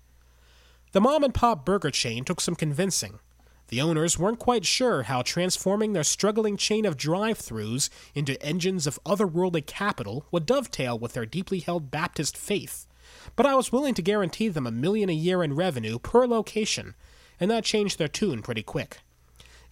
The 0.93 1.01
mom 1.01 1.23
and 1.23 1.33
pop 1.33 1.65
burger 1.65 1.89
chain 1.89 2.23
took 2.23 2.39
some 2.39 2.53
convincing. 2.53 3.17
The 3.69 3.81
owners 3.81 4.19
weren't 4.19 4.37
quite 4.37 4.63
sure 4.63 5.03
how 5.03 5.23
transforming 5.23 5.93
their 5.93 6.03
struggling 6.03 6.55
chain 6.55 6.85
of 6.85 6.97
drive 6.97 7.39
throughs 7.39 7.89
into 8.13 8.39
engines 8.43 8.85
of 8.85 8.99
otherworldly 9.03 9.65
capital 9.65 10.27
would 10.29 10.45
dovetail 10.45 10.99
with 10.99 11.13
their 11.13 11.25
deeply 11.25 11.61
held 11.61 11.89
Baptist 11.89 12.37
faith, 12.37 12.85
but 13.35 13.47
I 13.47 13.55
was 13.55 13.71
willing 13.71 13.95
to 13.95 14.03
guarantee 14.03 14.49
them 14.49 14.67
a 14.67 14.71
million 14.71 15.09
a 15.09 15.13
year 15.13 15.43
in 15.43 15.55
revenue 15.55 15.97
per 15.97 16.27
location, 16.27 16.93
and 17.39 17.49
that 17.49 17.63
changed 17.63 17.97
their 17.97 18.07
tune 18.07 18.43
pretty 18.43 18.61
quick. 18.61 18.99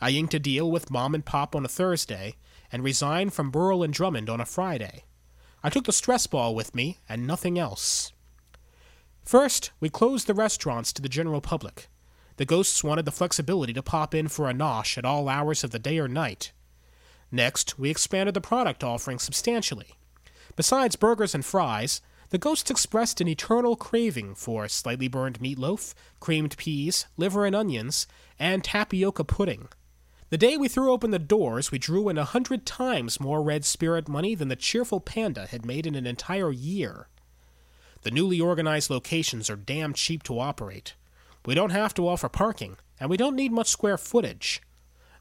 I 0.01 0.09
inked 0.09 0.33
a 0.33 0.39
deal 0.39 0.71
with 0.71 0.89
Mom 0.89 1.13
and 1.13 1.23
Pop 1.23 1.55
on 1.55 1.63
a 1.63 1.69
Thursday, 1.69 2.33
and 2.71 2.83
resigned 2.83 3.33
from 3.33 3.51
Burl 3.51 3.83
and 3.83 3.93
Drummond 3.93 4.27
on 4.27 4.41
a 4.41 4.45
Friday. 4.45 5.03
I 5.63 5.69
took 5.69 5.83
the 5.83 5.93
stress 5.93 6.25
ball 6.25 6.55
with 6.55 6.73
me, 6.73 6.97
and 7.07 7.27
nothing 7.27 7.59
else. 7.59 8.11
First, 9.31 9.71
we 9.79 9.89
closed 9.89 10.27
the 10.27 10.33
restaurants 10.33 10.91
to 10.91 11.01
the 11.01 11.07
general 11.07 11.39
public. 11.39 11.87
The 12.35 12.43
ghosts 12.43 12.83
wanted 12.83 13.05
the 13.05 13.13
flexibility 13.13 13.71
to 13.71 13.81
pop 13.81 14.13
in 14.13 14.27
for 14.27 14.49
a 14.49 14.53
nosh 14.53 14.97
at 14.97 15.05
all 15.05 15.29
hours 15.29 15.63
of 15.63 15.71
the 15.71 15.79
day 15.79 15.99
or 15.99 16.09
night. 16.09 16.51
Next, 17.31 17.79
we 17.79 17.89
expanded 17.89 18.33
the 18.33 18.41
product 18.41 18.83
offering 18.83 19.19
substantially. 19.19 19.95
Besides 20.57 20.97
burgers 20.97 21.33
and 21.33 21.45
fries, 21.45 22.01
the 22.27 22.37
ghosts 22.37 22.69
expressed 22.69 23.21
an 23.21 23.29
eternal 23.29 23.77
craving 23.77 24.35
for 24.35 24.67
slightly 24.67 25.07
burned 25.07 25.39
meatloaf, 25.39 25.93
creamed 26.19 26.57
peas, 26.57 27.05
liver 27.15 27.45
and 27.45 27.55
onions, 27.55 28.07
and 28.37 28.65
tapioca 28.65 29.23
pudding. 29.23 29.69
The 30.29 30.37
day 30.37 30.57
we 30.57 30.67
threw 30.67 30.91
open 30.91 31.11
the 31.11 31.19
doors, 31.19 31.71
we 31.71 31.79
drew 31.79 32.09
in 32.09 32.17
a 32.17 32.25
hundred 32.25 32.65
times 32.65 33.21
more 33.21 33.41
red 33.41 33.63
spirit 33.63 34.09
money 34.09 34.35
than 34.35 34.49
the 34.49 34.57
cheerful 34.57 34.99
panda 34.99 35.47
had 35.47 35.65
made 35.65 35.87
in 35.87 35.95
an 35.95 36.05
entire 36.05 36.51
year. 36.51 37.07
The 38.03 38.11
newly 38.11 38.39
organized 38.39 38.89
locations 38.89 39.49
are 39.49 39.55
damn 39.55 39.93
cheap 39.93 40.23
to 40.23 40.39
operate. 40.39 40.95
We 41.45 41.55
don't 41.55 41.71
have 41.71 41.93
to 41.95 42.07
offer 42.07 42.29
parking, 42.29 42.77
and 42.99 43.09
we 43.09 43.17
don't 43.17 43.35
need 43.35 43.51
much 43.51 43.67
square 43.67 43.97
footage. 43.97 44.61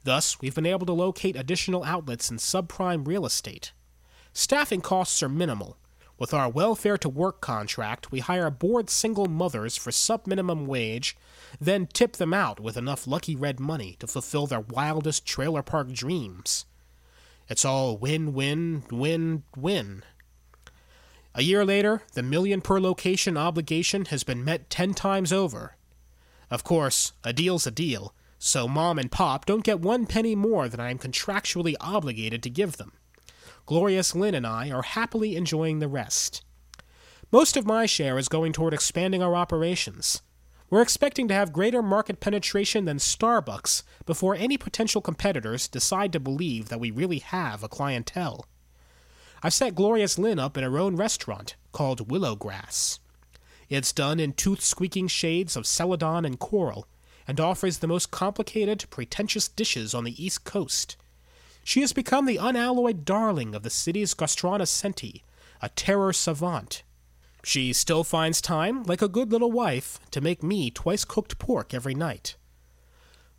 Thus, 0.05 0.41
we've 0.41 0.55
been 0.55 0.67
able 0.67 0.87
to 0.87 0.93
locate 0.93 1.37
additional 1.37 1.85
outlets 1.85 2.31
in 2.31 2.39
subprime 2.39 3.07
real 3.07 3.27
estate. 3.27 3.73
Staffing 4.33 4.81
costs 4.81 5.23
are 5.23 5.29
minimal. 5.29 5.77
With 6.19 6.35
our 6.35 6.51
welfare 6.51 6.99
to 6.99 7.09
work 7.09 7.41
contract, 7.41 8.13
we 8.13 8.21
hire 8.21 8.51
bored 8.51 8.91
single 8.91 9.27
mothers 9.27 9.77
for 9.77 9.91
sub 9.91 10.27
minimum 10.27 10.67
wage, 10.67 11.17
then 11.59 11.87
tip 11.87 12.17
them 12.17 12.35
out 12.35 12.61
with 12.61 12.77
enough 12.77 13.07
lucky 13.07 13.35
red 13.35 13.59
money 13.59 13.97
to 14.01 14.07
fulfill 14.07 14.47
their 14.47 14.61
wildest 14.61 15.27
trailer 15.27 15.63
park 15.63 15.93
dreams. 15.93 16.67
It's 17.49 17.65
all 17.65 17.97
win, 17.97 18.35
win, 18.35 18.85
win, 18.91 19.45
win. 19.57 20.03
A 21.35 21.43
year 21.43 21.65
later, 21.65 22.03
the 22.15 22.23
million 22.23 22.61
per 22.61 22.81
location 22.81 23.37
obligation 23.37 24.07
has 24.07 24.25
been 24.25 24.45
met 24.45 24.69
ten 24.69 24.95
times 24.95 25.33
over. 25.33 25.77
Of 26.51 26.65
course, 26.65 27.13
a 27.23 27.33
deal's 27.33 27.67
a 27.67 27.71
deal, 27.71 28.15
so 28.39 28.67
mom 28.67 28.99
and 28.99 29.13
pop 29.13 29.47
don't 29.47 29.63
get 29.63 29.81
one 29.81 30.07
penny 30.07 30.35
more 30.35 30.69
than 30.69 30.81
I 30.81 30.91
am 30.91 30.99
contractually 30.99 31.77
obligated 31.81 32.43
to 32.43 32.51
give 32.51 32.79
them. 32.79 32.93
Glorious 33.67 34.17
Lin 34.17 34.35
and 34.35 34.47
I 34.47 34.71
are 34.71 34.83
happily 34.83 35.37
enjoying 35.37 35.79
the 35.79 35.87
rest. 35.87 36.43
Most 37.31 37.57
of 37.57 37.67
my 37.67 37.87
share 37.87 38.19
is 38.19 38.29
going 38.29 38.53
toward 38.53 38.75
expanding 38.75 39.23
our 39.23 39.37
operations. 39.37 40.23
We're 40.69 40.83
expecting 40.83 41.29
to 41.29 41.35
have 41.35 41.53
greater 41.53 41.83
market 41.83 42.19
penetration 42.19 42.87
than 42.87 42.97
Starbucks 42.97 43.85
before 44.05 44.35
any 44.35 44.59
potential 44.59 45.01
competitors 45.01 45.69
decide 45.69 46.13
to 46.13 46.19
believe 46.19 46.69
that 46.71 46.81
we 46.81 46.91
really 46.91 47.21
have 47.21 47.63
a 47.63 47.69
clientele. 47.69 48.47
I've 49.43 49.55
set 49.55 49.75
Glorious 49.75 50.19
Lin 50.19 50.39
up 50.39 50.57
in 50.57 50.65
her 50.65 50.79
own 50.79 50.97
restaurant 50.97 51.57
called 51.73 52.09
Willowgrass. 52.09 52.99
It's 53.69 53.93
done 53.93 54.21
in 54.21 54.33
tooth 54.33 54.61
squeaking 54.61 55.09
shades 55.09 55.57
of 55.57 55.67
celadon 55.67 56.25
and 56.25 56.39
coral, 56.39 56.87
and 57.27 57.39
offers 57.39 57.79
the 57.79 57.87
most 57.87 58.11
complicated, 58.11 58.85
pretentious 58.91 59.49
dishes 59.49 59.95
on 59.95 60.05
the 60.05 60.23
East 60.23 60.45
Coast. 60.45 60.97
She 61.63 61.81
has 61.81 61.93
become 61.93 62.27
the 62.27 62.39
unalloyed 62.39 63.05
darling 63.05 63.55
of 63.55 63.63
the 63.63 63.71
city's 63.71 64.15
gastrognoscenti, 64.15 65.23
a 65.63 65.69
terror 65.69 66.13
savant. 66.13 66.83
She 67.45 67.73
still 67.73 68.05
finds 68.05 68.41
time, 68.41 68.83
like 68.83 69.01
a 69.01 69.09
good 69.09 69.31
little 69.31 69.53
wife, 69.53 70.01
to 70.11 70.21
make 70.21 70.43
me 70.43 70.71
twice 70.71 71.05
cooked 71.05 71.39
pork 71.39 71.73
every 71.73 71.95
night. 71.95 72.37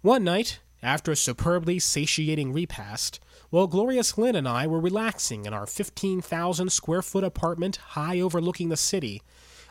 One 0.02 0.24
night, 0.24 0.60
after 0.84 1.12
a 1.12 1.16
superbly 1.16 1.80
satiating 1.80 2.54
repast, 2.54 3.20
while 3.50 3.68
Glorious 3.68 4.18
Lin 4.18 4.36
and 4.36 4.48
I 4.48 4.68
were 4.68 4.80
relaxing 4.80 5.46
in 5.46 5.54
our 5.54 5.66
15,000 5.66 6.72
square 6.72 7.02
foot 7.02 7.24
apartment 7.24 7.76
high 7.78 8.20
overlooking 8.20 8.70
the 8.70 8.78
city, 8.78 9.22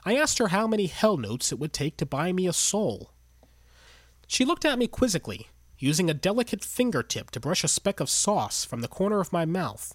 I 0.04 0.16
asked 0.16 0.38
her 0.38 0.48
how 0.48 0.66
many 0.66 0.86
hell 0.86 1.16
notes 1.16 1.52
it 1.52 1.58
would 1.58 1.72
take 1.72 1.96
to 1.98 2.06
buy 2.06 2.32
me 2.32 2.46
a 2.46 2.52
soul. 2.52 3.10
She 4.26 4.44
looked 4.44 4.64
at 4.64 4.78
me 4.78 4.86
quizzically, 4.86 5.48
using 5.78 6.08
a 6.08 6.14
delicate 6.14 6.64
fingertip 6.64 7.30
to 7.32 7.40
brush 7.40 7.64
a 7.64 7.68
speck 7.68 8.00
of 8.00 8.08
sauce 8.08 8.64
from 8.64 8.80
the 8.80 8.88
corner 8.88 9.20
of 9.20 9.32
my 9.32 9.44
mouth. 9.44 9.94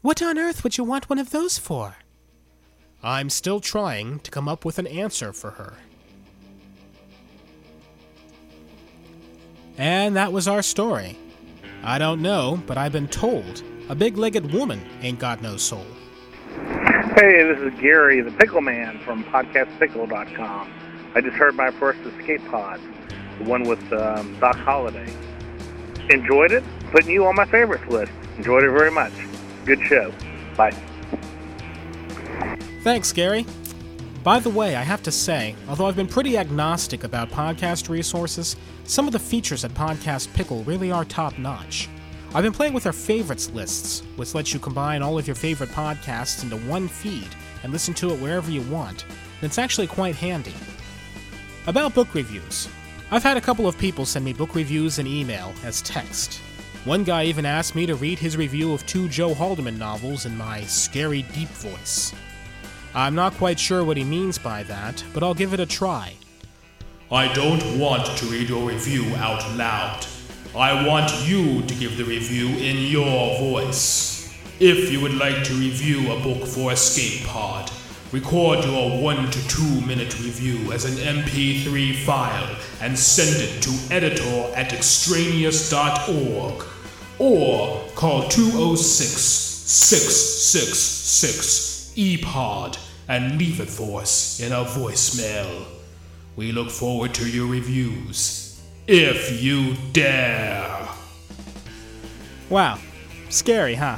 What 0.00 0.22
on 0.22 0.38
earth 0.38 0.62
would 0.62 0.78
you 0.78 0.84
want 0.84 1.10
one 1.10 1.18
of 1.18 1.30
those 1.30 1.58
for? 1.58 1.96
I'm 3.02 3.30
still 3.30 3.60
trying 3.60 4.20
to 4.20 4.30
come 4.30 4.48
up 4.48 4.64
with 4.64 4.78
an 4.78 4.86
answer 4.86 5.32
for 5.32 5.52
her. 5.52 5.74
And 9.78 10.16
that 10.16 10.32
was 10.32 10.48
our 10.48 10.60
story. 10.62 11.16
I 11.84 11.98
don't 11.98 12.20
know, 12.20 12.60
but 12.66 12.76
I've 12.76 12.92
been 12.92 13.06
told 13.06 13.62
a 13.88 13.94
big 13.94 14.18
legged 14.18 14.52
woman 14.52 14.82
ain't 15.00 15.20
got 15.20 15.40
no 15.40 15.56
soul. 15.56 15.86
Hey, 17.14 17.42
this 17.44 17.58
is 17.60 17.80
Gary, 17.80 18.20
the 18.20 18.32
Pickle 18.32 18.60
Man 18.60 18.98
from 19.00 19.24
PodcastPickle.com. 19.24 20.72
I 21.14 21.20
just 21.20 21.36
heard 21.36 21.54
my 21.54 21.70
first 21.70 22.00
escape 22.00 22.44
pod, 22.48 22.80
the 23.38 23.44
one 23.44 23.62
with 23.62 23.80
um, 23.92 24.38
Doc 24.40 24.56
Holliday. 24.56 25.10
Enjoyed 26.10 26.52
it, 26.52 26.64
putting 26.90 27.10
you 27.10 27.24
on 27.26 27.36
my 27.36 27.46
favorites 27.46 27.86
list. 27.88 28.12
Enjoyed 28.36 28.64
it 28.64 28.70
very 28.70 28.90
much. 28.90 29.12
Good 29.64 29.80
show. 29.82 30.12
Bye. 30.56 30.74
Thanks, 32.82 33.12
Gary. 33.12 33.46
By 34.22 34.40
the 34.40 34.50
way, 34.50 34.76
I 34.76 34.82
have 34.82 35.02
to 35.04 35.12
say, 35.12 35.54
although 35.68 35.86
I've 35.86 35.96
been 35.96 36.08
pretty 36.08 36.36
agnostic 36.36 37.04
about 37.04 37.30
podcast 37.30 37.88
resources, 37.88 38.56
some 38.88 39.06
of 39.06 39.12
the 39.12 39.18
features 39.18 39.66
at 39.66 39.74
Podcast 39.74 40.32
Pickle 40.32 40.64
really 40.64 40.90
are 40.90 41.04
top 41.04 41.36
notch. 41.38 41.90
I've 42.34 42.42
been 42.42 42.54
playing 42.54 42.72
with 42.72 42.86
our 42.86 42.92
favorites 42.92 43.50
lists, 43.50 44.02
which 44.16 44.34
lets 44.34 44.54
you 44.54 44.58
combine 44.58 45.02
all 45.02 45.18
of 45.18 45.26
your 45.26 45.36
favorite 45.36 45.68
podcasts 45.68 46.42
into 46.42 46.56
one 46.66 46.88
feed 46.88 47.28
and 47.62 47.70
listen 47.70 47.92
to 47.94 48.10
it 48.10 48.18
wherever 48.18 48.50
you 48.50 48.62
want, 48.62 49.04
and 49.04 49.42
it's 49.42 49.58
actually 49.58 49.88
quite 49.88 50.16
handy. 50.16 50.54
About 51.66 51.94
book 51.94 52.14
reviews. 52.14 52.66
I've 53.10 53.22
had 53.22 53.36
a 53.36 53.42
couple 53.42 53.66
of 53.66 53.76
people 53.76 54.06
send 54.06 54.24
me 54.24 54.32
book 54.32 54.54
reviews 54.54 54.98
in 54.98 55.06
email 55.06 55.52
as 55.64 55.82
text. 55.82 56.40
One 56.86 57.04
guy 57.04 57.24
even 57.24 57.44
asked 57.44 57.74
me 57.74 57.84
to 57.84 57.94
read 57.94 58.18
his 58.18 58.38
review 58.38 58.72
of 58.72 58.86
two 58.86 59.06
Joe 59.10 59.34
Haldeman 59.34 59.76
novels 59.76 60.24
in 60.24 60.34
my 60.34 60.62
scary 60.62 61.22
deep 61.34 61.50
voice. 61.50 62.14
I'm 62.94 63.14
not 63.14 63.34
quite 63.34 63.60
sure 63.60 63.84
what 63.84 63.98
he 63.98 64.04
means 64.04 64.38
by 64.38 64.62
that, 64.62 65.04
but 65.12 65.22
I'll 65.22 65.34
give 65.34 65.52
it 65.52 65.60
a 65.60 65.66
try. 65.66 66.14
I 67.10 67.32
don't 67.32 67.78
want 67.78 68.04
to 68.18 68.26
read 68.26 68.50
your 68.50 68.68
review 68.68 69.02
out 69.16 69.42
loud. 69.56 70.04
I 70.54 70.86
want 70.86 71.10
you 71.26 71.62
to 71.62 71.74
give 71.76 71.96
the 71.96 72.04
review 72.04 72.48
in 72.48 72.92
your 72.92 73.38
voice. 73.38 74.30
If 74.60 74.92
you 74.92 75.00
would 75.00 75.14
like 75.14 75.42
to 75.44 75.54
review 75.54 76.12
a 76.12 76.20
book 76.20 76.46
for 76.46 76.70
Escape 76.70 77.26
Pod, 77.26 77.72
record 78.12 78.62
your 78.62 79.00
one 79.00 79.30
to 79.30 79.48
two 79.48 79.80
minute 79.86 80.20
review 80.20 80.70
as 80.70 80.84
an 80.84 80.98
MP3 81.22 81.94
file 82.04 82.54
and 82.82 82.98
send 82.98 83.40
it 83.40 83.62
to 83.62 83.70
editor 83.90 84.52
at 84.54 84.74
extraneous.org 84.74 86.62
or 87.18 87.88
call 87.94 88.28
206 88.28 89.08
666 89.08 91.94
EPOD 91.96 92.76
and 93.08 93.38
leave 93.38 93.60
it 93.60 93.70
for 93.70 94.02
us 94.02 94.40
in 94.40 94.52
a 94.52 94.62
voicemail. 94.62 95.77
We 96.38 96.52
look 96.52 96.70
forward 96.70 97.14
to 97.14 97.28
your 97.28 97.48
reviews. 97.48 98.62
If 98.86 99.42
you 99.42 99.74
dare. 99.92 100.88
Wow, 102.48 102.78
scary, 103.28 103.74
huh? 103.74 103.96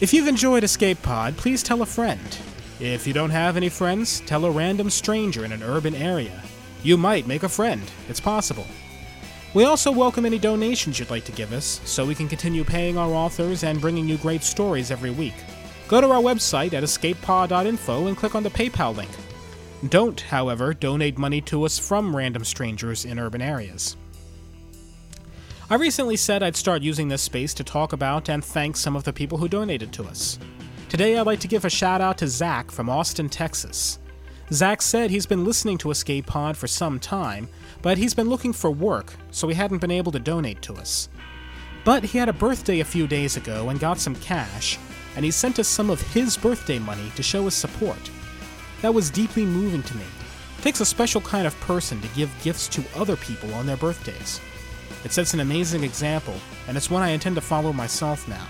If 0.00 0.14
you've 0.14 0.28
enjoyed 0.28 0.62
Escape 0.62 1.02
Pod, 1.02 1.36
please 1.36 1.64
tell 1.64 1.82
a 1.82 1.86
friend. 1.86 2.38
If 2.78 3.04
you 3.04 3.12
don't 3.12 3.30
have 3.30 3.56
any 3.56 3.68
friends, 3.68 4.20
tell 4.26 4.44
a 4.44 4.50
random 4.52 4.90
stranger 4.90 5.44
in 5.44 5.50
an 5.50 5.64
urban 5.64 5.96
area. 5.96 6.40
You 6.84 6.96
might 6.96 7.26
make 7.26 7.42
a 7.42 7.48
friend, 7.48 7.82
it's 8.08 8.20
possible. 8.20 8.66
We 9.52 9.64
also 9.64 9.90
welcome 9.90 10.24
any 10.24 10.38
donations 10.38 11.00
you'd 11.00 11.10
like 11.10 11.24
to 11.24 11.32
give 11.32 11.52
us 11.52 11.80
so 11.84 12.06
we 12.06 12.14
can 12.14 12.28
continue 12.28 12.62
paying 12.62 12.96
our 12.96 13.10
authors 13.10 13.64
and 13.64 13.80
bringing 13.80 14.06
you 14.06 14.18
great 14.18 14.44
stories 14.44 14.92
every 14.92 15.10
week. 15.10 15.34
Go 15.88 16.00
to 16.00 16.12
our 16.12 16.22
website 16.22 16.74
at 16.74 16.84
escapepod.info 16.84 18.06
and 18.06 18.16
click 18.16 18.36
on 18.36 18.44
the 18.44 18.50
PayPal 18.50 18.96
link. 18.96 19.10
Don't, 19.88 20.20
however, 20.20 20.72
donate 20.72 21.18
money 21.18 21.40
to 21.42 21.64
us 21.64 21.78
from 21.78 22.16
random 22.16 22.44
strangers 22.44 23.04
in 23.04 23.18
urban 23.18 23.42
areas. 23.42 23.96
I 25.68 25.74
recently 25.74 26.16
said 26.16 26.42
I'd 26.42 26.56
start 26.56 26.82
using 26.82 27.08
this 27.08 27.22
space 27.22 27.52
to 27.54 27.64
talk 27.64 27.92
about 27.92 28.28
and 28.28 28.44
thank 28.44 28.76
some 28.76 28.96
of 28.96 29.04
the 29.04 29.12
people 29.12 29.38
who 29.38 29.48
donated 29.48 29.92
to 29.94 30.04
us. 30.04 30.38
Today, 30.88 31.18
I'd 31.18 31.26
like 31.26 31.40
to 31.40 31.48
give 31.48 31.64
a 31.64 31.70
shout 31.70 32.00
out 32.00 32.18
to 32.18 32.28
Zach 32.28 32.70
from 32.70 32.88
Austin, 32.88 33.28
Texas. 33.28 33.98
Zach 34.52 34.80
said 34.80 35.10
he's 35.10 35.26
been 35.26 35.44
listening 35.44 35.76
to 35.78 35.90
Escape 35.90 36.26
Pod 36.26 36.56
for 36.56 36.68
some 36.68 37.00
time, 37.00 37.48
but 37.82 37.98
he's 37.98 38.14
been 38.14 38.28
looking 38.28 38.52
for 38.52 38.70
work, 38.70 39.14
so 39.32 39.48
he 39.48 39.54
hadn't 39.54 39.78
been 39.80 39.90
able 39.90 40.12
to 40.12 40.20
donate 40.20 40.62
to 40.62 40.74
us. 40.74 41.08
But 41.84 42.04
he 42.04 42.18
had 42.18 42.28
a 42.28 42.32
birthday 42.32 42.80
a 42.80 42.84
few 42.84 43.08
days 43.08 43.36
ago 43.36 43.68
and 43.68 43.80
got 43.80 43.98
some 43.98 44.14
cash, 44.16 44.78
and 45.16 45.24
he 45.24 45.32
sent 45.32 45.58
us 45.58 45.66
some 45.66 45.90
of 45.90 46.00
his 46.12 46.36
birthday 46.36 46.78
money 46.78 47.10
to 47.16 47.22
show 47.24 47.44
his 47.44 47.54
support. 47.54 47.98
That 48.82 48.94
was 48.94 49.10
deeply 49.10 49.44
moving 49.44 49.82
to 49.82 49.96
me. 49.96 50.04
It 50.58 50.62
takes 50.62 50.80
a 50.80 50.86
special 50.86 51.20
kind 51.20 51.46
of 51.46 51.58
person 51.60 52.00
to 52.00 52.08
give 52.08 52.30
gifts 52.42 52.68
to 52.68 52.84
other 52.94 53.16
people 53.16 53.52
on 53.54 53.66
their 53.66 53.76
birthdays. 53.76 54.40
It 55.04 55.12
sets 55.12 55.34
an 55.34 55.40
amazing 55.40 55.84
example, 55.84 56.34
and 56.66 56.76
it's 56.76 56.90
one 56.90 57.02
I 57.02 57.10
intend 57.10 57.36
to 57.36 57.40
follow 57.40 57.72
myself 57.72 58.26
now. 58.28 58.46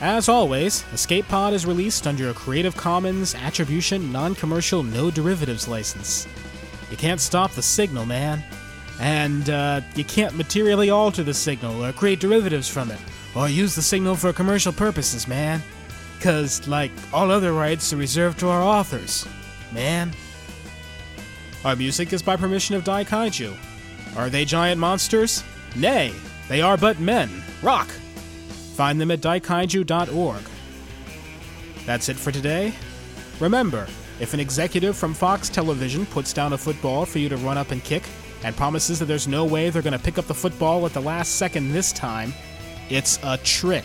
As 0.00 0.28
always, 0.28 0.84
Escape 0.92 1.26
Pod 1.28 1.54
is 1.54 1.64
released 1.64 2.06
under 2.06 2.28
a 2.28 2.34
Creative 2.34 2.76
Commons 2.76 3.34
Attribution 3.34 4.12
Non 4.12 4.34
Commercial 4.34 4.82
No 4.82 5.10
Derivatives 5.10 5.68
license. 5.68 6.26
You 6.90 6.96
can't 6.96 7.20
stop 7.20 7.52
the 7.52 7.62
signal, 7.62 8.04
man. 8.04 8.42
And 9.00 9.50
uh, 9.50 9.82
you 9.94 10.04
can't 10.04 10.34
materially 10.34 10.90
alter 10.90 11.22
the 11.22 11.34
signal 11.34 11.84
or 11.84 11.92
create 11.92 12.20
derivatives 12.20 12.68
from 12.68 12.90
it, 12.90 12.98
or 13.34 13.48
use 13.48 13.74
the 13.74 13.82
signal 13.82 14.16
for 14.16 14.32
commercial 14.32 14.72
purposes, 14.72 15.28
man. 15.28 15.62
Cause, 16.20 16.66
like, 16.66 16.90
all 17.12 17.30
other 17.30 17.52
rights 17.52 17.92
are 17.92 17.96
reserved 17.96 18.38
to 18.40 18.48
our 18.48 18.62
authors. 18.62 19.26
Man. 19.72 20.12
Our 21.64 21.76
music 21.76 22.12
is 22.12 22.22
by 22.22 22.36
permission 22.36 22.74
of 22.74 22.84
Dai 22.84 23.04
Kaiju. 23.04 23.56
Are 24.16 24.30
they 24.30 24.44
giant 24.44 24.80
monsters? 24.80 25.42
Nay, 25.74 26.12
they 26.48 26.62
are 26.62 26.76
but 26.76 26.98
men. 26.98 27.30
Rock! 27.62 27.88
Find 28.74 29.00
them 29.00 29.10
at 29.10 29.20
daikaiju.org. 29.20 30.42
That's 31.84 32.08
it 32.08 32.16
for 32.16 32.32
today. 32.32 32.72
Remember, 33.40 33.86
if 34.20 34.32
an 34.32 34.40
executive 34.40 34.96
from 34.96 35.12
Fox 35.12 35.48
Television 35.48 36.06
puts 36.06 36.32
down 36.32 36.52
a 36.52 36.58
football 36.58 37.04
for 37.04 37.18
you 37.18 37.28
to 37.28 37.36
run 37.38 37.58
up 37.58 37.70
and 37.70 37.82
kick, 37.84 38.02
and 38.44 38.56
promises 38.56 38.98
that 38.98 39.06
there's 39.06 39.26
no 39.26 39.44
way 39.44 39.70
they're 39.70 39.82
going 39.82 39.92
to 39.92 39.98
pick 39.98 40.18
up 40.18 40.26
the 40.26 40.34
football 40.34 40.86
at 40.86 40.92
the 40.92 41.00
last 41.00 41.36
second 41.36 41.72
this 41.72 41.92
time, 41.92 42.32
it's 42.90 43.18
a 43.24 43.38
trick. 43.38 43.84